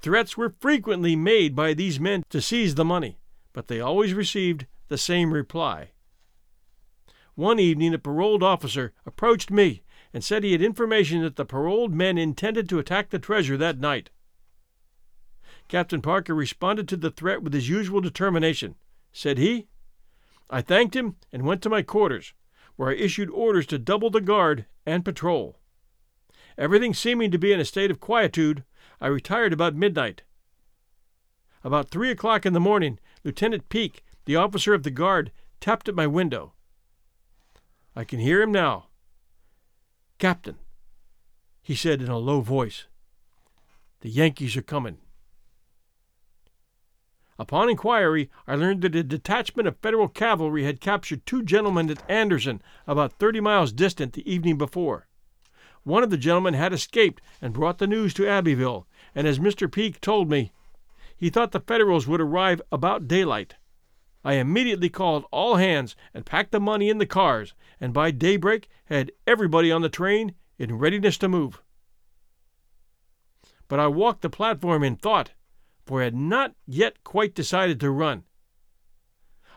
Threats 0.00 0.36
were 0.36 0.54
frequently 0.60 1.16
made 1.16 1.56
by 1.56 1.74
these 1.74 1.98
men 1.98 2.24
to 2.30 2.40
seize 2.40 2.74
the 2.74 2.84
money, 2.84 3.18
but 3.52 3.66
they 3.66 3.80
always 3.80 4.14
received 4.14 4.66
the 4.88 4.98
same 4.98 5.32
reply. 5.32 5.90
One 7.34 7.58
evening, 7.58 7.92
a 7.92 7.98
paroled 7.98 8.42
officer 8.42 8.92
approached 9.04 9.50
me 9.50 9.82
and 10.12 10.24
said 10.24 10.42
he 10.42 10.52
had 10.52 10.62
information 10.62 11.22
that 11.22 11.36
the 11.36 11.44
paroled 11.44 11.92
men 11.92 12.16
intended 12.16 12.68
to 12.68 12.78
attack 12.78 13.10
the 13.10 13.18
treasure 13.18 13.56
that 13.56 13.78
night. 13.78 14.10
Captain 15.68 16.00
Parker 16.00 16.34
responded 16.34 16.88
to 16.88 16.96
the 16.96 17.10
threat 17.10 17.42
with 17.42 17.52
his 17.52 17.68
usual 17.68 18.00
determination. 18.00 18.76
Said 19.12 19.36
he, 19.36 19.66
I 20.48 20.62
thanked 20.62 20.94
him 20.94 21.16
and 21.32 21.44
went 21.44 21.62
to 21.62 21.70
my 21.70 21.82
quarters, 21.82 22.32
where 22.76 22.90
I 22.90 22.94
issued 22.94 23.30
orders 23.30 23.66
to 23.66 23.78
double 23.78 24.10
the 24.10 24.20
guard 24.20 24.66
and 24.84 25.04
patrol. 25.04 25.58
Everything 26.56 26.94
seeming 26.94 27.30
to 27.30 27.38
be 27.38 27.52
in 27.52 27.60
a 27.60 27.64
state 27.64 27.90
of 27.90 28.00
quietude, 28.00 28.64
I 29.00 29.08
retired 29.08 29.52
about 29.52 29.74
midnight. 29.74 30.22
About 31.64 31.88
three 31.88 32.10
o'clock 32.10 32.46
in 32.46 32.52
the 32.52 32.60
morning, 32.60 32.98
Lieutenant 33.24 33.68
Peake, 33.68 34.04
the 34.24 34.36
officer 34.36 34.72
of 34.72 34.84
the 34.84 34.90
guard, 34.90 35.32
tapped 35.60 35.88
at 35.88 35.94
my 35.94 36.06
window. 36.06 36.52
I 37.94 38.04
can 38.04 38.20
hear 38.20 38.40
him 38.40 38.52
now. 38.52 38.86
Captain, 40.18 40.56
he 41.62 41.74
said 41.74 42.00
in 42.00 42.08
a 42.08 42.18
low 42.18 42.40
voice, 42.40 42.86
the 44.00 44.08
Yankees 44.08 44.56
are 44.56 44.62
coming. 44.62 44.98
Upon 47.38 47.68
inquiry, 47.68 48.30
I 48.46 48.54
learned 48.54 48.80
that 48.80 48.96
a 48.96 49.02
detachment 49.02 49.68
of 49.68 49.76
Federal 49.76 50.08
cavalry 50.08 50.64
had 50.64 50.80
captured 50.80 51.26
two 51.26 51.42
gentlemen 51.42 51.90
at 51.90 52.02
Anderson, 52.10 52.62
about 52.86 53.12
30 53.12 53.40
miles 53.40 53.72
distant, 53.72 54.14
the 54.14 54.30
evening 54.30 54.56
before. 54.56 55.06
One 55.82 56.02
of 56.02 56.08
the 56.08 56.16
gentlemen 56.16 56.54
had 56.54 56.72
escaped 56.72 57.20
and 57.42 57.52
brought 57.52 57.76
the 57.76 57.86
news 57.86 58.14
to 58.14 58.26
Abbeville, 58.26 58.86
and 59.14 59.26
as 59.26 59.38
Mr. 59.38 59.70
Peake 59.70 60.00
told 60.00 60.30
me, 60.30 60.50
he 61.14 61.28
thought 61.28 61.52
the 61.52 61.60
Federals 61.60 62.06
would 62.06 62.22
arrive 62.22 62.62
about 62.72 63.06
daylight. 63.06 63.56
I 64.24 64.34
immediately 64.34 64.88
called 64.88 65.26
all 65.30 65.56
hands 65.56 65.94
and 66.14 66.24
packed 66.24 66.52
the 66.52 66.58
money 66.58 66.88
in 66.88 66.96
the 66.96 67.06
cars, 67.06 67.52
and 67.78 67.92
by 67.92 68.12
daybreak 68.12 68.68
had 68.86 69.12
everybody 69.26 69.70
on 69.70 69.82
the 69.82 69.88
train 69.90 70.34
in 70.58 70.78
readiness 70.78 71.18
to 71.18 71.28
move. 71.28 71.62
But 73.68 73.78
I 73.78 73.88
walked 73.88 74.22
the 74.22 74.30
platform 74.30 74.82
in 74.82 74.96
thought 74.96 75.32
for 75.86 76.02
had 76.02 76.14
not 76.14 76.54
yet 76.66 77.02
quite 77.04 77.34
decided 77.34 77.80
to 77.80 77.90
run. 77.90 78.24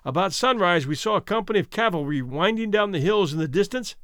About 0.06 0.32
sunrise, 0.32 0.88
we 0.88 0.96
saw 0.96 1.16
a 1.16 1.22
company 1.22 1.60
of 1.60 1.70
cavalry 1.70 2.22
winding 2.22 2.72
down 2.72 2.92
the 2.92 3.00
hills 3.00 3.34
in 3.34 3.40
the 3.40 3.48
distance, 3.48 3.96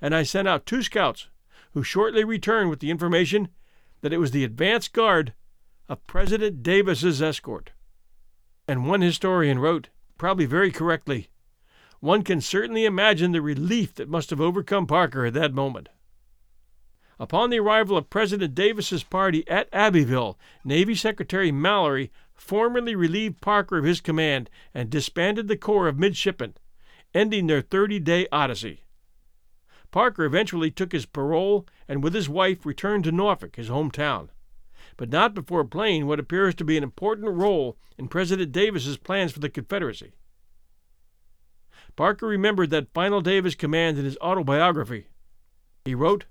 and 0.00 0.14
I 0.14 0.24
sent 0.24 0.48
out 0.48 0.66
two 0.66 0.82
scouts, 0.82 1.28
who 1.72 1.82
shortly 1.82 2.24
returned 2.24 2.70
with 2.70 2.80
the 2.80 2.90
information 2.90 3.48
that 4.00 4.12
it 4.12 4.18
was 4.18 4.32
the 4.32 4.44
advance 4.44 4.88
guard 4.88 5.34
of 5.88 6.06
President 6.06 6.62
Davis's 6.62 7.22
escort. 7.22 7.70
And 8.66 8.88
one 8.88 9.02
historian 9.02 9.58
wrote, 9.58 9.90
probably 10.18 10.46
very 10.46 10.72
correctly, 10.72 11.28
one 12.00 12.22
can 12.22 12.40
certainly 12.40 12.84
imagine 12.84 13.32
the 13.32 13.42
relief 13.42 13.94
that 13.94 14.08
must 14.08 14.30
have 14.30 14.40
overcome 14.40 14.86
Parker 14.86 15.26
at 15.26 15.34
that 15.34 15.54
moment. 15.54 15.88
Upon 17.18 17.50
the 17.50 17.60
arrival 17.60 17.96
of 17.96 18.10
President 18.10 18.54
Davis's 18.54 19.04
party 19.04 19.46
at 19.48 19.68
Abbeville, 19.72 20.38
Navy 20.64 20.94
Secretary 20.94 21.52
Mallory 21.52 22.10
formally 22.34 22.96
relieved 22.96 23.40
Parker 23.40 23.78
of 23.78 23.84
his 23.84 24.00
command 24.00 24.50
and 24.74 24.90
disbanded 24.90 25.46
the 25.46 25.56
corps 25.56 25.86
of 25.86 25.98
midshipmen, 25.98 26.54
ending 27.14 27.46
their 27.46 27.60
30 27.60 28.00
day 28.00 28.26
odyssey. 28.32 28.82
Parker 29.92 30.24
eventually 30.24 30.72
took 30.72 30.90
his 30.90 31.06
parole 31.06 31.66
and 31.86 32.02
with 32.02 32.14
his 32.14 32.28
wife 32.28 32.66
returned 32.66 33.04
to 33.04 33.12
Norfolk, 33.12 33.54
his 33.54 33.68
hometown, 33.68 34.28
but 34.96 35.10
not 35.10 35.34
before 35.34 35.64
playing 35.64 36.06
what 36.06 36.18
appears 36.18 36.54
to 36.56 36.64
be 36.64 36.76
an 36.76 36.82
important 36.82 37.28
role 37.28 37.76
in 37.96 38.08
President 38.08 38.50
Davis's 38.50 38.96
plans 38.96 39.30
for 39.30 39.38
the 39.38 39.48
Confederacy. 39.48 40.14
Parker 41.94 42.26
remembered 42.26 42.70
that 42.70 42.92
final 42.92 43.20
day 43.20 43.38
of 43.38 43.44
his 43.44 43.54
command 43.54 43.98
in 43.98 44.04
his 44.04 44.18
autobiography. 44.18 45.06
He 45.84 45.94
wrote, 45.94 46.24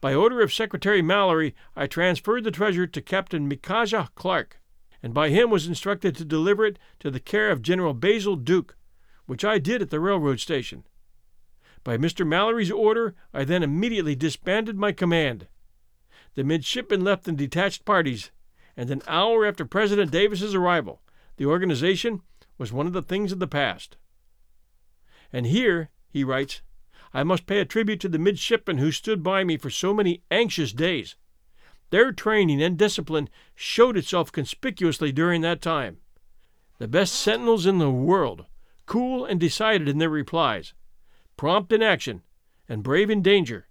by 0.00 0.14
order 0.14 0.40
of 0.40 0.52
Secretary 0.52 1.02
Mallory, 1.02 1.54
I 1.76 1.86
transferred 1.86 2.44
the 2.44 2.50
treasure 2.50 2.86
to 2.86 3.02
Captain 3.02 3.46
Micajah 3.46 4.10
Clark, 4.14 4.60
and 5.02 5.12
by 5.12 5.28
him 5.28 5.50
was 5.50 5.66
instructed 5.66 6.16
to 6.16 6.24
deliver 6.24 6.64
it 6.64 6.78
to 7.00 7.10
the 7.10 7.20
care 7.20 7.50
of 7.50 7.62
General 7.62 7.92
Basil 7.92 8.36
Duke, 8.36 8.76
which 9.26 9.44
I 9.44 9.58
did 9.58 9.82
at 9.82 9.90
the 9.90 10.00
railroad 10.00 10.40
station. 10.40 10.84
By 11.84 11.96
Mr. 11.96 12.26
Mallory's 12.26 12.70
order, 12.70 13.14
I 13.32 13.44
then 13.44 13.62
immediately 13.62 14.14
disbanded 14.14 14.76
my 14.76 14.92
command. 14.92 15.48
The 16.34 16.44
midshipmen 16.44 17.02
left 17.02 17.28
in 17.28 17.36
detached 17.36 17.84
parties, 17.84 18.30
and 18.76 18.90
an 18.90 19.02
hour 19.06 19.44
after 19.44 19.64
President 19.64 20.10
Davis's 20.10 20.54
arrival, 20.54 21.02
the 21.36 21.46
organization 21.46 22.22
was 22.58 22.72
one 22.72 22.86
of 22.86 22.92
the 22.92 23.02
things 23.02 23.32
of 23.32 23.38
the 23.38 23.46
past. 23.46 23.96
And 25.32 25.46
here, 25.46 25.90
he 26.08 26.24
writes, 26.24 26.60
I 27.12 27.24
must 27.24 27.46
pay 27.46 27.58
a 27.58 27.64
tribute 27.64 28.00
to 28.00 28.08
the 28.08 28.18
midshipmen 28.18 28.78
who 28.78 28.92
stood 28.92 29.22
by 29.22 29.42
me 29.42 29.56
for 29.56 29.70
so 29.70 29.92
many 29.92 30.22
anxious 30.30 30.72
days. 30.72 31.16
Their 31.90 32.12
training 32.12 32.62
and 32.62 32.78
discipline 32.78 33.28
showed 33.54 33.96
itself 33.96 34.30
conspicuously 34.30 35.10
during 35.10 35.40
that 35.40 35.60
time. 35.60 35.98
The 36.78 36.88
best 36.88 37.14
sentinels 37.14 37.66
in 37.66 37.78
the 37.78 37.90
world, 37.90 38.46
cool 38.86 39.24
and 39.24 39.40
decided 39.40 39.88
in 39.88 39.98
their 39.98 40.08
replies, 40.08 40.72
prompt 41.36 41.72
in 41.72 41.82
action, 41.82 42.22
and 42.68 42.84
brave 42.84 43.10
in 43.10 43.22
danger, 43.22 43.66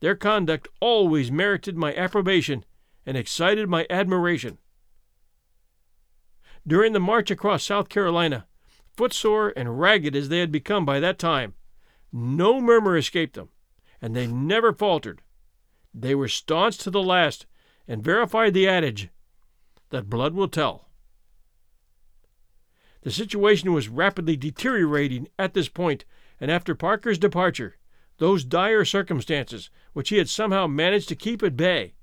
their 0.00 0.14
conduct 0.14 0.68
always 0.80 1.32
merited 1.32 1.78
my 1.78 1.94
approbation 1.94 2.64
and 3.06 3.16
excited 3.16 3.68
my 3.68 3.86
admiration. 3.88 4.58
During 6.66 6.92
the 6.92 7.00
march 7.00 7.30
across 7.30 7.64
South 7.64 7.88
Carolina, 7.88 8.46
footsore 8.96 9.52
and 9.56 9.80
ragged 9.80 10.14
as 10.14 10.28
they 10.28 10.40
had 10.40 10.52
become 10.52 10.84
by 10.84 11.00
that 11.00 11.18
time, 11.18 11.54
no 12.14 12.60
murmur 12.60 12.96
escaped 12.96 13.34
them, 13.34 13.48
and 14.00 14.14
they 14.14 14.26
never 14.26 14.72
faltered. 14.72 15.20
They 15.92 16.14
were 16.14 16.28
staunch 16.28 16.78
to 16.78 16.90
the 16.90 17.02
last 17.02 17.46
and 17.88 18.04
verified 18.04 18.54
the 18.54 18.68
adage 18.68 19.08
that 19.90 20.08
blood 20.08 20.32
will 20.32 20.48
tell. 20.48 20.88
The 23.02 23.10
situation 23.10 23.72
was 23.72 23.88
rapidly 23.88 24.36
deteriorating 24.36 25.28
at 25.38 25.54
this 25.54 25.68
point, 25.68 26.04
and 26.40 26.50
after 26.50 26.74
Parker's 26.74 27.18
departure, 27.18 27.78
those 28.18 28.44
dire 28.44 28.84
circumstances, 28.84 29.68
which 29.92 30.10
he 30.10 30.18
had 30.18 30.28
somehow 30.28 30.68
managed 30.68 31.08
to 31.08 31.16
keep 31.16 31.42
at 31.42 31.56
bay, 31.56 31.94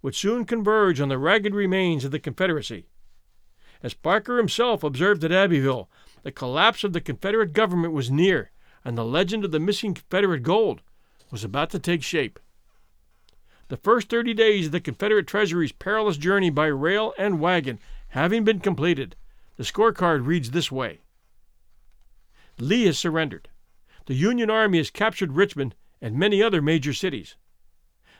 would 0.00 0.14
soon 0.14 0.46
converge 0.46 0.98
on 0.98 1.10
the 1.10 1.18
ragged 1.18 1.54
remains 1.54 2.04
of 2.04 2.10
the 2.10 2.18
Confederacy. 2.18 2.88
As 3.82 3.94
Parker 3.94 4.38
himself 4.38 4.82
observed 4.82 5.22
at 5.24 5.32
Abbeville, 5.32 5.90
the 6.22 6.32
collapse 6.32 6.84
of 6.84 6.92
the 6.92 7.00
Confederate 7.00 7.52
government 7.52 7.92
was 7.92 8.10
near, 8.10 8.50
and 8.88 8.96
the 8.96 9.04
legend 9.04 9.44
of 9.44 9.50
the 9.50 9.60
missing 9.60 9.92
Confederate 9.92 10.42
gold 10.42 10.80
was 11.30 11.44
about 11.44 11.68
to 11.68 11.78
take 11.78 12.02
shape. 12.02 12.40
The 13.68 13.76
first 13.76 14.08
30 14.08 14.32
days 14.32 14.64
of 14.64 14.72
the 14.72 14.80
Confederate 14.80 15.26
Treasury's 15.26 15.72
perilous 15.72 16.16
journey 16.16 16.48
by 16.48 16.68
rail 16.68 17.12
and 17.18 17.38
wagon 17.38 17.80
having 18.08 18.44
been 18.44 18.60
completed, 18.60 19.14
the 19.56 19.62
scorecard 19.62 20.26
reads 20.26 20.52
this 20.52 20.72
way 20.72 21.00
Lee 22.58 22.86
has 22.86 22.98
surrendered. 22.98 23.50
The 24.06 24.14
Union 24.14 24.48
Army 24.48 24.78
has 24.78 24.88
captured 24.88 25.32
Richmond 25.32 25.74
and 26.00 26.16
many 26.16 26.42
other 26.42 26.62
major 26.62 26.94
cities. 26.94 27.36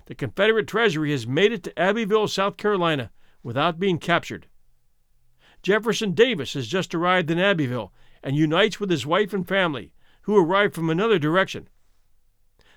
The 0.04 0.14
Confederate 0.14 0.68
Treasury 0.68 1.12
has 1.12 1.26
made 1.26 1.50
it 1.50 1.62
to 1.62 1.78
Abbeville, 1.78 2.28
South 2.28 2.58
Carolina, 2.58 3.10
without 3.42 3.78
being 3.78 3.96
captured. 3.96 4.48
Jefferson 5.62 6.12
Davis 6.12 6.52
has 6.52 6.68
just 6.68 6.94
arrived 6.94 7.30
in 7.30 7.38
Abbeville 7.38 7.90
and 8.22 8.36
unites 8.36 8.78
with 8.78 8.90
his 8.90 9.06
wife 9.06 9.32
and 9.32 9.48
family, 9.48 9.94
who 10.28 10.36
arrived 10.36 10.74
from 10.74 10.90
another 10.90 11.18
direction. 11.18 11.66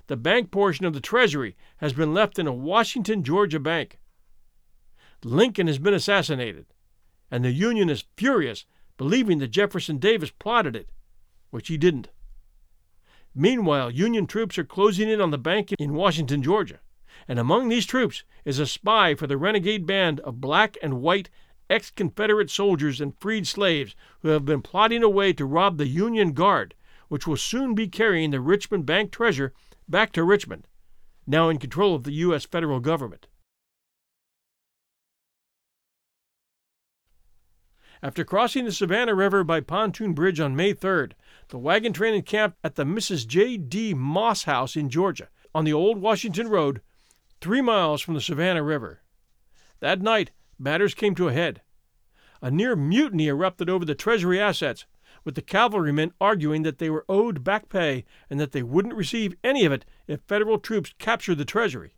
The 0.07 0.15
bank 0.15 0.51
portion 0.51 0.85
of 0.85 0.93
the 0.93 1.01
Treasury 1.01 1.57
has 1.79 1.91
been 1.91 2.13
left 2.13 2.39
in 2.39 2.47
a 2.47 2.53
Washington, 2.53 3.25
Georgia 3.25 3.59
bank. 3.59 3.99
Lincoln 5.21 5.67
has 5.67 5.77
been 5.77 5.93
assassinated, 5.93 6.67
and 7.29 7.43
the 7.43 7.51
Union 7.51 7.89
is 7.89 8.05
furious, 8.15 8.65
believing 8.95 9.39
that 9.39 9.49
Jefferson 9.49 9.97
Davis 9.97 10.31
plotted 10.31 10.77
it, 10.77 10.91
which 11.49 11.67
he 11.67 11.77
didn't. 11.77 12.07
Meanwhile, 13.35 13.91
Union 13.91 14.27
troops 14.27 14.57
are 14.57 14.63
closing 14.63 15.09
in 15.09 15.19
on 15.19 15.31
the 15.31 15.37
bank 15.37 15.73
in 15.77 15.93
Washington, 15.93 16.41
Georgia, 16.41 16.79
and 17.27 17.37
among 17.37 17.67
these 17.67 17.85
troops 17.85 18.23
is 18.45 18.59
a 18.59 18.65
spy 18.65 19.13
for 19.13 19.27
the 19.27 19.35
renegade 19.35 19.85
band 19.85 20.21
of 20.21 20.39
black 20.39 20.77
and 20.81 21.01
white 21.01 21.29
ex 21.69 21.91
Confederate 21.91 22.49
soldiers 22.49 23.01
and 23.01 23.19
freed 23.19 23.45
slaves 23.45 23.93
who 24.21 24.29
have 24.29 24.45
been 24.45 24.61
plotting 24.61 25.03
a 25.03 25.09
way 25.09 25.33
to 25.33 25.45
rob 25.45 25.77
the 25.77 25.87
Union 25.87 26.31
Guard 26.31 26.75
which 27.11 27.27
will 27.27 27.35
soon 27.35 27.75
be 27.75 27.89
carrying 27.89 28.31
the 28.31 28.39
Richmond 28.39 28.85
Bank 28.85 29.11
treasure 29.11 29.51
back 29.85 30.13
to 30.13 30.23
Richmond, 30.23 30.65
now 31.27 31.49
in 31.49 31.57
control 31.57 31.93
of 31.93 32.05
the 32.05 32.13
U.S. 32.13 32.45
federal 32.45 32.79
government. 32.79 33.27
After 38.01 38.23
crossing 38.23 38.63
the 38.63 38.71
Savannah 38.71 39.13
River 39.13 39.43
by 39.43 39.59
pontoon 39.59 40.13
bridge 40.13 40.39
on 40.39 40.55
May 40.55 40.73
3rd, 40.73 41.11
the 41.49 41.57
wagon 41.57 41.91
train 41.91 42.13
encamped 42.13 42.57
at 42.63 42.75
the 42.75 42.85
Mrs. 42.85 43.27
J. 43.27 43.57
D. 43.57 43.93
Moss 43.93 44.43
House 44.43 44.77
in 44.77 44.89
Georgia, 44.89 45.27
on 45.53 45.65
the 45.65 45.73
old 45.73 45.97
Washington 45.97 46.47
Road, 46.47 46.79
three 47.41 47.61
miles 47.61 47.99
from 47.99 48.13
the 48.13 48.21
Savannah 48.21 48.63
River. 48.63 49.01
That 49.81 50.01
night, 50.01 50.31
matters 50.57 50.93
came 50.93 51.15
to 51.15 51.27
a 51.27 51.33
head. 51.33 51.61
A 52.41 52.49
near 52.49 52.77
mutiny 52.77 53.27
erupted 53.27 53.69
over 53.69 53.83
the 53.83 53.95
Treasury 53.95 54.39
assets, 54.39 54.85
with 55.23 55.35
the 55.35 55.41
cavalrymen 55.41 56.11
arguing 56.19 56.63
that 56.63 56.79
they 56.79 56.89
were 56.89 57.05
owed 57.07 57.43
back 57.43 57.69
pay 57.69 58.03
and 58.29 58.39
that 58.39 58.51
they 58.51 58.63
wouldn't 58.63 58.95
receive 58.95 59.35
any 59.43 59.63
of 59.65 59.71
it 59.71 59.85
if 60.07 60.19
Federal 60.21 60.57
troops 60.57 60.95
captured 60.97 61.37
the 61.37 61.45
Treasury. 61.45 61.93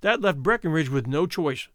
That 0.00 0.20
left 0.20 0.38
Breckinridge 0.38 0.88
with 0.88 1.06
no 1.06 1.26
choice. 1.26 1.68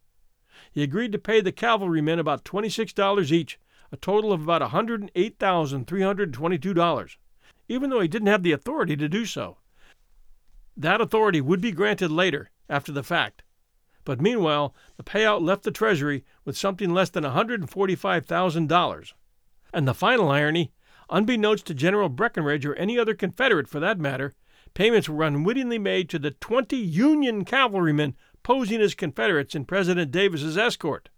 He 0.72 0.84
agreed 0.84 1.12
to 1.12 1.18
pay 1.18 1.42
the 1.42 1.52
cavalrymen 1.52 2.20
about 2.20 2.46
$26 2.46 3.32
each, 3.32 3.60
a 3.92 3.98
total 3.98 4.32
of 4.32 4.44
about 4.44 4.62
$108,322, 4.62 7.16
even 7.68 7.90
though 7.90 8.00
he 8.00 8.08
didn't 8.08 8.28
have 8.28 8.44
the 8.44 8.52
authority 8.52 8.96
to 8.96 9.10
do 9.10 9.26
so. 9.26 9.58
That 10.76 11.02
authority 11.02 11.42
would 11.42 11.62
be 11.62 11.72
granted 11.72 12.12
later, 12.12 12.50
after 12.70 12.92
the 12.92 13.04
fact. 13.04 13.44
But 14.06 14.22
meanwhile, 14.22 14.76
the 14.98 15.04
payout 15.04 15.42
left 15.42 15.64
the 15.64 15.72
Treasury 15.72 16.24
with 16.44 16.58
something 16.58 16.94
less 16.94 17.10
than 17.10 17.24
$145,000. 17.24 19.14
And 19.74 19.88
the 19.88 19.96
final 19.96 20.30
irony, 20.30 20.72
unbeknownst 21.10 21.66
to 21.66 21.74
General 21.74 22.08
Breckinridge 22.08 22.66
or 22.66 22.76
any 22.76 23.00
other 23.00 23.16
Confederate 23.16 23.68
for 23.68 23.80
that 23.80 24.00
matter, 24.00 24.34
payments 24.76 25.10
were 25.10 25.24
unwittingly 25.24 25.80
made 25.80 26.10
to 26.10 26.20
the 26.20 26.32
20 26.32 26.78
Union 26.78 27.44
cavalrymen 27.44 28.16
posing 28.44 28.82
as 28.82 28.94
Confederates 28.94 29.56
in 29.56 29.66
President 29.66 30.12
Davis's 30.12 30.58
escort. 30.58 31.10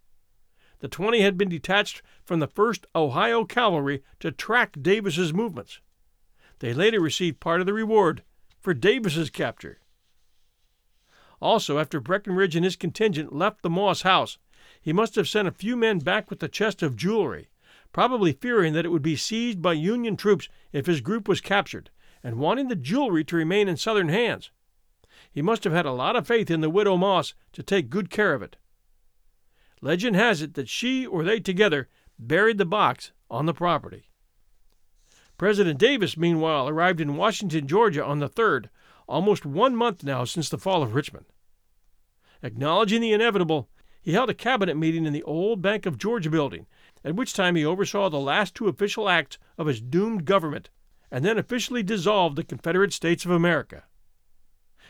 The 0.80 0.88
20 0.88 1.22
had 1.22 1.38
been 1.38 1.50
detached 1.50 2.02
from 2.24 2.40
the 2.40 2.48
1st 2.48 2.86
Ohio 2.96 3.44
Cavalry 3.44 4.04
to 4.20 4.32
track 4.32 4.78
Davis's 4.82 5.34
movements. 5.34 5.82
They 6.60 6.74
later 6.74 7.02
received 7.02 7.40
part 7.40 7.60
of 7.60 7.66
the 7.66 7.74
reward 7.74 8.24
for 8.62 8.74
Davis's 8.74 9.30
capture. 9.30 9.80
Also, 11.42 11.78
after 11.78 12.00
Breckinridge 12.00 12.56
and 12.56 12.64
his 12.64 12.76
contingent 12.76 13.34
left 13.34 13.62
the 13.62 13.70
Moss 13.70 14.04
house, 14.04 14.38
he 14.82 14.94
must 14.94 15.16
have 15.16 15.28
sent 15.28 15.48
a 15.48 15.52
few 15.52 15.76
men 15.76 16.00
back 16.00 16.30
with 16.30 16.40
the 16.40 16.48
chest 16.48 16.82
of 16.82 16.96
jewelry, 16.96 17.50
probably 17.96 18.34
fearing 18.34 18.74
that 18.74 18.84
it 18.84 18.90
would 18.90 19.02
be 19.02 19.16
seized 19.16 19.62
by 19.62 19.72
Union 19.72 20.18
troops 20.18 20.50
if 20.74 20.86
his 20.86 21.00
group 21.00 21.30
was 21.30 21.40
captured, 21.40 21.90
and 22.22 22.36
wanting 22.36 22.68
the 22.68 22.76
jewelry 22.76 23.24
to 23.24 23.38
remain 23.38 23.70
in 23.70 23.78
Southern 23.78 24.10
hands. 24.10 24.52
He 25.32 25.42
must 25.42 25.64
have 25.64 25.72
had 25.72 25.86
a 25.86 25.94
lot 25.94 26.18
of 26.18 26.28
faith 26.28 26.52
in 26.52 26.60
the 26.60 26.70
widow 26.70 26.98
Moss 26.98 27.36
to 27.54 27.64
take 27.64 27.90
good 27.90 28.10
care 28.10 28.34
of 28.34 28.42
it. 28.42 28.58
Legend 29.80 30.18
has 30.18 30.42
it 30.42 30.56
that 30.56 30.68
she 30.68 31.06
or 31.06 31.24
they 31.24 31.40
together 31.40 31.88
buried 32.20 32.58
the 32.58 32.66
box 32.66 33.14
on 33.32 33.46
the 33.46 33.54
property. 33.54 34.10
President 35.38 35.80
Davis, 35.80 36.18
meanwhile, 36.18 36.68
arrived 36.68 37.00
in 37.00 37.16
Washington, 37.16 37.66
Georgia 37.66 38.04
on 38.04 38.20
the 38.20 38.28
3rd, 38.28 38.66
almost 39.08 39.46
one 39.46 39.74
month 39.74 40.04
now 40.04 40.26
since 40.26 40.50
the 40.50 40.58
fall 40.58 40.84
of 40.84 40.96
Richmond. 40.96 41.28
Acknowledging 42.44 43.00
the 43.00 43.14
inevitable, 43.14 43.70
he 44.02 44.12
held 44.12 44.30
a 44.30 44.36
cabinet 44.36 44.76
meeting 44.76 45.06
in 45.06 45.14
the 45.14 45.24
old 45.24 45.62
Bank 45.62 45.86
of 45.86 45.98
Georgia 45.98 46.30
building, 46.30 46.68
at 47.06 47.16
which 47.16 47.34
time 47.34 47.56
he 47.56 47.64
oversaw 47.64 48.10
the 48.10 48.20
last 48.20 48.56
two 48.56 48.68
official 48.68 49.08
acts 49.08 49.38
of 49.60 49.68
his 49.68 49.80
doomed 49.80 50.26
government, 50.26 50.72
and 51.12 51.24
then 51.24 51.38
officially 51.38 51.84
dissolved 51.84 52.36
the 52.36 52.44
Confederate 52.44 52.92
States 52.92 53.24
of 53.24 53.32
America. 53.32 53.84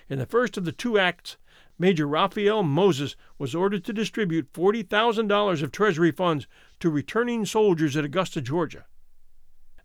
In 0.08 0.18
the 0.18 0.26
first 0.26 0.56
of 0.56 0.64
the 0.64 0.72
two 0.72 0.98
acts, 0.98 1.36
Major 1.78 2.08
Raphael 2.08 2.64
Moses 2.64 3.18
was 3.38 3.54
ordered 3.54 3.84
to 3.84 3.92
distribute 3.92 4.54
$40,000 4.54 5.62
of 5.62 5.72
Treasury 5.74 6.12
funds 6.12 6.48
to 6.80 6.90
returning 6.90 7.46
soldiers 7.46 7.98
at 7.98 8.06
Augusta, 8.06 8.40
Georgia. 8.40 8.86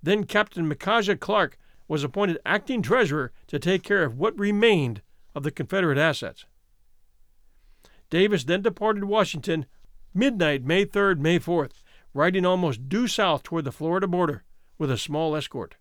Then 0.01 0.23
Captain 0.23 0.69
Micajah 0.69 1.17
Clark 1.17 1.59
was 1.89 2.05
appointed 2.05 2.39
acting 2.47 2.81
treasurer 2.81 3.33
to 3.49 3.59
take 3.59 3.83
care 3.83 4.05
of 4.05 4.17
what 4.17 4.39
remained 4.39 5.03
of 5.35 5.43
the 5.43 5.51
Confederate 5.51 5.99
assets. 5.99 6.47
Davis 8.09 8.45
then 8.45 8.63
departed 8.63 9.05
Washington 9.05 9.67
midnight, 10.15 10.65
May 10.65 10.87
3rd, 10.87 11.19
May 11.19 11.41
4th, 11.41 11.83
riding 12.13 12.45
almost 12.45 12.89
due 12.89 13.07
south 13.07 13.43
toward 13.43 13.65
the 13.65 13.73
Florida 13.73 14.07
border 14.07 14.45
with 14.79 14.91
a 14.91 14.99
small 14.99 15.37
escort. 15.37 15.77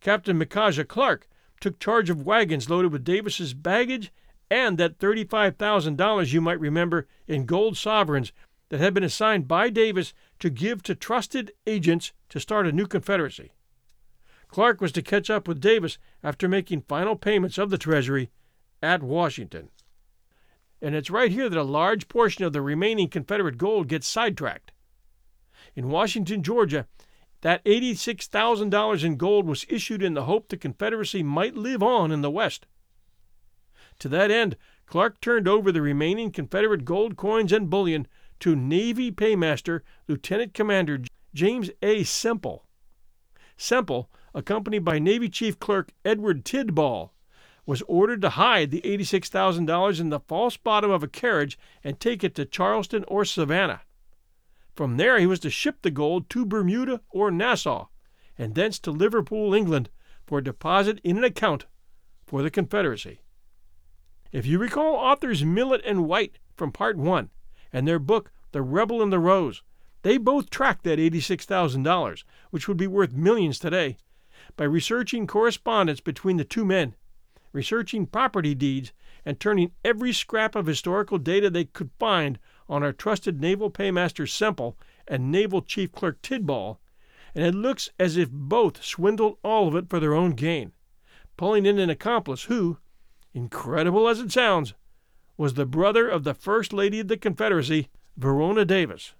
Captain 0.00 0.36
Micajah 0.36 0.84
Clark 0.84 1.28
took 1.60 1.78
charge 1.78 2.10
of 2.10 2.24
wagons 2.24 2.70
loaded 2.70 2.92
with 2.92 3.04
Davis's 3.04 3.54
baggage 3.54 4.12
and 4.50 4.78
that 4.78 4.98
$35,000 4.98 6.32
you 6.32 6.40
might 6.40 6.58
remember 6.58 7.06
in 7.26 7.46
gold 7.46 7.76
sovereigns 7.76 8.32
that 8.70 8.80
had 8.80 8.94
been 8.94 9.04
assigned 9.04 9.46
by 9.46 9.68
Davis 9.68 10.12
to 10.38 10.50
give 10.50 10.82
to 10.82 10.94
trusted 10.94 11.52
agents 11.66 12.12
to 12.28 12.40
start 12.40 12.66
a 12.66 12.72
new 12.72 12.86
Confederacy. 12.86 13.52
Clark 14.48 14.80
was 14.80 14.92
to 14.92 15.02
catch 15.02 15.30
up 15.30 15.46
with 15.46 15.60
Davis 15.60 15.98
after 16.22 16.48
making 16.48 16.82
final 16.82 17.14
payments 17.14 17.58
of 17.58 17.70
the 17.70 17.78
Treasury 17.78 18.30
at 18.82 19.02
Washington. 19.02 19.70
And 20.82 20.94
it's 20.94 21.10
right 21.10 21.30
here 21.30 21.48
that 21.48 21.58
a 21.58 21.62
large 21.62 22.08
portion 22.08 22.44
of 22.44 22.52
the 22.52 22.62
remaining 22.62 23.08
Confederate 23.08 23.58
gold 23.58 23.86
gets 23.86 24.08
sidetracked. 24.08 24.72
In 25.74 25.88
Washington, 25.88 26.42
Georgia, 26.42 26.86
that 27.42 27.64
$86,000 27.64 29.04
in 29.04 29.16
gold 29.16 29.46
was 29.46 29.66
issued 29.68 30.02
in 30.02 30.14
the 30.14 30.24
hope 30.24 30.48
the 30.48 30.56
Confederacy 30.56 31.22
might 31.22 31.54
live 31.56 31.82
on 31.82 32.10
in 32.10 32.20
the 32.20 32.30
West. 32.30 32.66
To 34.00 34.08
that 34.08 34.30
end, 34.30 34.56
Clark 34.86 35.20
turned 35.20 35.46
over 35.46 35.70
the 35.70 35.82
remaining 35.82 36.32
Confederate 36.32 36.84
gold 36.84 37.16
coins 37.16 37.52
and 37.52 37.70
bullion 37.70 38.06
to 38.40 38.56
Navy 38.56 39.10
Paymaster 39.12 39.82
Lieutenant 40.08 40.54
Commander 40.54 41.02
James 41.34 41.70
A. 41.82 42.02
Semple. 42.02 42.66
Semple, 43.56 44.10
accompanied 44.34 44.84
by 44.84 44.98
Navy 44.98 45.28
Chief 45.28 45.58
Clerk 45.58 45.92
Edward 46.04 46.44
Tidball, 46.44 47.10
was 47.66 47.82
ordered 47.82 48.22
to 48.22 48.30
hide 48.30 48.70
the 48.70 48.80
$86,000 48.80 50.00
in 50.00 50.08
the 50.08 50.20
false 50.20 50.56
bottom 50.56 50.90
of 50.90 51.02
a 51.02 51.08
carriage 51.08 51.58
and 51.84 52.00
take 52.00 52.24
it 52.24 52.34
to 52.34 52.44
Charleston 52.44 53.04
or 53.06 53.24
Savannah. 53.24 53.82
From 54.74 54.96
there 54.96 55.18
he 55.18 55.26
was 55.26 55.40
to 55.40 55.50
ship 55.50 55.82
the 55.82 55.90
gold 55.90 56.30
to 56.30 56.46
Bermuda 56.46 57.00
or 57.10 57.30
Nassau, 57.30 57.88
and 58.38 58.54
thence 58.54 58.78
to 58.80 58.90
Liverpool, 58.90 59.52
England, 59.54 59.90
for 60.26 60.40
deposit 60.40 61.00
in 61.02 61.18
an 61.18 61.24
account 61.24 61.66
for 62.26 62.42
the 62.42 62.50
Confederacy. 62.50 63.20
If 64.32 64.46
you 64.46 64.58
recall 64.58 64.94
authors 64.94 65.44
Millett 65.44 65.82
and 65.84 66.06
White 66.06 66.38
from 66.56 66.70
Part 66.70 66.96
1 66.96 67.30
and 67.72 67.86
their 67.86 67.98
book 67.98 68.30
The 68.52 68.62
Rebel 68.62 69.02
and 69.02 69.12
the 69.12 69.18
Rose, 69.18 69.62
they 70.02 70.16
both 70.16 70.50
tracked 70.50 70.84
that 70.84 70.98
$86,000, 70.98 72.24
which 72.50 72.68
would 72.68 72.76
be 72.76 72.86
worth 72.86 73.12
millions 73.12 73.58
today, 73.58 73.98
by 74.56 74.64
researching 74.64 75.26
correspondence 75.26 76.00
between 76.00 76.36
the 76.36 76.44
two 76.44 76.64
men, 76.64 76.94
researching 77.52 78.06
property 78.06 78.54
deeds, 78.54 78.92
and 79.24 79.38
turning 79.38 79.72
every 79.84 80.12
scrap 80.12 80.54
of 80.54 80.66
historical 80.66 81.18
data 81.18 81.50
they 81.50 81.64
could 81.64 81.90
find 81.98 82.38
on 82.70 82.84
our 82.84 82.92
trusted 82.92 83.40
naval 83.40 83.68
paymaster 83.68 84.26
Semple 84.26 84.78
and 85.08 85.30
naval 85.30 85.60
chief 85.60 85.90
clerk 85.90 86.22
Tidball, 86.22 86.78
and 87.34 87.44
it 87.44 87.54
looks 87.54 87.90
as 87.98 88.16
if 88.16 88.30
both 88.30 88.84
swindled 88.84 89.36
all 89.42 89.68
of 89.68 89.74
it 89.74 89.90
for 89.90 89.98
their 89.98 90.14
own 90.14 90.30
gain, 90.30 90.72
pulling 91.36 91.66
in 91.66 91.78
an 91.78 91.90
accomplice 91.90 92.44
who, 92.44 92.78
incredible 93.34 94.08
as 94.08 94.20
it 94.20 94.30
sounds, 94.30 94.74
was 95.36 95.54
the 95.54 95.66
brother 95.66 96.08
of 96.08 96.22
the 96.22 96.34
First 96.34 96.72
Lady 96.72 97.00
of 97.00 97.08
the 97.08 97.16
Confederacy, 97.16 97.88
Varina 98.16 98.64
Davis. 98.64 99.14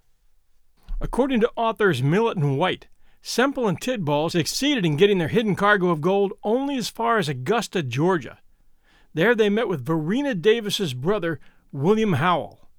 According 1.01 1.41
to 1.41 1.51
authors 1.55 2.01
Millett 2.01 2.37
and 2.37 2.57
White, 2.57 2.87
Semple 3.21 3.67
and 3.67 3.79
Tidball 3.79 4.31
succeeded 4.31 4.85
in 4.85 4.95
getting 4.95 5.17
their 5.17 5.27
hidden 5.27 5.55
cargo 5.55 5.89
of 5.89 5.99
gold 6.01 6.33
only 6.43 6.77
as 6.77 6.89
far 6.89 7.17
as 7.17 7.27
Augusta, 7.27 7.83
Georgia. 7.83 8.39
There 9.13 9.35
they 9.35 9.49
met 9.49 9.67
with 9.67 9.85
Varina 9.85 10.35
Davis's 10.35 10.93
brother, 10.93 11.39
William 11.71 12.13
Howell. 12.13 12.69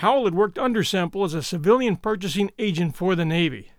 Howell 0.00 0.24
had 0.24 0.34
worked 0.34 0.58
under 0.58 0.82
Semple 0.82 1.24
as 1.24 1.34
a 1.34 1.42
civilian 1.42 1.94
purchasing 1.94 2.50
agent 2.58 2.96
for 2.96 3.14
the 3.14 3.26
Navy. 3.26 3.72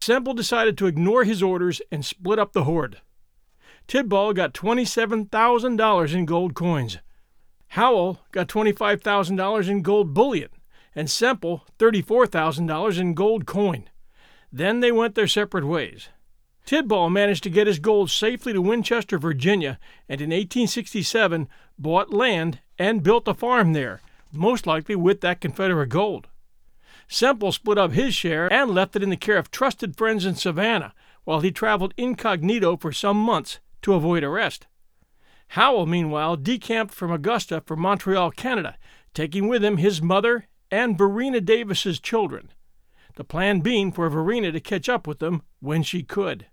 Semple 0.00 0.32
decided 0.32 0.78
to 0.78 0.86
ignore 0.86 1.24
his 1.24 1.42
orders 1.42 1.82
and 1.92 2.02
split 2.02 2.38
up 2.38 2.54
the 2.54 2.64
hoard. 2.64 3.02
Tidball 3.86 4.34
got 4.34 4.54
$27,000 4.54 6.14
in 6.14 6.24
gold 6.24 6.54
coins. 6.54 6.96
Howell 7.68 8.22
got 8.32 8.48
$25,000 8.48 9.68
in 9.68 9.82
gold 9.82 10.14
bullion, 10.14 10.48
and 10.94 11.10
Semple 11.10 11.66
$34,000 11.78 12.98
in 12.98 13.12
gold 13.12 13.44
coin. 13.44 13.90
Then 14.50 14.80
they 14.80 14.90
went 14.90 15.14
their 15.14 15.26
separate 15.26 15.66
ways. 15.66 16.08
Tidball 16.64 17.12
managed 17.12 17.42
to 17.42 17.50
get 17.50 17.66
his 17.66 17.80
gold 17.80 18.10
safely 18.10 18.54
to 18.54 18.62
Winchester, 18.62 19.18
Virginia, 19.18 19.78
and 20.08 20.22
in 20.22 20.30
1867 20.30 21.50
bought 21.78 22.14
land 22.14 22.60
and 22.78 23.02
built 23.02 23.28
a 23.28 23.34
farm 23.34 23.74
there, 23.74 24.00
most 24.36 24.66
likely 24.66 24.96
with 24.96 25.20
that 25.20 25.40
Confederate 25.40 25.88
gold. 25.88 26.28
Semple 27.08 27.52
split 27.52 27.78
up 27.78 27.92
his 27.92 28.14
share 28.14 28.52
and 28.52 28.70
left 28.70 28.96
it 28.96 29.02
in 29.02 29.10
the 29.10 29.16
care 29.16 29.38
of 29.38 29.50
trusted 29.50 29.96
friends 29.96 30.24
in 30.24 30.34
Savannah, 30.34 30.92
while 31.24 31.40
he 31.40 31.50
traveled 31.50 31.94
incognito 31.96 32.76
for 32.76 32.92
some 32.92 33.16
months 33.16 33.60
to 33.82 33.94
avoid 33.94 34.24
arrest. 34.24 34.66
Howell, 35.48 35.86
meanwhile, 35.86 36.36
decamped 36.36 36.94
from 36.94 37.12
Augusta 37.12 37.62
for 37.64 37.76
Montreal, 37.76 38.32
Canada, 38.32 38.76
taking 39.14 39.48
with 39.48 39.64
him 39.64 39.76
his 39.76 40.02
mother 40.02 40.46
and 40.70 40.98
Varina 40.98 41.40
Davis's 41.40 42.00
children, 42.00 42.50
the 43.14 43.24
plan 43.24 43.60
being 43.60 43.92
for 43.92 44.08
Varina 44.08 44.50
to 44.52 44.60
catch 44.60 44.88
up 44.88 45.06
with 45.06 45.20
them 45.20 45.42
when 45.60 45.82
she 45.82 46.02
could. 46.02 46.46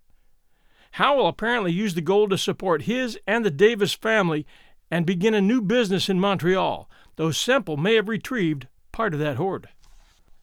Howell 0.91 1.27
apparently 1.27 1.71
used 1.71 1.97
the 1.97 2.01
gold 2.01 2.29
to 2.29 2.37
support 2.37 2.83
his 2.83 3.17
and 3.25 3.43
the 3.43 3.51
Davis 3.51 3.93
family 3.93 4.45
and 4.91 5.07
begin 5.07 5.33
a 5.33 5.41
new 5.41 5.59
business 5.59 6.07
in 6.07 6.19
Montreal, 6.19 6.87
though 7.15 7.31
Semple 7.31 7.77
may 7.77 7.95
have 7.95 8.09
retrieved 8.09 8.67
part 8.91 9.13
of 9.13 9.19
that 9.19 9.37
hoard. 9.37 9.69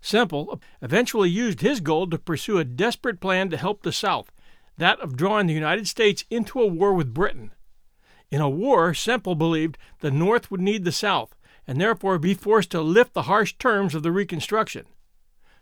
Semple 0.01 0.61
eventually 0.81 1.29
used 1.29 1.61
his 1.61 1.81
gold 1.81 2.11
to 2.11 2.19
pursue 2.19 2.59
a 2.59 2.65
desperate 2.65 3.21
plan 3.21 3.51
to 3.51 3.57
help 3.57 3.83
the 3.83 3.93
South, 3.93 4.33
that 4.79 4.99
of 5.01 5.17
drawing 5.17 5.47
the 5.47 5.55
United 5.55 5.87
States 5.87 6.25
into 6.31 6.61
a 6.61 6.67
war 6.67 6.95
with 6.95 7.15
Britain. 7.15 7.53
In 8.31 8.41
a 8.41 8.49
war, 8.49 8.95
Semple 8.95 9.35
believed 9.35 9.77
the 10.01 10.11
North 10.11 10.51
would 10.51 10.61
need 10.61 10.85
the 10.85 10.93
South, 10.93 11.35
and 11.67 11.81
therefore 11.81 12.19
be 12.19 12.35
forced 12.35 12.71
to 12.71 12.81
lift 12.81 13.13
the 13.13 13.23
harsh 13.23 13.55
terms 13.59 13.95
of 13.95 14.03
the 14.03 14.13
Reconstruction. 14.13 14.87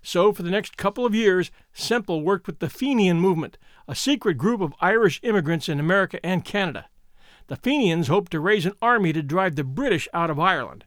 So, 0.03 0.33
for 0.33 0.43
the 0.43 0.51
next 0.51 0.77
couple 0.77 1.05
of 1.05 1.15
years, 1.15 1.51
Semple 1.73 2.23
worked 2.23 2.47
with 2.47 2.61
the 2.61 2.71
Fenian 2.71 3.21
movement, 3.21 3.59
a 3.89 3.95
secret 3.95 4.39
group 4.39 4.61
of 4.61 4.75
Irish 4.81 5.19
immigrants 5.23 5.69
in 5.69 5.81
America 5.81 6.25
and 6.25 6.45
Canada. 6.45 6.89
The 7.49 7.57
Fenians 7.57 8.09
hoped 8.09 8.31
to 8.33 8.41
raise 8.41 8.67
an 8.67 8.75
army 8.81 9.13
to 9.13 9.23
drive 9.23 9.57
the 9.57 9.65
British 9.65 10.07
out 10.15 10.31
of 10.31 10.39
Ireland. 10.39 10.85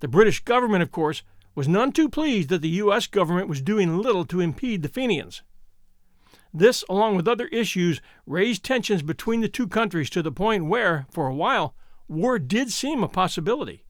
The 0.00 0.08
British 0.08 0.44
government, 0.44 0.82
of 0.82 0.90
course, 0.90 1.22
was 1.54 1.68
none 1.68 1.92
too 1.92 2.08
pleased 2.08 2.48
that 2.50 2.62
the 2.62 2.68
U.S. 2.68 3.06
government 3.06 3.48
was 3.48 3.60
doing 3.60 3.98
little 3.98 4.24
to 4.26 4.40
impede 4.40 4.82
the 4.82 4.88
Fenians. 4.88 5.42
This, 6.54 6.84
along 6.88 7.16
with 7.16 7.28
other 7.28 7.46
issues, 7.48 8.00
raised 8.26 8.64
tensions 8.64 9.02
between 9.02 9.40
the 9.40 9.48
two 9.48 9.66
countries 9.66 10.08
to 10.10 10.22
the 10.22 10.32
point 10.32 10.66
where, 10.66 11.06
for 11.10 11.26
a 11.26 11.34
while, 11.34 11.74
war 12.06 12.38
did 12.38 12.70
seem 12.70 13.02
a 13.02 13.08
possibility. 13.08 13.84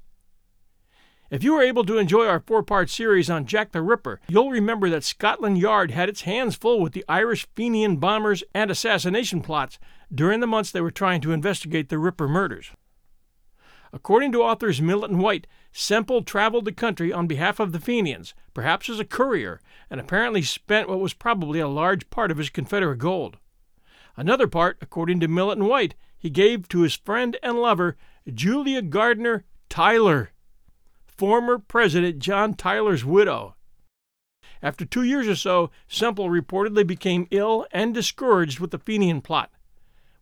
If 1.30 1.44
you 1.44 1.52
were 1.52 1.62
able 1.62 1.84
to 1.84 1.98
enjoy 1.98 2.26
our 2.26 2.40
four 2.40 2.62
part 2.62 2.88
series 2.88 3.28
on 3.28 3.44
Jack 3.44 3.72
the 3.72 3.82
Ripper, 3.82 4.18
you'll 4.28 4.50
remember 4.50 4.88
that 4.88 5.04
Scotland 5.04 5.59
Yard 5.59 5.90
had 5.90 6.09
its 6.09 6.22
hands 6.22 6.56
full 6.56 6.80
with 6.80 6.94
the 6.94 7.04
Irish 7.06 7.46
Fenian 7.54 7.98
bombers 7.98 8.42
and 8.54 8.70
assassination 8.70 9.42
plots 9.42 9.78
during 10.12 10.40
the 10.40 10.46
months 10.46 10.70
they 10.70 10.80
were 10.80 10.90
trying 10.90 11.20
to 11.20 11.32
investigate 11.32 11.90
the 11.90 11.98
Ripper 11.98 12.28
murders. 12.28 12.70
According 13.92 14.32
to 14.32 14.42
authors 14.42 14.80
Millett 14.80 15.11
and 15.11 15.20
White, 15.20 15.46
Semple 15.73 16.23
traveled 16.23 16.64
the 16.64 16.73
country 16.73 17.12
on 17.12 17.27
behalf 17.27 17.61
of 17.61 17.73
the 17.73 17.81
Fenians, 17.81 18.35
perhaps 18.55 18.89
as 18.89 18.99
a 18.99 19.05
courier, 19.05 19.61
and 19.91 20.01
apparently 20.01 20.43
spent 20.43 20.89
what 20.89 21.01
was 21.01 21.14
probably 21.14 21.61
a 21.61 21.69
large 21.69 22.11
part 22.11 22.31
of 22.31 22.39
his 22.39 22.51
Confederate 22.51 22.99
gold. 22.99 23.37
Another 24.16 24.47
part, 24.47 24.79
according 24.81 25.21
to 25.21 25.29
Millett 25.29 25.59
and 25.59 25.69
White, 25.69 25.95
he 26.19 26.31
gave 26.31 26.69
to 26.69 26.81
his 26.81 26.97
friend 26.97 27.37
and 27.43 27.59
lover, 27.59 27.97
Julia 28.33 28.83
Gardiner 28.83 29.45
Tyler 29.69 30.33
former 31.19 31.59
President 31.59 32.21
John 32.21 32.55
Tyler's 32.55 33.05
widow. 33.05 33.57
After 34.62 34.85
two 34.85 35.03
years 35.03 35.27
or 35.27 35.35
so, 35.35 35.71
Semple 35.89 36.31
reportedly 36.31 36.87
became 36.87 37.27
ill 37.33 37.66
and 37.73 37.93
discouraged 37.93 38.61
with 38.61 38.71
the 38.71 38.79
Fenian 38.79 39.21
plot. 39.21 39.51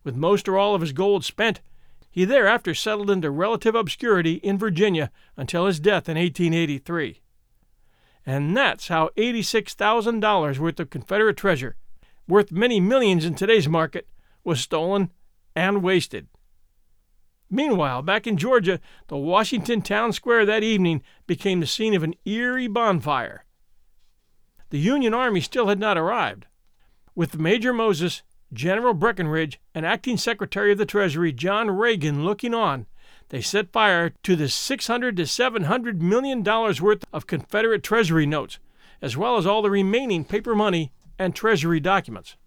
With 0.03 0.15
most 0.15 0.49
or 0.49 0.57
all 0.57 0.73
of 0.73 0.81
his 0.81 0.91
gold 0.93 1.23
spent, 1.23 1.61
he 2.17 2.25
thereafter 2.25 2.73
settled 2.73 3.11
into 3.11 3.29
relative 3.29 3.75
obscurity 3.75 4.37
in 4.37 4.57
Virginia 4.57 5.11
until 5.35 5.67
his 5.67 5.79
death 5.79 6.09
in 6.09 6.17
1883. 6.17 7.21
And 8.25 8.57
that's 8.57 8.87
how 8.87 9.11
$86,000 9.15 10.57
worth 10.57 10.79
of 10.79 10.89
Confederate 10.89 11.37
treasure, 11.37 11.75
worth 12.27 12.51
many 12.51 12.79
millions 12.79 13.23
in 13.23 13.35
today's 13.35 13.67
market, 13.69 14.07
was 14.43 14.59
stolen 14.59 15.11
and 15.55 15.83
wasted. 15.83 16.27
Meanwhile, 17.51 18.01
back 18.01 18.25
in 18.25 18.35
Georgia, 18.35 18.79
the 19.09 19.17
Washington 19.17 19.83
town 19.83 20.11
square 20.11 20.43
that 20.43 20.63
evening 20.63 21.03
became 21.27 21.59
the 21.59 21.67
scene 21.67 21.93
of 21.93 22.01
an 22.01 22.15
eerie 22.25 22.67
bonfire. 22.67 23.45
The 24.71 24.79
Union 24.79 25.13
Army 25.13 25.41
still 25.41 25.67
had 25.67 25.79
not 25.79 25.99
arrived. 25.99 26.47
With 27.13 27.37
Major 27.37 27.73
Moses, 27.73 28.23
General 28.53 28.93
Breckinridge, 28.93 29.59
and 29.75 29.85
Acting 29.85 30.17
Secretary 30.17 30.71
of 30.71 30.77
the 30.77 30.85
Treasury 30.85 31.31
John 31.33 31.69
Reagan 31.69 32.23
looking 32.23 32.53
on, 32.53 32.85
they 33.29 33.41
set 33.41 33.73
fire 33.73 34.13
to 34.23 34.35
the 34.35 34.47
600 34.47 35.17
to 35.17 35.27
700 35.27 36.01
million 36.01 36.43
dollars 36.43 36.81
worth 36.81 37.03
of 37.11 37.27
Confederate 37.27 37.83
Treasury 37.83 38.25
notes, 38.25 38.59
as 39.01 39.17
well 39.17 39.37
as 39.37 39.45
all 39.45 39.61
the 39.61 39.69
remaining 39.69 40.23
paper 40.23 40.55
money 40.55 40.91
and 41.19 41.35
Treasury 41.35 41.79
documents. 41.79 42.37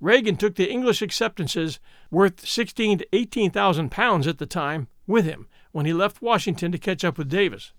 Reagan 0.00 0.36
took 0.36 0.56
the 0.56 0.70
English 0.70 1.02
acceptances, 1.02 1.78
worth 2.10 2.46
sixteen 2.46 2.98
to 2.98 3.06
eighteen 3.12 3.50
thousand 3.50 3.90
pounds 3.90 4.26
at 4.26 4.38
the 4.38 4.46
time, 4.46 4.88
with 5.06 5.26
him 5.26 5.46
when 5.72 5.86
he 5.86 5.92
left 5.92 6.22
Washington 6.22 6.72
to 6.72 6.78
catch 6.78 7.04
up 7.04 7.18
with 7.18 7.28
Davis. 7.28 7.72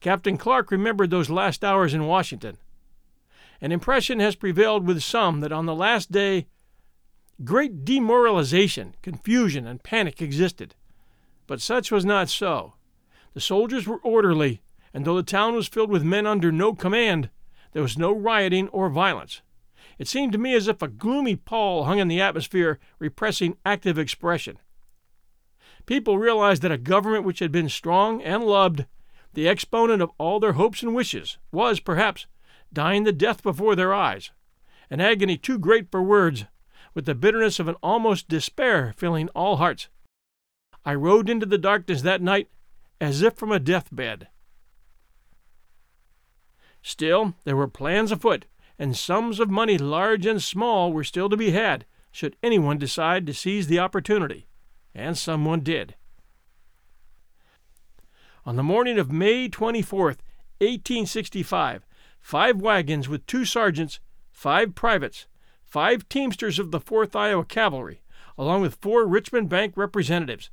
Captain 0.00 0.36
Clark 0.36 0.70
remembered 0.70 1.10
those 1.10 1.30
last 1.30 1.62
hours 1.62 1.94
in 1.94 2.06
Washington. 2.06 2.58
An 3.64 3.72
impression 3.72 4.20
has 4.20 4.36
prevailed 4.36 4.86
with 4.86 5.02
some 5.02 5.40
that 5.40 5.50
on 5.50 5.64
the 5.64 5.74
last 5.74 6.12
day 6.12 6.48
great 7.44 7.82
demoralization, 7.82 8.94
confusion, 9.00 9.66
and 9.66 9.82
panic 9.82 10.20
existed. 10.20 10.74
But 11.46 11.62
such 11.62 11.90
was 11.90 12.04
not 12.04 12.28
so. 12.28 12.74
The 13.32 13.40
soldiers 13.40 13.86
were 13.86 14.02
orderly, 14.02 14.60
and 14.92 15.06
though 15.06 15.16
the 15.16 15.22
town 15.22 15.54
was 15.54 15.66
filled 15.66 15.88
with 15.88 16.04
men 16.04 16.26
under 16.26 16.52
no 16.52 16.74
command, 16.74 17.30
there 17.72 17.80
was 17.80 17.96
no 17.96 18.12
rioting 18.12 18.68
or 18.68 18.90
violence. 18.90 19.40
It 19.98 20.08
seemed 20.08 20.32
to 20.32 20.38
me 20.38 20.52
as 20.52 20.68
if 20.68 20.82
a 20.82 20.86
gloomy 20.86 21.34
pall 21.34 21.84
hung 21.84 21.98
in 21.98 22.08
the 22.08 22.20
atmosphere, 22.20 22.78
repressing 22.98 23.56
active 23.64 23.98
expression. 23.98 24.58
People 25.86 26.18
realized 26.18 26.60
that 26.60 26.70
a 26.70 26.76
government 26.76 27.24
which 27.24 27.38
had 27.38 27.50
been 27.50 27.70
strong 27.70 28.20
and 28.20 28.44
loved, 28.44 28.84
the 29.32 29.48
exponent 29.48 30.02
of 30.02 30.10
all 30.18 30.38
their 30.38 30.52
hopes 30.52 30.82
and 30.82 30.94
wishes, 30.94 31.38
was, 31.50 31.80
perhaps, 31.80 32.26
dying 32.74 33.04
the 33.04 33.12
death 33.12 33.42
before 33.42 33.74
their 33.74 33.94
eyes, 33.94 34.30
an 34.90 35.00
agony 35.00 35.38
too 35.38 35.58
great 35.58 35.90
for 35.90 36.02
words, 36.02 36.44
with 36.92 37.06
the 37.06 37.14
bitterness 37.14 37.58
of 37.58 37.68
an 37.68 37.76
almost 37.82 38.28
despair 38.28 38.92
filling 38.96 39.28
all 39.30 39.56
hearts. 39.56 39.88
I 40.84 40.94
rode 40.94 41.30
into 41.30 41.46
the 41.46 41.58
darkness 41.58 42.02
that 42.02 42.20
night 42.20 42.48
as 43.00 43.22
if 43.22 43.34
from 43.34 43.50
a 43.50 43.58
deathbed. 43.58 44.28
Still, 46.82 47.34
there 47.44 47.56
were 47.56 47.68
plans 47.68 48.12
afoot 48.12 48.44
and 48.78 48.96
sums 48.96 49.40
of 49.40 49.50
money 49.50 49.78
large 49.78 50.26
and 50.26 50.42
small 50.42 50.92
were 50.92 51.04
still 51.04 51.28
to 51.28 51.36
be 51.36 51.52
had 51.52 51.86
should 52.10 52.36
anyone 52.42 52.78
decide 52.78 53.26
to 53.26 53.34
seize 53.34 53.66
the 53.66 53.78
opportunity, 53.78 54.46
and 54.94 55.16
someone 55.16 55.60
did. 55.60 55.94
On 58.46 58.56
the 58.56 58.62
morning 58.62 58.98
of 58.98 59.10
May 59.10 59.48
24th, 59.48 60.20
1865, 60.60 61.84
five 62.24 62.58
wagons 62.58 63.06
with 63.06 63.26
two 63.26 63.44
sergeants, 63.44 64.00
five 64.32 64.74
privates, 64.74 65.26
five 65.62 66.08
teamsters 66.08 66.58
of 66.58 66.70
the 66.70 66.80
4th 66.80 67.14
Iowa 67.14 67.44
Cavalry, 67.44 68.00
along 68.38 68.62
with 68.62 68.76
four 68.80 69.06
Richmond 69.06 69.50
Bank 69.50 69.74
representatives, 69.76 70.48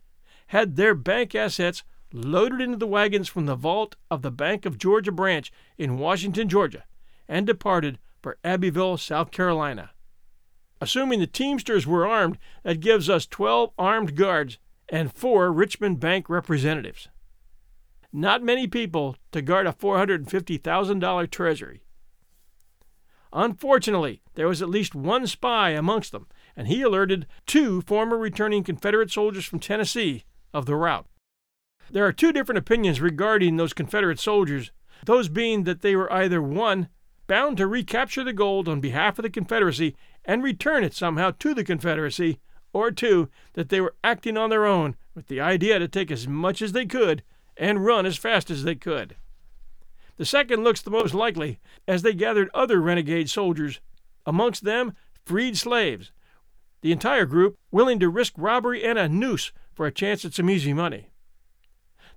had 0.48 0.76
their 0.76 0.94
bank 0.94 1.34
assets 1.34 1.84
loaded 2.12 2.60
into 2.60 2.76
the 2.76 2.86
wagons 2.86 3.30
from 3.30 3.46
the 3.46 3.56
vault 3.56 3.96
of 4.12 4.22
the 4.22 4.32
Bank 4.32 4.66
of 4.66 4.78
Georgia 4.78 5.14
branch 5.14 5.50
in 5.78 5.98
Washington, 5.98 6.50
Georgia, 6.50 6.84
and 7.30 7.48
departed 7.48 8.00
for 8.22 8.38
Abbeville, 8.44 8.98
South 8.98 9.32
Carolina. 9.32 9.92
Assuming 10.82 11.22
the 11.22 11.26
Teamsters 11.26 11.88
were 11.88 12.06
armed, 12.06 12.38
that 12.64 12.82
gives 12.82 13.10
us 13.10 13.26
12 13.26 13.72
armed 13.80 14.18
guards 14.18 14.58
and 14.90 15.14
four 15.14 15.54
Richmond 15.54 16.02
Bank 16.02 16.28
representatives. 16.30 17.08
Not 18.14 18.44
many 18.44 18.68
people 18.68 19.16
to 19.32 19.42
guard 19.42 19.68
a 19.68 19.72
$450,000 19.72 21.32
treasury. 21.32 21.84
Unfortunately, 23.34 24.22
there 24.36 24.48
was 24.48 24.62
at 24.62 24.70
least 24.70 24.94
one 24.94 25.26
spy 25.26 25.70
amongst 25.70 26.12
them, 26.12 26.28
and 26.56 26.68
he 26.68 26.82
alerted 26.82 27.26
two 27.46 27.82
former 27.82 28.18
returning 28.18 28.64
Confederate 28.64 29.10
soldiers 29.10 29.46
from 29.46 29.60
Tennessee 29.60 30.26
of 30.54 30.66
the 30.66 30.76
route. 30.76 31.08
There 31.90 32.06
are 32.06 32.12
two 32.12 32.34
different 32.34 32.60
opinions 32.60 33.00
regarding 33.00 33.56
those 33.56 33.74
Confederate 33.74 34.20
soldiers, 34.20 34.72
those 35.06 35.30
being 35.30 35.64
that 35.64 35.82
they 35.82 35.96
were 35.96 36.12
either 36.12 36.42
one, 36.42 36.90
bound 37.28 37.56
to 37.58 37.68
recapture 37.68 38.26
the 38.26 38.34
gold 38.34 38.68
on 38.68 38.82
behalf 38.82 39.18
of 39.18 39.24
the 39.24 39.30
Confederacy 39.30 39.96
and 40.26 40.44
return 40.44 40.84
it 40.84 40.94
somehow 40.94 41.32
to 41.40 41.54
the 41.54 41.64
Confederacy, 41.64 42.40
or 42.74 42.92
two, 42.92 43.30
that 43.54 43.70
they 43.70 43.80
were 43.80 43.96
acting 44.04 44.36
on 44.38 44.50
their 44.50 44.66
own 44.66 44.98
with 45.16 45.28
the 45.28 45.40
idea 45.40 45.80
to 45.80 45.88
take 45.88 46.12
as 46.12 46.28
much 46.28 46.62
as 46.62 46.74
they 46.74 46.86
could 46.86 47.24
and 47.62 47.86
run 47.86 48.08
as 48.08 48.18
fast 48.18 48.50
as 48.50 48.64
they 48.64 48.74
could. 48.74 49.16
The 50.18 50.26
second 50.26 50.64
looks 50.64 50.82
the 50.82 50.90
most 50.90 51.14
likely, 51.14 51.60
as 51.88 52.02
they 52.02 52.14
gathered 52.14 52.50
other 52.56 52.82
renegade 52.82 53.30
soldiers, 53.30 53.80
amongst 54.26 54.64
them 54.64 54.94
freed 55.26 55.56
slaves, 55.56 56.12
the 56.82 56.92
entire 56.92 57.28
group 57.28 57.60
willing 57.70 58.00
to 58.00 58.10
risk 58.10 58.34
robbery 58.36 58.84
and 58.84 58.98
a 58.98 59.08
noose 59.08 59.52
for 59.74 59.86
a 59.86 59.92
chance 59.92 60.26
at 60.26 60.34
some 60.34 60.50
easy 60.50 60.74
money. 60.74 61.12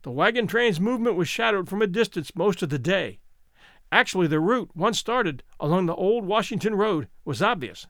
The 0.03 0.11
wagon 0.11 0.47
train's 0.47 0.81
movement 0.81 1.17
was 1.17 1.29
shadowed 1.29 1.69
from 1.69 1.83
a 1.83 1.87
distance 1.87 2.35
most 2.35 2.63
of 2.63 2.71
the 2.71 2.79
day. 2.79 3.19
Actually, 3.93 4.27
the 4.27 4.41
route, 4.41 4.71
once 4.75 4.99
started 4.99 5.43
along 5.61 5.85
the 5.87 5.95
old 5.95 6.25
Washington 6.25 6.75
Road, 6.75 7.09
was 7.27 7.43
obvious. 7.43 7.87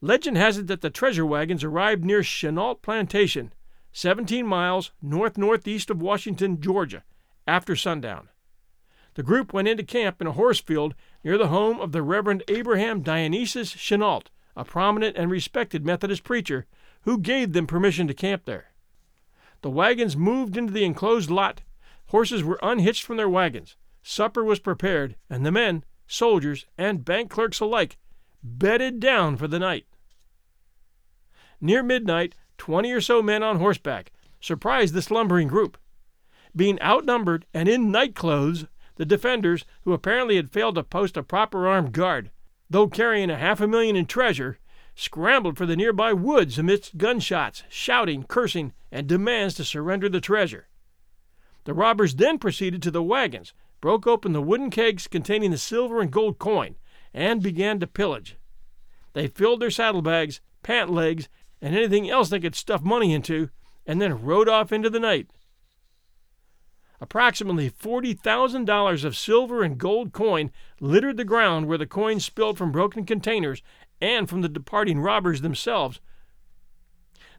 Legend 0.00 0.38
has 0.38 0.56
it 0.56 0.66
that 0.68 0.80
the 0.80 0.90
treasure 0.90 1.26
wagons 1.26 1.62
arrived 1.62 2.04
near 2.04 2.22
Chennault 2.22 2.80
Plantation, 2.80 3.52
17 3.96 4.44
miles 4.44 4.90
north 5.00 5.38
northeast 5.38 5.88
of 5.88 6.02
Washington, 6.02 6.60
Georgia, 6.60 7.04
after 7.46 7.76
sundown. 7.76 8.28
The 9.14 9.22
group 9.22 9.52
went 9.52 9.68
into 9.68 9.84
camp 9.84 10.20
in 10.20 10.26
a 10.26 10.32
horse 10.32 10.60
field 10.60 10.96
near 11.22 11.38
the 11.38 11.46
home 11.46 11.80
of 11.80 11.92
the 11.92 12.02
Reverend 12.02 12.42
Abraham 12.48 13.02
Dionysius 13.02 13.72
Chennault, 13.72 14.24
a 14.56 14.64
prominent 14.64 15.16
and 15.16 15.30
respected 15.30 15.86
Methodist 15.86 16.24
preacher, 16.24 16.66
who 17.02 17.18
gave 17.18 17.52
them 17.52 17.68
permission 17.68 18.08
to 18.08 18.14
camp 18.14 18.46
there. 18.46 18.72
The 19.62 19.70
wagons 19.70 20.16
moved 20.16 20.56
into 20.56 20.72
the 20.72 20.84
enclosed 20.84 21.30
lot. 21.30 21.62
Horses 22.06 22.42
were 22.42 22.58
unhitched 22.64 23.04
from 23.04 23.16
their 23.16 23.28
wagons. 23.28 23.76
Supper 24.02 24.42
was 24.42 24.58
prepared, 24.58 25.14
and 25.30 25.46
the 25.46 25.52
men, 25.52 25.84
soldiers, 26.08 26.66
and 26.76 27.04
bank 27.04 27.30
clerks 27.30 27.60
alike 27.60 27.96
bedded 28.42 28.98
down 28.98 29.36
for 29.36 29.46
the 29.46 29.60
night. 29.60 29.86
Near 31.60 31.84
midnight, 31.84 32.34
twenty 32.64 32.90
or 32.92 33.00
so 33.02 33.20
men 33.20 33.42
on 33.42 33.58
horseback 33.58 34.10
surprised 34.40 34.94
the 34.94 35.02
slumbering 35.02 35.48
group. 35.48 35.76
Being 36.56 36.80
outnumbered 36.80 37.44
and 37.52 37.68
in 37.68 37.90
night 37.90 38.14
clothes, 38.14 38.64
the 38.96 39.04
defenders, 39.04 39.66
who 39.82 39.92
apparently 39.92 40.36
had 40.36 40.50
failed 40.50 40.76
to 40.76 40.82
post 40.82 41.18
a 41.18 41.22
proper 41.22 41.68
armed 41.68 41.92
guard, 41.92 42.30
though 42.70 42.88
carrying 42.88 43.28
a 43.28 43.36
half 43.36 43.60
a 43.60 43.68
million 43.68 43.96
in 43.96 44.06
treasure, 44.06 44.58
scrambled 44.94 45.58
for 45.58 45.66
the 45.66 45.76
nearby 45.76 46.14
woods 46.14 46.58
amidst 46.58 46.96
gunshots, 46.96 47.64
shouting, 47.68 48.22
cursing, 48.22 48.72
and 48.90 49.06
demands 49.06 49.54
to 49.56 49.62
surrender 49.62 50.08
the 50.08 50.18
treasure. 50.18 50.68
The 51.64 51.74
robbers 51.74 52.14
then 52.14 52.38
proceeded 52.38 52.82
to 52.84 52.90
the 52.90 53.02
wagons, 53.02 53.52
broke 53.82 54.06
open 54.06 54.32
the 54.32 54.40
wooden 54.40 54.70
kegs 54.70 55.06
containing 55.06 55.50
the 55.50 55.58
silver 55.58 56.00
and 56.00 56.10
gold 56.10 56.38
coin, 56.38 56.76
and 57.12 57.42
began 57.42 57.78
to 57.80 57.86
pillage. 57.86 58.38
They 59.12 59.26
filled 59.26 59.60
their 59.60 59.70
saddlebags, 59.70 60.40
pant 60.62 60.88
legs, 60.88 61.28
and 61.64 61.74
anything 61.74 62.10
else 62.10 62.28
they 62.28 62.38
could 62.38 62.54
stuff 62.54 62.82
money 62.82 63.14
into, 63.14 63.48
and 63.86 63.98
then 63.98 64.22
rode 64.22 64.50
off 64.50 64.70
into 64.70 64.90
the 64.90 65.00
night. 65.00 65.30
Approximately 67.00 67.70
$40,000 67.70 69.04
of 69.04 69.16
silver 69.16 69.62
and 69.62 69.78
gold 69.78 70.12
coin 70.12 70.50
littered 70.78 71.16
the 71.16 71.24
ground 71.24 71.66
where 71.66 71.78
the 71.78 71.86
coins 71.86 72.22
spilled 72.22 72.58
from 72.58 72.70
broken 72.70 73.06
containers 73.06 73.62
and 73.98 74.28
from 74.28 74.42
the 74.42 74.48
departing 74.48 75.00
robbers 75.00 75.40
themselves. 75.40 76.00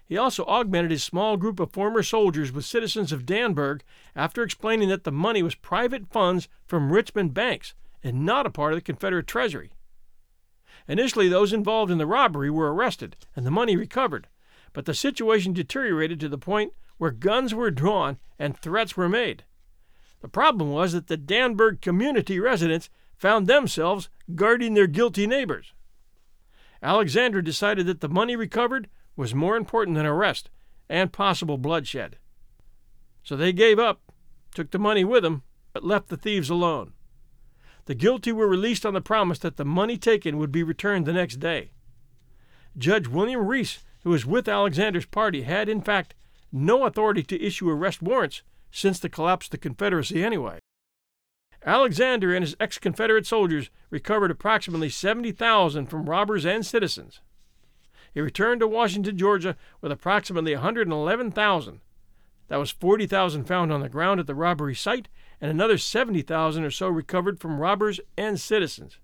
He 0.07 0.17
also 0.17 0.45
augmented 0.45 0.91
his 0.91 1.03
small 1.03 1.35
group 1.35 1.59
of 1.59 1.73
former 1.73 2.01
soldiers 2.01 2.51
with 2.51 2.63
citizens 2.63 3.11
of 3.11 3.25
Danburg 3.25 3.83
after 4.15 4.41
explaining 4.41 4.87
that 4.87 5.03
the 5.03 5.11
money 5.11 5.43
was 5.43 5.53
private 5.53 6.07
funds 6.07 6.47
from 6.65 6.93
Richmond 6.93 7.33
banks 7.33 7.73
and 8.01 8.25
not 8.25 8.45
a 8.45 8.49
part 8.49 8.71
of 8.71 8.77
the 8.77 8.81
Confederate 8.81 9.27
treasury. 9.27 9.73
Initially, 10.87 11.27
those 11.27 11.51
involved 11.51 11.91
in 11.91 11.97
the 11.97 12.05
robbery 12.05 12.49
were 12.49 12.73
arrested 12.73 13.17
and 13.35 13.45
the 13.45 13.51
money 13.51 13.75
recovered, 13.75 14.27
but 14.71 14.85
the 14.85 14.93
situation 14.93 15.51
deteriorated 15.51 16.21
to 16.21 16.29
the 16.29 16.37
point 16.37 16.71
where 16.97 17.11
guns 17.11 17.53
were 17.53 17.69
drawn 17.69 18.17
and 18.39 18.57
threats 18.57 18.95
were 18.95 19.09
made. 19.09 19.43
The 20.21 20.29
problem 20.29 20.71
was 20.71 20.93
that 20.93 21.07
the 21.07 21.17
Danburg 21.17 21.81
community 21.81 22.39
residents 22.39 22.89
found 23.17 23.45
themselves 23.45 24.09
guarding 24.35 24.73
their 24.73 24.87
guilty 24.87 25.27
neighbors. 25.27 25.73
Alexander 26.81 27.41
decided 27.41 27.85
that 27.87 27.99
the 27.99 28.07
money 28.07 28.35
recovered 28.35 28.87
was 29.17 29.35
more 29.35 29.57
important 29.57 29.97
than 29.97 30.05
arrest 30.05 30.49
and 30.87 31.11
possible 31.11 31.57
bloodshed. 31.57 32.17
So 33.23 33.35
they 33.35 33.51
gave 33.51 33.77
up, 33.77 33.99
took 34.55 34.71
the 34.71 34.79
money 34.79 35.03
with 35.03 35.23
them, 35.23 35.43
but 35.73 35.83
left 35.83 36.07
the 36.07 36.15
thieves 36.15 36.49
alone. 36.49 36.93
The 37.85 37.95
guilty 37.95 38.31
were 38.31 38.47
released 38.47 38.85
on 38.85 38.93
the 38.93 39.01
promise 39.01 39.39
that 39.39 39.57
the 39.57 39.65
money 39.65 39.97
taken 39.97 40.37
would 40.37 40.51
be 40.51 40.63
returned 40.63 41.05
the 41.05 41.13
next 41.13 41.37
day. 41.37 41.71
Judge 42.77 43.07
William 43.07 43.45
Reese, 43.45 43.83
who 44.03 44.11
was 44.11 44.25
with 44.25 44.47
Alexander's 44.47 45.05
party, 45.05 45.41
had, 45.41 45.67
in 45.67 45.81
fact, 45.81 46.13
no 46.51 46.85
authority 46.85 47.23
to 47.23 47.41
issue 47.41 47.69
arrest 47.69 48.01
warrants 48.01 48.43
since 48.71 48.99
the 48.99 49.09
collapse 49.09 49.47
of 49.47 49.51
the 49.51 49.57
Confederacy 49.57 50.23
anyway. 50.23 50.59
Alexander 51.65 52.33
and 52.33 52.43
his 52.43 52.55
ex 52.59 52.77
Confederate 52.77 53.25
soldiers 53.25 53.69
recovered 53.89 54.31
approximately 54.31 54.89
70,000 54.89 55.87
from 55.87 56.09
robbers 56.09 56.45
and 56.45 56.65
citizens. 56.65 57.19
He 58.13 58.21
returned 58.21 58.61
to 58.61 58.67
Washington, 58.67 59.17
Georgia 59.17 59.57
with 59.81 59.91
approximately 59.91 60.53
111,000. 60.53 61.81
That 62.47 62.57
was 62.57 62.71
40,000 62.71 63.45
found 63.45 63.73
on 63.73 63.81
the 63.81 63.89
ground 63.89 64.19
at 64.19 64.27
the 64.27 64.35
robbery 64.35 64.75
site 64.75 65.07
and 65.41 65.51
another 65.51 65.77
70,000 65.77 66.63
or 66.63 66.71
so 66.71 66.87
recovered 66.87 67.39
from 67.39 67.59
robbers 67.59 67.99
and 68.17 68.39
citizens. 68.39 68.97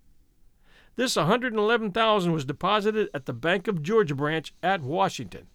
This 0.96 1.16
111,000 1.16 2.32
was 2.32 2.46
deposited 2.46 3.10
at 3.14 3.26
the 3.26 3.34
Bank 3.34 3.68
of 3.68 3.84
Georgia 3.84 4.16
branch 4.16 4.54
at 4.62 4.82
Washington. 4.82 5.48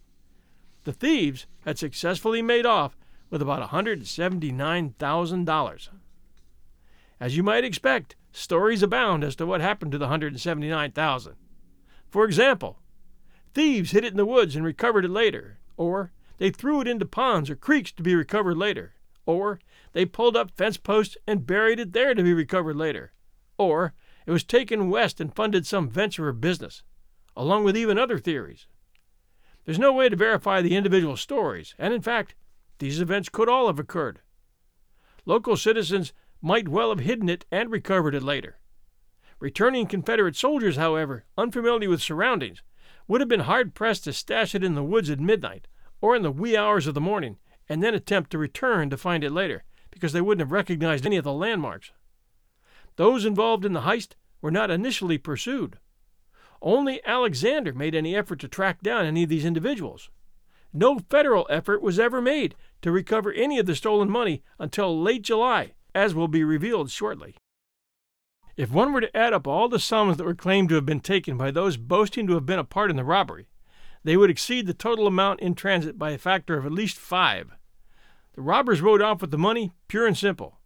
The 0.83 0.93
thieves 0.93 1.47
had 1.65 1.79
successfully 1.79 2.41
made 2.41 2.65
off 2.65 2.97
with 3.29 3.41
about 3.41 3.69
$179,000. 3.69 5.89
As 7.19 7.35
you 7.35 7.43
might 7.43 7.65
expect, 7.65 8.15
stories 8.31 8.81
abound 8.81 9.23
as 9.23 9.35
to 9.37 9.45
what 9.45 9.61
happened 9.61 9.91
to 9.91 9.97
the 9.97 10.05
179,000. 10.05 11.35
For 12.09 12.25
example, 12.25 12.79
thieves 13.53 13.91
hid 13.91 14.03
it 14.03 14.11
in 14.11 14.17
the 14.17 14.25
woods 14.25 14.55
and 14.55 14.65
recovered 14.65 15.05
it 15.05 15.11
later, 15.11 15.59
or 15.77 16.11
they 16.37 16.49
threw 16.49 16.81
it 16.81 16.87
into 16.87 17.05
ponds 17.05 17.49
or 17.49 17.55
creeks 17.55 17.91
to 17.93 18.03
be 18.03 18.15
recovered 18.15 18.57
later, 18.57 18.93
or 19.25 19.59
they 19.93 20.05
pulled 20.05 20.35
up 20.35 20.51
fence 20.51 20.77
posts 20.77 21.17
and 21.27 21.45
buried 21.45 21.79
it 21.79 21.93
there 21.93 22.13
to 22.13 22.23
be 22.23 22.33
recovered 22.33 22.75
later, 22.75 23.11
or 23.57 23.93
it 24.25 24.31
was 24.31 24.43
taken 24.43 24.89
west 24.89 25.19
and 25.19 25.35
funded 25.35 25.65
some 25.65 25.89
venture 25.89 26.27
or 26.27 26.33
business, 26.33 26.83
along 27.35 27.63
with 27.63 27.75
even 27.75 27.97
other 27.97 28.19
theories. 28.19 28.67
There's 29.65 29.79
no 29.79 29.93
way 29.93 30.09
to 30.09 30.15
verify 30.15 30.61
the 30.61 30.75
individual 30.75 31.17
stories, 31.17 31.75
and 31.77 31.93
in 31.93 32.01
fact, 32.01 32.35
these 32.79 33.01
events 33.01 33.29
could 33.29 33.49
all 33.49 33.67
have 33.67 33.79
occurred. 33.79 34.21
Local 35.25 35.57
citizens 35.57 36.13
might 36.41 36.67
well 36.67 36.89
have 36.89 36.99
hidden 36.99 37.29
it 37.29 37.45
and 37.51 37.71
recovered 37.71 38.15
it 38.15 38.23
later. 38.23 38.57
Returning 39.39 39.85
Confederate 39.85 40.35
soldiers, 40.35 40.75
however, 40.75 41.25
unfamiliar 41.37 41.89
with 41.89 42.01
surroundings, 42.01 42.61
would 43.09 43.19
have 43.19 43.27
been 43.27 43.41
hard 43.41 43.73
pressed 43.73 44.05
to 44.05 44.13
stash 44.13 44.55
it 44.55 44.63
in 44.63 44.75
the 44.75 44.83
woods 44.83 45.09
at 45.09 45.19
midnight 45.19 45.67
or 45.99 46.15
in 46.15 46.21
the 46.21 46.31
wee 46.31 46.55
hours 46.55 46.87
of 46.87 46.93
the 46.93 47.01
morning 47.01 47.37
and 47.67 47.83
then 47.83 47.93
attempt 47.93 48.29
to 48.31 48.37
return 48.37 48.89
to 48.89 48.97
find 48.97 49.23
it 49.23 49.31
later, 49.31 49.63
because 49.91 50.13
they 50.13 50.21
wouldn't 50.21 50.39
have 50.39 50.51
recognized 50.51 51.05
any 51.05 51.17
of 51.17 51.23
the 51.23 51.33
landmarks. 51.33 51.91
Those 52.95 53.25
involved 53.25 53.65
in 53.65 53.73
the 53.73 53.81
heist 53.81 54.13
were 54.41 54.51
not 54.51 54.71
initially 54.71 55.17
pursued. 55.17 55.79
Only 56.61 57.01
Alexander 57.05 57.73
made 57.73 57.95
any 57.95 58.15
effort 58.15 58.39
to 58.39 58.47
track 58.47 58.81
down 58.81 59.05
any 59.05 59.23
of 59.23 59.29
these 59.29 59.45
individuals. 59.45 60.09
No 60.71 60.99
federal 60.99 61.47
effort 61.49 61.81
was 61.81 61.99
ever 61.99 62.21
made 62.21 62.55
to 62.83 62.91
recover 62.91 63.31
any 63.31 63.57
of 63.57 63.65
the 63.65 63.75
stolen 63.75 64.09
money 64.09 64.43
until 64.59 65.01
late 65.01 65.23
July 65.23 65.73
as 65.95 66.13
will 66.13 66.27
be 66.27 66.43
revealed 66.43 66.91
shortly. 66.91 67.35
If 68.59 68.71
one 68.71 68.91
were 68.91 68.99
to 68.99 69.15
add 69.15 69.31
up 69.31 69.47
all 69.47 69.69
the 69.69 69.79
sums 69.79 70.17
that 70.17 70.25
were 70.25 70.35
claimed 70.35 70.67
to 70.67 70.75
have 70.75 70.85
been 70.85 70.99
taken 70.99 71.37
by 71.37 71.49
those 71.49 71.77
boasting 71.77 72.27
to 72.27 72.33
have 72.33 72.45
been 72.45 72.59
a 72.59 72.65
part 72.65 72.89
in 72.89 72.97
the 72.97 73.05
robbery, 73.05 73.47
they 74.03 74.17
would 74.17 74.29
exceed 74.29 74.67
the 74.67 74.73
total 74.73 75.07
amount 75.07 75.39
in 75.39 75.55
transit 75.55 75.97
by 75.97 76.11
a 76.11 76.17
factor 76.17 76.57
of 76.57 76.65
at 76.65 76.73
least 76.73 76.97
five. 76.97 77.51
The 78.33 78.41
robbers 78.41 78.81
rode 78.81 79.01
off 79.01 79.21
with 79.21 79.31
the 79.31 79.37
money, 79.37 79.71
pure 79.87 80.05
and 80.05 80.17
simple. 80.17 80.59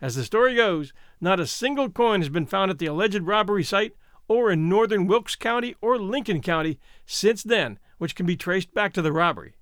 As 0.00 0.16
the 0.16 0.24
story 0.24 0.56
goes, 0.56 0.92
not 1.20 1.38
a 1.38 1.46
single 1.46 1.88
coin 1.90 2.22
has 2.22 2.28
been 2.28 2.44
found 2.44 2.72
at 2.72 2.80
the 2.80 2.86
alleged 2.86 3.22
robbery 3.22 3.62
site 3.62 3.92
or 4.26 4.50
in 4.50 4.68
northern 4.68 5.06
Wilkes 5.06 5.36
County 5.36 5.76
or 5.80 5.98
Lincoln 5.98 6.42
County 6.42 6.80
since 7.04 7.44
then, 7.44 7.78
which 7.98 8.16
can 8.16 8.26
be 8.26 8.36
traced 8.36 8.74
back 8.74 8.92
to 8.94 9.00
the 9.00 9.12
robbery. 9.12 9.54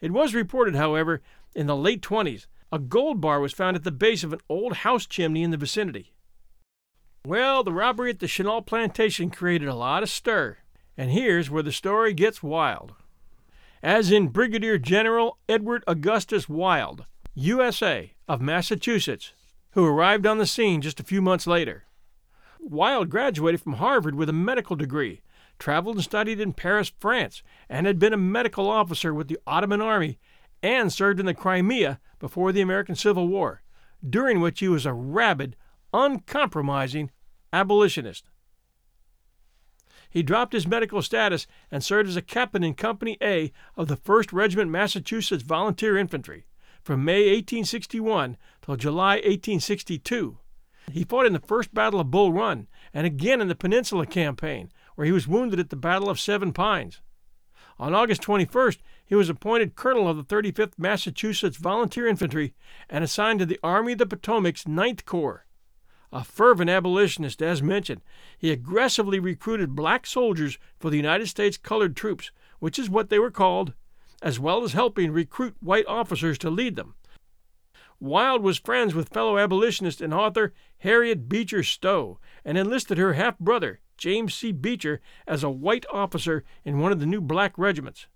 It 0.00 0.10
was 0.10 0.34
reported, 0.34 0.74
however, 0.74 1.22
in 1.54 1.68
the 1.68 1.76
late 1.76 2.02
20s 2.02 2.46
a 2.72 2.80
gold 2.80 3.20
bar 3.20 3.38
was 3.38 3.52
found 3.52 3.76
at 3.76 3.84
the 3.84 3.92
base 3.92 4.24
of 4.24 4.32
an 4.32 4.40
old 4.48 4.78
house 4.78 5.06
chimney 5.06 5.44
in 5.44 5.52
the 5.52 5.56
vicinity. 5.56 6.14
Well, 7.26 7.62
the 7.62 7.72
robbery 7.72 8.10
at 8.10 8.18
the 8.18 8.26
Chennault 8.26 8.62
plantation 8.66 9.28
created 9.28 9.68
a 9.68 9.74
lot 9.74 10.02
of 10.02 10.08
stir, 10.08 10.56
and 10.96 11.10
here's 11.10 11.50
where 11.50 11.62
the 11.62 11.70
story 11.70 12.14
gets 12.14 12.42
wild. 12.42 12.94
As 13.82 14.10
in 14.10 14.28
Brigadier 14.28 14.78
General 14.78 15.36
Edward 15.46 15.84
Augustus 15.86 16.48
Wild, 16.48 17.04
USA, 17.34 18.14
of 18.26 18.40
Massachusetts, 18.40 19.34
who 19.72 19.84
arrived 19.84 20.26
on 20.26 20.38
the 20.38 20.46
scene 20.46 20.80
just 20.80 20.98
a 20.98 21.04
few 21.04 21.20
months 21.20 21.46
later. 21.46 21.84
Wild 22.58 23.10
graduated 23.10 23.60
from 23.60 23.74
Harvard 23.74 24.14
with 24.14 24.30
a 24.30 24.34
medical 24.34 24.74
degree, 24.74 25.20
traveled 25.58 25.96
and 25.96 26.04
studied 26.04 26.40
in 26.40 26.54
Paris, 26.54 26.90
France, 27.00 27.42
and 27.68 27.86
had 27.86 27.98
been 27.98 28.14
a 28.14 28.18
medical 28.18 28.68
officer 28.68 29.12
with 29.12 29.28
the 29.28 29.38
Ottoman 29.46 29.82
Army 29.82 30.18
and 30.62 30.90
served 30.90 31.20
in 31.20 31.26
the 31.26 31.34
Crimea 31.34 32.00
before 32.18 32.50
the 32.50 32.62
American 32.62 32.94
Civil 32.94 33.28
War, 33.28 33.62
during 34.08 34.40
which 34.40 34.60
he 34.60 34.68
was 34.68 34.86
a 34.86 34.92
rabid, 34.94 35.54
uncompromising 35.92 37.10
abolitionist. 37.52 38.28
He 40.10 40.22
dropped 40.24 40.52
his 40.52 40.66
medical 40.66 41.02
status 41.02 41.46
and 41.70 41.84
served 41.84 42.08
as 42.08 42.16
a 42.16 42.22
captain 42.22 42.64
in 42.64 42.74
Company 42.74 43.16
A 43.22 43.52
of 43.76 43.86
the 43.86 43.96
1st 43.96 44.32
Regiment 44.32 44.70
Massachusetts 44.70 45.44
Volunteer 45.44 45.96
Infantry 45.96 46.46
from 46.82 47.04
May 47.04 47.20
1861 47.20 48.36
till 48.62 48.76
July 48.76 49.14
1862. 49.16 50.38
He 50.90 51.04
fought 51.04 51.26
in 51.26 51.32
the 51.32 51.38
First 51.38 51.72
Battle 51.72 52.00
of 52.00 52.10
Bull 52.10 52.32
Run 52.32 52.66
and 52.92 53.06
again 53.06 53.40
in 53.40 53.46
the 53.46 53.54
Peninsula 53.54 54.06
Campaign, 54.06 54.72
where 54.96 55.04
he 55.04 55.12
was 55.12 55.28
wounded 55.28 55.60
at 55.60 55.70
the 55.70 55.76
Battle 55.76 56.10
of 56.10 56.18
Seven 56.18 56.52
Pines. 56.52 57.00
On 57.78 57.94
August 57.94 58.22
21st, 58.22 58.78
he 59.06 59.14
was 59.14 59.28
appointed 59.28 59.76
colonel 59.76 60.08
of 60.08 60.16
the 60.16 60.24
35th 60.24 60.72
Massachusetts 60.76 61.56
Volunteer 61.56 62.06
Infantry 62.06 62.54
and 62.88 63.04
assigned 63.04 63.38
to 63.38 63.46
the 63.46 63.60
Army 63.62 63.92
of 63.92 63.98
the 63.98 64.06
Potomac's 64.06 64.66
Ninth 64.66 65.04
Corps. 65.04 65.46
A 66.12 66.24
fervent 66.24 66.68
abolitionist, 66.68 67.40
as 67.40 67.62
mentioned, 67.62 68.00
he 68.36 68.50
aggressively 68.50 69.20
recruited 69.20 69.76
black 69.76 70.06
soldiers 70.06 70.58
for 70.78 70.90
the 70.90 70.96
United 70.96 71.28
States 71.28 71.56
colored 71.56 71.96
troops, 71.96 72.32
which 72.58 72.78
is 72.78 72.90
what 72.90 73.10
they 73.10 73.18
were 73.18 73.30
called, 73.30 73.74
as 74.20 74.40
well 74.40 74.64
as 74.64 74.72
helping 74.72 75.12
recruit 75.12 75.56
white 75.60 75.86
officers 75.86 76.36
to 76.38 76.50
lead 76.50 76.74
them. 76.74 76.94
Wild 78.00 78.42
was 78.42 78.58
friends 78.58 78.94
with 78.94 79.10
fellow 79.10 79.38
abolitionist 79.38 80.00
and 80.00 80.12
author 80.12 80.52
Harriet 80.78 81.28
Beecher 81.28 81.62
Stowe 81.62 82.18
and 82.44 82.58
enlisted 82.58 82.98
her 82.98 83.12
half 83.12 83.38
brother, 83.38 83.80
James 83.96 84.34
C. 84.34 84.50
Beecher, 84.50 85.00
as 85.26 85.44
a 85.44 85.50
white 85.50 85.84
officer 85.92 86.42
in 86.64 86.80
one 86.80 86.92
of 86.92 86.98
the 86.98 87.06
new 87.06 87.20
black 87.20 87.56
regiments. 87.56 88.06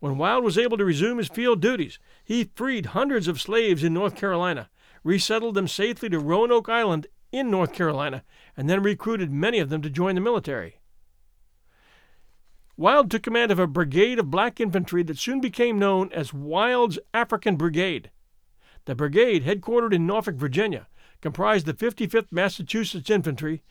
When 0.00 0.18
Wild 0.18 0.44
was 0.44 0.58
able 0.58 0.76
to 0.76 0.84
resume 0.84 1.18
his 1.18 1.28
field 1.28 1.60
duties, 1.60 1.98
he 2.24 2.50
freed 2.54 2.86
hundreds 2.86 3.28
of 3.28 3.40
slaves 3.40 3.82
in 3.82 3.94
North 3.94 4.16
Carolina, 4.16 4.68
resettled 5.06 5.54
them 5.54 5.68
safely 5.68 6.08
to 6.08 6.18
Roanoke 6.18 6.68
Island 6.68 7.06
in 7.30 7.48
North 7.48 7.72
Carolina, 7.72 8.24
and 8.56 8.68
then 8.68 8.82
recruited 8.82 9.30
many 9.30 9.60
of 9.60 9.68
them 9.68 9.80
to 9.82 9.88
join 9.88 10.16
the 10.16 10.20
military. 10.20 10.80
Wild 12.76 13.08
took 13.08 13.22
command 13.22 13.52
of 13.52 13.60
a 13.60 13.68
brigade 13.68 14.18
of 14.18 14.32
black 14.32 14.60
infantry 14.60 15.04
that 15.04 15.16
soon 15.16 15.40
became 15.40 15.78
known 15.78 16.10
as 16.12 16.34
Wild's 16.34 16.98
African 17.14 17.54
Brigade. 17.54 18.10
The 18.86 18.96
brigade, 18.96 19.44
headquartered 19.44 19.94
in 19.94 20.08
Norfolk, 20.08 20.34
Virginia, 20.34 20.88
comprised 21.20 21.66
the 21.66 21.72
55th 21.72 22.32
Massachusetts 22.32 23.08
Infantry. 23.08 23.62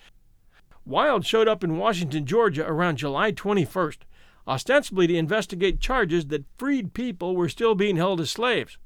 Wild 0.85 1.25
showed 1.25 1.49
up 1.49 1.65
in 1.65 1.77
Washington, 1.77 2.25
Georgia 2.25 2.65
around 2.65 2.97
July 2.97 3.33
21st, 3.33 3.99
ostensibly 4.47 5.07
to 5.07 5.15
investigate 5.15 5.81
charges 5.81 6.27
that 6.27 6.45
freed 6.57 6.93
people 6.93 7.35
were 7.35 7.49
still 7.49 7.75
being 7.75 7.97
held 7.97 8.21
as 8.21 8.31
slaves, 8.31 8.77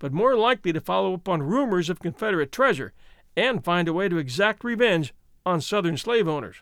but 0.00 0.12
more 0.12 0.34
likely 0.34 0.72
to 0.72 0.80
follow 0.80 1.14
up 1.14 1.28
on 1.28 1.44
rumors 1.44 1.88
of 1.88 2.00
Confederate 2.00 2.50
treasure 2.50 2.92
and 3.36 3.64
find 3.64 3.86
a 3.86 3.92
way 3.92 4.08
to 4.08 4.18
exact 4.18 4.64
revenge 4.64 5.14
on 5.46 5.60
Southern 5.60 5.96
slave 5.96 6.26
owners. 6.26 6.56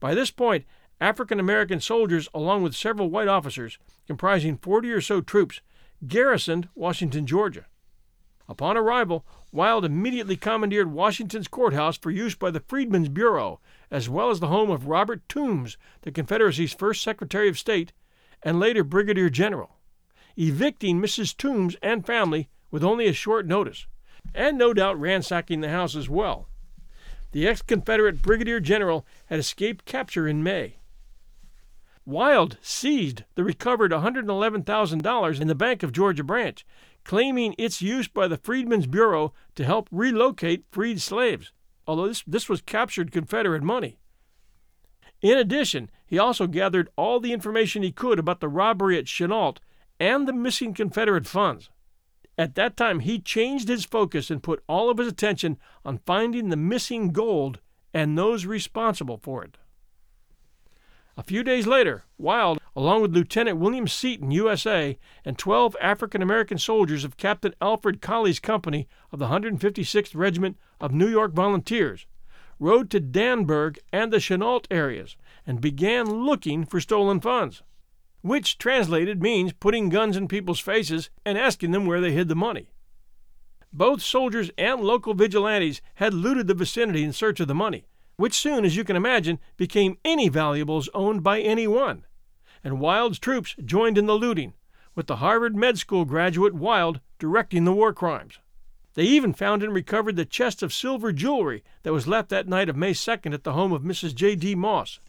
By 0.00 0.14
this 0.14 0.30
point, 0.30 0.64
African 1.00 1.38
American 1.38 1.80
soldiers, 1.80 2.28
along 2.32 2.62
with 2.62 2.74
several 2.74 3.10
white 3.10 3.28
officers, 3.28 3.76
comprising 4.06 4.56
40 4.56 4.90
or 4.92 5.00
so 5.02 5.20
troops, 5.20 5.60
garrisoned 6.08 6.70
Washington, 6.74 7.26
Georgia. 7.26 7.66
Upon 8.48 8.76
arrival, 8.76 9.26
Wild 9.54 9.84
immediately 9.84 10.36
commandeered 10.36 10.90
Washington's 10.90 11.46
courthouse 11.46 11.98
for 11.98 12.10
use 12.10 12.34
by 12.34 12.50
the 12.50 12.60
Freedmen's 12.60 13.10
Bureau, 13.10 13.60
as 13.90 14.08
well 14.08 14.30
as 14.30 14.40
the 14.40 14.48
home 14.48 14.70
of 14.70 14.86
Robert 14.86 15.28
Toombs, 15.28 15.76
the 16.00 16.10
Confederacy's 16.10 16.72
first 16.72 17.02
Secretary 17.02 17.50
of 17.50 17.58
State 17.58 17.92
and 18.42 18.58
later 18.58 18.82
Brigadier 18.82 19.28
General, 19.28 19.76
evicting 20.36 21.00
Mrs. 21.00 21.36
Toombs 21.36 21.76
and 21.82 22.06
family 22.06 22.48
with 22.70 22.84
only 22.84 23.06
a 23.06 23.12
short 23.12 23.46
notice, 23.46 23.86
and 24.34 24.56
no 24.56 24.72
doubt 24.72 25.00
ransacking 25.00 25.60
the 25.60 25.68
house 25.68 25.94
as 25.94 26.08
well. 26.08 26.48
The 27.32 27.48
ex 27.48 27.62
Confederate 27.62 28.22
Brigadier 28.22 28.60
General 28.60 29.06
had 29.26 29.38
escaped 29.38 29.84
capture 29.84 30.28
in 30.28 30.42
May. 30.42 30.76
Wild 32.04 32.58
seized 32.60 33.24
the 33.36 33.44
recovered 33.44 33.92
$111,000 33.92 35.40
in 35.40 35.48
the 35.48 35.54
Bank 35.54 35.82
of 35.82 35.92
Georgia 35.92 36.24
branch 36.24 36.66
claiming 37.04 37.54
its 37.58 37.82
use 37.82 38.08
by 38.08 38.28
the 38.28 38.36
Freedmen's 38.36 38.86
Bureau 38.86 39.32
to 39.54 39.64
help 39.64 39.88
relocate 39.90 40.64
freed 40.70 41.00
slaves, 41.00 41.52
although 41.86 42.08
this, 42.08 42.22
this 42.26 42.48
was 42.48 42.60
captured 42.60 43.12
Confederate 43.12 43.62
money. 43.62 43.98
In 45.20 45.38
addition, 45.38 45.90
he 46.06 46.18
also 46.18 46.46
gathered 46.46 46.88
all 46.96 47.20
the 47.20 47.32
information 47.32 47.82
he 47.82 47.92
could 47.92 48.18
about 48.18 48.40
the 48.40 48.48
robbery 48.48 48.98
at 48.98 49.06
Chennault 49.06 49.58
and 50.02 50.26
the 50.26 50.32
missing 50.32 50.74
Confederate 50.74 51.28
funds. 51.28 51.70
At 52.36 52.56
that 52.56 52.76
time, 52.76 53.00
he 53.00 53.20
changed 53.20 53.68
his 53.68 53.84
focus 53.84 54.32
and 54.32 54.42
put 54.42 54.64
all 54.68 54.90
of 54.90 54.98
his 54.98 55.06
attention 55.06 55.58
on 55.84 56.00
finding 56.04 56.48
the 56.48 56.56
missing 56.56 57.12
gold 57.12 57.60
and 57.94 58.18
those 58.18 58.44
responsible 58.44 59.20
for 59.22 59.44
it. 59.44 59.58
A 61.16 61.22
few 61.22 61.44
days 61.44 61.68
later, 61.68 62.02
Wild, 62.18 62.58
along 62.74 63.02
with 63.02 63.14
Lieutenant 63.14 63.58
William 63.58 63.86
Seaton, 63.86 64.32
USA, 64.32 64.98
and 65.24 65.38
12 65.38 65.76
African 65.80 66.20
American 66.20 66.58
soldiers 66.58 67.04
of 67.04 67.16
Captain 67.16 67.54
Alfred 67.60 68.00
Colley's 68.00 68.40
company 68.40 68.88
of 69.12 69.20
the 69.20 69.28
156th 69.28 70.16
Regiment 70.16 70.56
of 70.80 70.90
New 70.90 71.08
York 71.08 71.32
Volunteers, 71.32 72.06
rode 72.58 72.90
to 72.90 72.98
Danburg 72.98 73.78
and 73.92 74.12
the 74.12 74.18
Chennault 74.18 74.66
areas 74.68 75.16
and 75.46 75.60
began 75.60 76.24
looking 76.24 76.64
for 76.64 76.80
stolen 76.80 77.20
funds, 77.20 77.62
which 78.22 78.56
translated 78.56 79.22
means 79.22 79.52
putting 79.52 79.88
guns 79.88 80.16
in 80.16 80.28
people's 80.28 80.60
faces 80.60 81.10
and 81.24 81.36
asking 81.36 81.72
them 81.72 81.86
where 81.86 82.00
they 82.00 82.12
hid 82.12 82.28
the 82.28 82.34
money. 82.34 82.70
Both 83.72 84.02
soldiers 84.02 84.50
and 84.56 84.80
local 84.80 85.14
vigilantes 85.14 85.80
had 85.94 86.14
looted 86.14 86.46
the 86.46 86.54
vicinity 86.54 87.02
in 87.02 87.12
search 87.12 87.40
of 87.40 87.48
the 87.48 87.54
money, 87.54 87.86
which 88.16 88.34
soon, 88.34 88.64
as 88.64 88.76
you 88.76 88.84
can 88.84 88.96
imagine, 88.96 89.38
became 89.56 89.98
any 90.04 90.28
valuables 90.28 90.88
owned 90.94 91.22
by 91.22 91.40
anyone. 91.40 92.04
And 92.62 92.80
Wild's 92.80 93.18
troops 93.18 93.56
joined 93.64 93.98
in 93.98 94.06
the 94.06 94.14
looting, 94.14 94.54
with 94.94 95.06
the 95.06 95.16
Harvard 95.16 95.56
Med 95.56 95.78
School 95.78 96.04
graduate 96.04 96.54
Wild 96.54 97.00
directing 97.18 97.64
the 97.64 97.72
war 97.72 97.92
crimes. 97.92 98.38
They 98.94 99.04
even 99.04 99.32
found 99.32 99.62
and 99.62 99.72
recovered 99.72 100.16
the 100.16 100.26
chest 100.26 100.62
of 100.62 100.72
silver 100.72 101.12
jewelry 101.12 101.64
that 101.82 101.94
was 101.94 102.06
left 102.06 102.28
that 102.28 102.46
night 102.46 102.68
of 102.68 102.76
May 102.76 102.92
2nd 102.92 103.32
at 103.32 103.42
the 103.42 103.54
home 103.54 103.72
of 103.72 103.82
Mrs. 103.82 104.14
J.D. 104.14 104.54
Moss. 104.54 105.00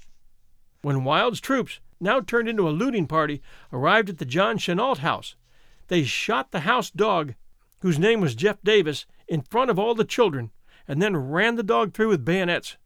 When 0.82 1.04
Wild's 1.04 1.42
troops, 1.42 1.82
now 2.04 2.20
turned 2.22 2.48
into 2.48 2.68
a 2.68 2.72
looting 2.72 3.08
party, 3.08 3.42
arrived 3.72 4.10
at 4.10 4.20
the 4.20 4.26
John 4.26 4.58
Chennault 4.58 4.98
house, 4.98 5.36
they 5.88 6.04
shot 6.04 6.52
the 6.52 6.62
house 6.62 6.90
dog, 6.90 7.36
whose 7.82 8.00
name 8.00 8.22
was 8.22 8.36
Jeff 8.36 8.58
Davis, 8.64 9.06
in 9.28 9.42
front 9.42 9.70
of 9.70 9.78
all 9.78 9.96
the 9.96 10.06
children, 10.06 10.52
and 10.88 11.02
then 11.02 11.16
ran 11.18 11.56
the 11.56 11.64
dog 11.64 11.94
through 11.94 12.10
with 12.10 12.26
bayonets. 12.26 12.78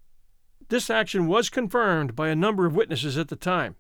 This 0.69 0.89
action 0.89 1.27
was 1.27 1.49
confirmed 1.49 2.15
by 2.15 2.29
a 2.29 2.35
number 2.35 2.65
of 2.65 2.75
witnesses 2.75 3.17
at 3.17 3.29
the 3.29 3.35
time. 3.35 3.75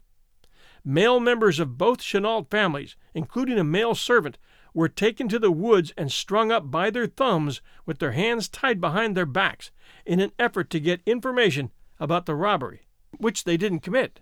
Male 0.85 1.19
members 1.19 1.59
of 1.59 1.77
both 1.77 1.99
Chennault 1.99 2.49
families, 2.49 2.95
including 3.13 3.57
a 3.57 3.63
male 3.63 3.95
servant, 3.95 4.37
were 4.73 4.87
taken 4.87 5.27
to 5.27 5.39
the 5.39 5.51
woods 5.51 5.91
and 5.97 6.11
strung 6.11 6.51
up 6.51 6.69
by 6.69 6.89
their 6.89 7.07
thumbs 7.07 7.61
with 7.85 7.99
their 7.99 8.11
hands 8.11 8.47
tied 8.47 8.79
behind 8.79 9.17
their 9.17 9.25
backs 9.25 9.71
in 10.05 10.19
an 10.19 10.31
effort 10.37 10.69
to 10.69 10.79
get 10.79 11.01
information 11.05 11.71
about 11.99 12.27
the 12.27 12.35
robbery, 12.35 12.87
which 13.17 13.43
they 13.43 13.57
didn't 13.57 13.79
commit. 13.79 14.21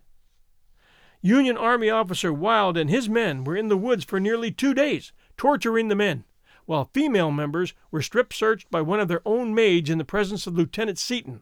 Union 1.22 1.58
Army 1.58 1.90
officer 1.90 2.32
Wild 2.32 2.78
and 2.78 2.90
his 2.90 3.10
men 3.10 3.44
were 3.44 3.56
in 3.56 3.68
the 3.68 3.78
woods 3.78 4.04
for 4.04 4.20
nearly 4.20 4.52
two 4.52 4.74
days, 4.74 5.12
torturing 5.38 5.88
the 5.88 5.96
men, 5.96 6.24
while 6.66 6.90
female 6.94 7.32
members 7.32 7.74
were 7.92 8.02
strip 8.02 8.34
searched 8.34 8.70
by 8.70 8.82
one 8.82 9.00
of 9.00 9.08
their 9.08 9.22
own 9.26 9.54
maids 9.54 9.90
in 9.90 9.98
the 9.98 10.06
presence 10.06 10.46
of 10.48 10.56
Lieutenant 10.56 10.98
Seaton. 10.98 11.42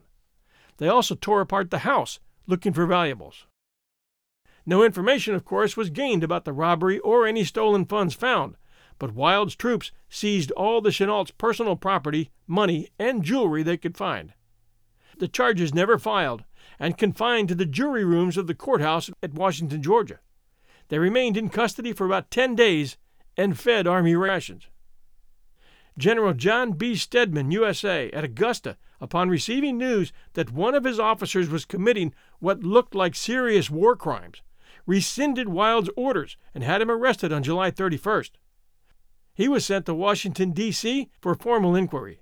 They 0.78 0.88
also 0.88 1.14
tore 1.14 1.40
apart 1.40 1.70
the 1.70 1.78
house, 1.78 2.18
looking 2.46 2.72
for 2.72 2.86
valuables. 2.86 3.46
No 4.66 4.82
information, 4.82 5.34
of 5.34 5.44
course, 5.44 5.76
was 5.76 5.90
gained 5.90 6.24
about 6.24 6.44
the 6.44 6.52
robbery 6.52 6.98
or 7.00 7.26
any 7.26 7.44
stolen 7.44 7.84
funds 7.84 8.14
found, 8.14 8.56
but 8.98 9.12
Wild's 9.12 9.56
troops 9.56 9.92
seized 10.08 10.50
all 10.52 10.80
the 10.80 10.90
Chennault's 10.90 11.32
personal 11.32 11.76
property, 11.76 12.30
money, 12.46 12.88
and 12.98 13.22
jewelry 13.22 13.62
they 13.62 13.76
could 13.76 13.96
find. 13.96 14.32
The 15.18 15.28
charges 15.28 15.74
never 15.74 15.98
filed 15.98 16.44
and 16.78 16.98
confined 16.98 17.48
to 17.48 17.54
the 17.54 17.66
jury 17.66 18.04
rooms 18.04 18.36
of 18.36 18.46
the 18.46 18.54
courthouse 18.54 19.10
at 19.22 19.34
Washington, 19.34 19.82
Georgia. 19.82 20.20
They 20.88 20.98
remained 20.98 21.36
in 21.36 21.48
custody 21.48 21.92
for 21.92 22.04
about 22.04 22.30
10 22.30 22.54
days 22.54 22.96
and 23.36 23.58
fed 23.58 23.86
Army 23.86 24.14
rations. 24.14 24.68
General 25.96 26.34
John 26.34 26.72
B. 26.72 26.94
Steedman, 26.94 27.52
USA, 27.52 28.10
at 28.10 28.24
Augusta, 28.24 28.76
upon 29.00 29.28
receiving 29.28 29.78
news 29.78 30.12
that 30.32 30.52
one 30.52 30.74
of 30.74 30.84
his 30.84 30.98
officers 30.98 31.48
was 31.48 31.64
committing 31.64 32.12
what 32.40 32.64
looked 32.64 32.94
like 32.94 33.14
serious 33.14 33.70
war 33.70 33.94
crimes, 33.94 34.42
rescinded 34.86 35.48
Wild's 35.48 35.90
orders 35.96 36.36
and 36.54 36.64
had 36.64 36.82
him 36.82 36.90
arrested 36.90 37.32
on 37.32 37.42
July 37.42 37.70
31st. 37.70 38.30
He 39.34 39.48
was 39.48 39.64
sent 39.64 39.86
to 39.86 39.94
Washington, 39.94 40.52
D.C. 40.52 41.10
for 41.20 41.34
formal 41.34 41.74
inquiry. 41.74 42.20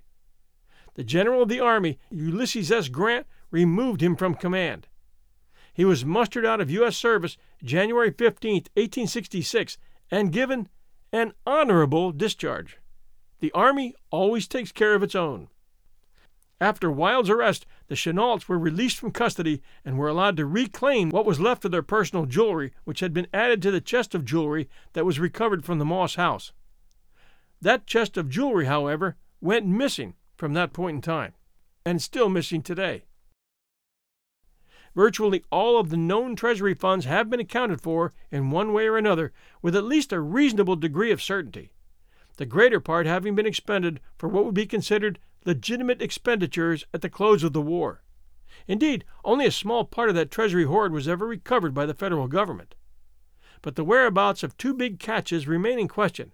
The 0.95 1.03
General 1.03 1.43
of 1.43 1.49
the 1.49 1.59
Army, 1.59 1.99
Ulysses 2.11 2.71
S. 2.71 2.87
Grant, 2.87 3.25
removed 3.53 4.01
him 4.01 4.17
from 4.17 4.33
command. 4.33 4.87
He 5.73 5.85
was 5.85 6.03
mustered 6.03 6.45
out 6.45 6.59
of 6.59 6.71
U.S. 6.71 6.97
service 6.97 7.37
January 7.63 8.11
15, 8.11 8.53
1866, 8.53 9.77
and 10.11 10.33
given 10.33 10.67
an 11.13 11.33
honorable 11.45 12.11
discharge. 12.11 12.77
The 13.39 13.51
Army 13.53 13.93
always 14.09 14.47
takes 14.47 14.71
care 14.71 14.95
of 14.95 15.03
its 15.03 15.15
own. 15.15 15.47
After 16.59 16.89
Wild's 16.89 17.29
arrest, 17.29 17.65
the 17.87 17.95
Chennaults 17.95 18.47
were 18.47 18.57
released 18.57 18.97
from 18.97 19.11
custody 19.11 19.61
and 19.85 19.97
were 19.97 20.07
allowed 20.07 20.37
to 20.37 20.45
reclaim 20.45 21.09
what 21.09 21.25
was 21.25 21.39
left 21.39 21.65
of 21.65 21.71
their 21.71 21.81
personal 21.83 22.25
jewelry, 22.25 22.73
which 22.85 23.01
had 23.01 23.13
been 23.13 23.27
added 23.33 23.61
to 23.61 23.71
the 23.71 23.81
chest 23.81 24.15
of 24.15 24.25
jewelry 24.25 24.69
that 24.93 25.05
was 25.05 25.19
recovered 25.19 25.65
from 25.65 25.77
the 25.77 25.85
Moss 25.85 26.15
house. 26.15 26.53
That 27.61 27.85
chest 27.85 28.17
of 28.17 28.29
jewelry, 28.29 28.65
however, 28.65 29.17
went 29.41 29.65
missing 29.65 30.15
from 30.37 30.53
that 30.53 30.73
point 30.73 30.95
in 30.95 31.01
time. 31.01 31.33
and 31.85 32.01
still 32.01 32.29
missing 32.29 32.61
today. 32.61 33.03
Virtually 34.95 35.43
all 35.51 35.79
of 35.79 35.89
the 35.89 35.97
known 35.97 36.35
Treasury 36.35 36.73
funds 36.73 37.05
have 37.05 37.29
been 37.29 37.39
accounted 37.39 37.81
for 37.81 38.13
in 38.31 38.51
one 38.51 38.73
way 38.73 38.87
or 38.87 38.97
another 38.97 39.33
with 39.61 39.75
at 39.75 39.83
least 39.83 40.13
a 40.13 40.19
reasonable 40.19 40.75
degree 40.75 41.11
of 41.11 41.21
certainty, 41.21 41.71
the 42.37 42.45
greater 42.45 42.79
part 42.79 43.05
having 43.05 43.35
been 43.35 43.45
expended 43.45 43.99
for 44.17 44.29
what 44.29 44.45
would 44.45 44.53
be 44.53 44.65
considered 44.65 45.19
legitimate 45.45 46.01
expenditures 46.01 46.85
at 46.93 47.01
the 47.01 47.09
close 47.09 47.43
of 47.43 47.53
the 47.53 47.61
war. 47.61 48.03
Indeed, 48.67 49.03
only 49.25 49.45
a 49.45 49.51
small 49.51 49.83
part 49.83 50.09
of 50.09 50.15
that 50.15 50.31
Treasury 50.31 50.65
hoard 50.65 50.93
was 50.93 51.07
ever 51.07 51.25
recovered 51.25 51.73
by 51.73 51.85
the 51.85 51.93
federal 51.93 52.27
government. 52.27 52.75
But 53.61 53.75
the 53.75 53.83
whereabouts 53.83 54.43
of 54.43 54.57
two 54.57 54.73
big 54.73 54.99
catches 54.99 55.47
remain 55.47 55.79
in 55.79 55.87
question. 55.87 56.33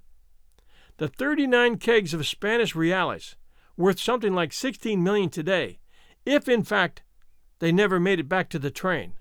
The 0.97 1.07
39 1.07 1.77
kegs 1.77 2.13
of 2.13 2.27
Spanish 2.27 2.75
reales, 2.75 3.35
worth 3.77 3.99
something 3.99 4.33
like 4.33 4.51
16 4.51 5.01
million 5.01 5.29
today, 5.29 5.79
if 6.25 6.49
in 6.49 6.63
fact 6.63 7.03
they 7.59 7.71
never 7.71 7.99
made 7.99 8.19
it 8.19 8.29
back 8.29 8.49
to 8.49 8.59
the 8.59 8.71
train. 8.71 9.13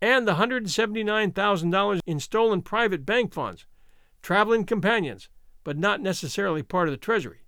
And 0.00 0.26
the 0.26 0.34
$179,000 0.34 2.00
in 2.06 2.20
stolen 2.20 2.62
private 2.62 3.06
bank 3.06 3.32
funds, 3.32 3.66
traveling 4.20 4.64
companions, 4.64 5.28
but 5.64 5.78
not 5.78 6.00
necessarily 6.00 6.62
part 6.62 6.88
of 6.88 6.92
the 6.92 6.98
Treasury. 6.98 7.42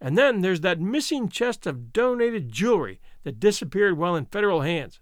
And 0.00 0.16
then 0.16 0.40
there's 0.40 0.60
that 0.60 0.80
missing 0.80 1.28
chest 1.28 1.66
of 1.66 1.92
donated 1.92 2.50
jewelry 2.50 3.00
that 3.24 3.40
disappeared 3.40 3.96
while 3.96 4.16
in 4.16 4.26
federal 4.26 4.62
hands. 4.62 5.00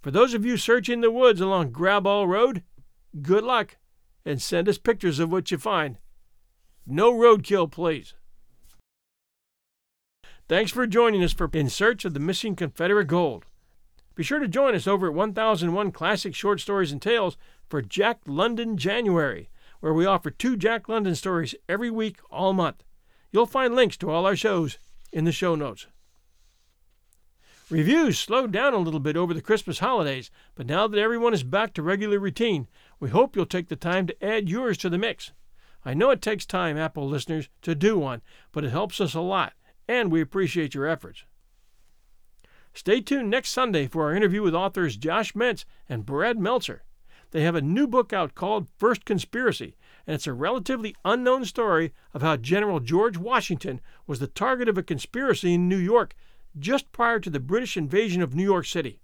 For 0.00 0.10
those 0.10 0.34
of 0.34 0.44
you 0.44 0.56
searching 0.56 1.00
the 1.00 1.10
woods 1.10 1.40
along 1.40 1.72
Graball 1.72 2.28
Road, 2.28 2.62
good 3.22 3.44
luck 3.44 3.76
and 4.24 4.40
send 4.40 4.68
us 4.68 4.78
pictures 4.78 5.18
of 5.18 5.30
what 5.30 5.50
you 5.50 5.58
find. 5.58 5.98
No 6.86 7.12
roadkill, 7.12 7.70
please. 7.70 8.14
Thanks 10.46 10.70
for 10.70 10.86
joining 10.86 11.24
us 11.24 11.32
for 11.32 11.48
In 11.54 11.70
Search 11.70 12.04
of 12.04 12.12
the 12.12 12.20
Missing 12.20 12.56
Confederate 12.56 13.06
Gold. 13.06 13.46
Be 14.14 14.22
sure 14.22 14.38
to 14.38 14.46
join 14.46 14.74
us 14.74 14.86
over 14.86 15.06
at 15.06 15.14
1001 15.14 15.90
Classic 15.90 16.34
Short 16.34 16.60
Stories 16.60 16.92
and 16.92 17.00
Tales 17.00 17.38
for 17.66 17.80
Jack 17.80 18.20
London 18.26 18.76
January, 18.76 19.48
where 19.80 19.94
we 19.94 20.04
offer 20.04 20.28
two 20.30 20.58
Jack 20.58 20.86
London 20.86 21.14
stories 21.14 21.54
every 21.66 21.90
week 21.90 22.18
all 22.30 22.52
month. 22.52 22.84
You'll 23.32 23.46
find 23.46 23.74
links 23.74 23.96
to 23.96 24.10
all 24.10 24.26
our 24.26 24.36
shows 24.36 24.76
in 25.14 25.24
the 25.24 25.32
show 25.32 25.54
notes. 25.54 25.86
Reviews 27.70 28.18
slowed 28.18 28.52
down 28.52 28.74
a 28.74 28.78
little 28.78 29.00
bit 29.00 29.16
over 29.16 29.32
the 29.32 29.40
Christmas 29.40 29.78
holidays, 29.78 30.30
but 30.56 30.66
now 30.66 30.86
that 30.86 31.00
everyone 31.00 31.32
is 31.32 31.42
back 31.42 31.72
to 31.72 31.82
regular 31.82 32.18
routine, 32.18 32.68
we 33.00 33.08
hope 33.08 33.34
you'll 33.34 33.46
take 33.46 33.68
the 33.68 33.76
time 33.76 34.06
to 34.08 34.22
add 34.22 34.50
yours 34.50 34.76
to 34.76 34.90
the 34.90 34.98
mix. 34.98 35.32
I 35.86 35.94
know 35.94 36.10
it 36.10 36.20
takes 36.20 36.44
time, 36.44 36.76
Apple 36.76 37.08
listeners, 37.08 37.48
to 37.62 37.74
do 37.74 37.98
one, 37.98 38.20
but 38.52 38.62
it 38.62 38.72
helps 38.72 39.00
us 39.00 39.14
a 39.14 39.20
lot 39.20 39.54
and 39.88 40.10
we 40.10 40.20
appreciate 40.20 40.74
your 40.74 40.86
efforts. 40.86 41.24
Stay 42.72 43.00
tuned 43.00 43.30
next 43.30 43.50
Sunday 43.50 43.86
for 43.86 44.04
our 44.04 44.16
interview 44.16 44.42
with 44.42 44.54
authors 44.54 44.96
Josh 44.96 45.34
Mensch 45.34 45.64
and 45.88 46.04
Brad 46.04 46.38
Meltzer. 46.38 46.82
They 47.30 47.42
have 47.42 47.54
a 47.54 47.62
new 47.62 47.86
book 47.86 48.12
out 48.12 48.34
called 48.34 48.68
First 48.78 49.04
Conspiracy, 49.04 49.76
and 50.06 50.14
it's 50.14 50.26
a 50.26 50.32
relatively 50.32 50.94
unknown 51.04 51.44
story 51.44 51.92
of 52.12 52.22
how 52.22 52.36
General 52.36 52.80
George 52.80 53.16
Washington 53.16 53.80
was 54.06 54.18
the 54.18 54.26
target 54.26 54.68
of 54.68 54.78
a 54.78 54.82
conspiracy 54.82 55.54
in 55.54 55.68
New 55.68 55.78
York 55.78 56.14
just 56.58 56.92
prior 56.92 57.18
to 57.20 57.30
the 57.30 57.40
British 57.40 57.76
invasion 57.76 58.22
of 58.22 58.34
New 58.34 58.44
York 58.44 58.66
City. 58.66 59.00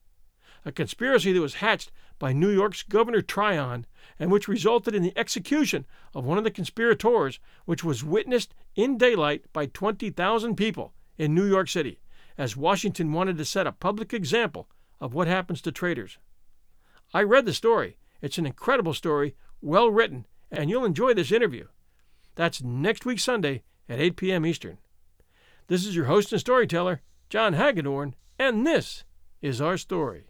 A 0.65 0.73
conspiracy 0.73 1.32
that 1.32 1.41
was 1.41 1.55
hatched 1.55 1.91
by 2.19 2.32
New 2.32 2.51
York's 2.51 2.82
Governor 2.82 3.23
Tryon 3.23 3.87
and 4.19 4.31
which 4.31 4.49
resulted 4.49 4.95
in 4.95 5.03
the 5.03 5.16
execution 5.16 5.87
of 6.15 6.24
one 6.24 6.39
of 6.39 6.45
the 6.45 6.51
conspirators, 6.51 7.41
which 7.65 7.82
was 7.82 8.05
witnessed 8.05 8.55
in 8.77 8.99
daylight 8.99 9.45
by 9.53 9.66
20,000 9.66 10.57
people 10.57 10.93
in 11.16 11.35
New 11.35 11.47
York 11.47 11.69
City, 11.69 11.99
as 12.37 12.57
Washington 12.57 13.12
wanted 13.12 13.39
to 13.39 13.45
set 13.45 13.66
a 13.66 13.73
public 13.73 14.12
example 14.12 14.69
of 15.01 15.15
what 15.15 15.27
happens 15.27 15.62
to 15.62 15.73
traitors. 15.73 16.19
I 17.12 17.23
read 17.23 17.47
the 17.47 17.55
story. 17.55 17.97
It's 18.20 18.39
an 18.39 18.47
incredible 18.47 18.95
story, 18.95 19.35
well 19.62 19.91
written, 19.91 20.27
and 20.51 20.69
you'll 20.69 20.85
enjoy 20.85 21.15
this 21.15 21.32
interview. 21.32 21.66
That's 22.35 22.62
next 22.62 23.05
week 23.05 23.19
Sunday 23.19 23.62
at 23.89 24.01
8 24.01 24.16
p.m. 24.16 24.47
Eastern. 24.47 24.78
This 25.69 25.87
is 25.87 25.97
your 25.97 26.07
host 26.07 26.32
and 26.32 26.41
storyteller, 26.41 27.01
John 27.28 27.55
Hagedorn, 27.55 28.15
and 28.39 28.66
this 28.66 29.05
is 29.41 29.61
our 29.61 29.77
story. 29.77 30.30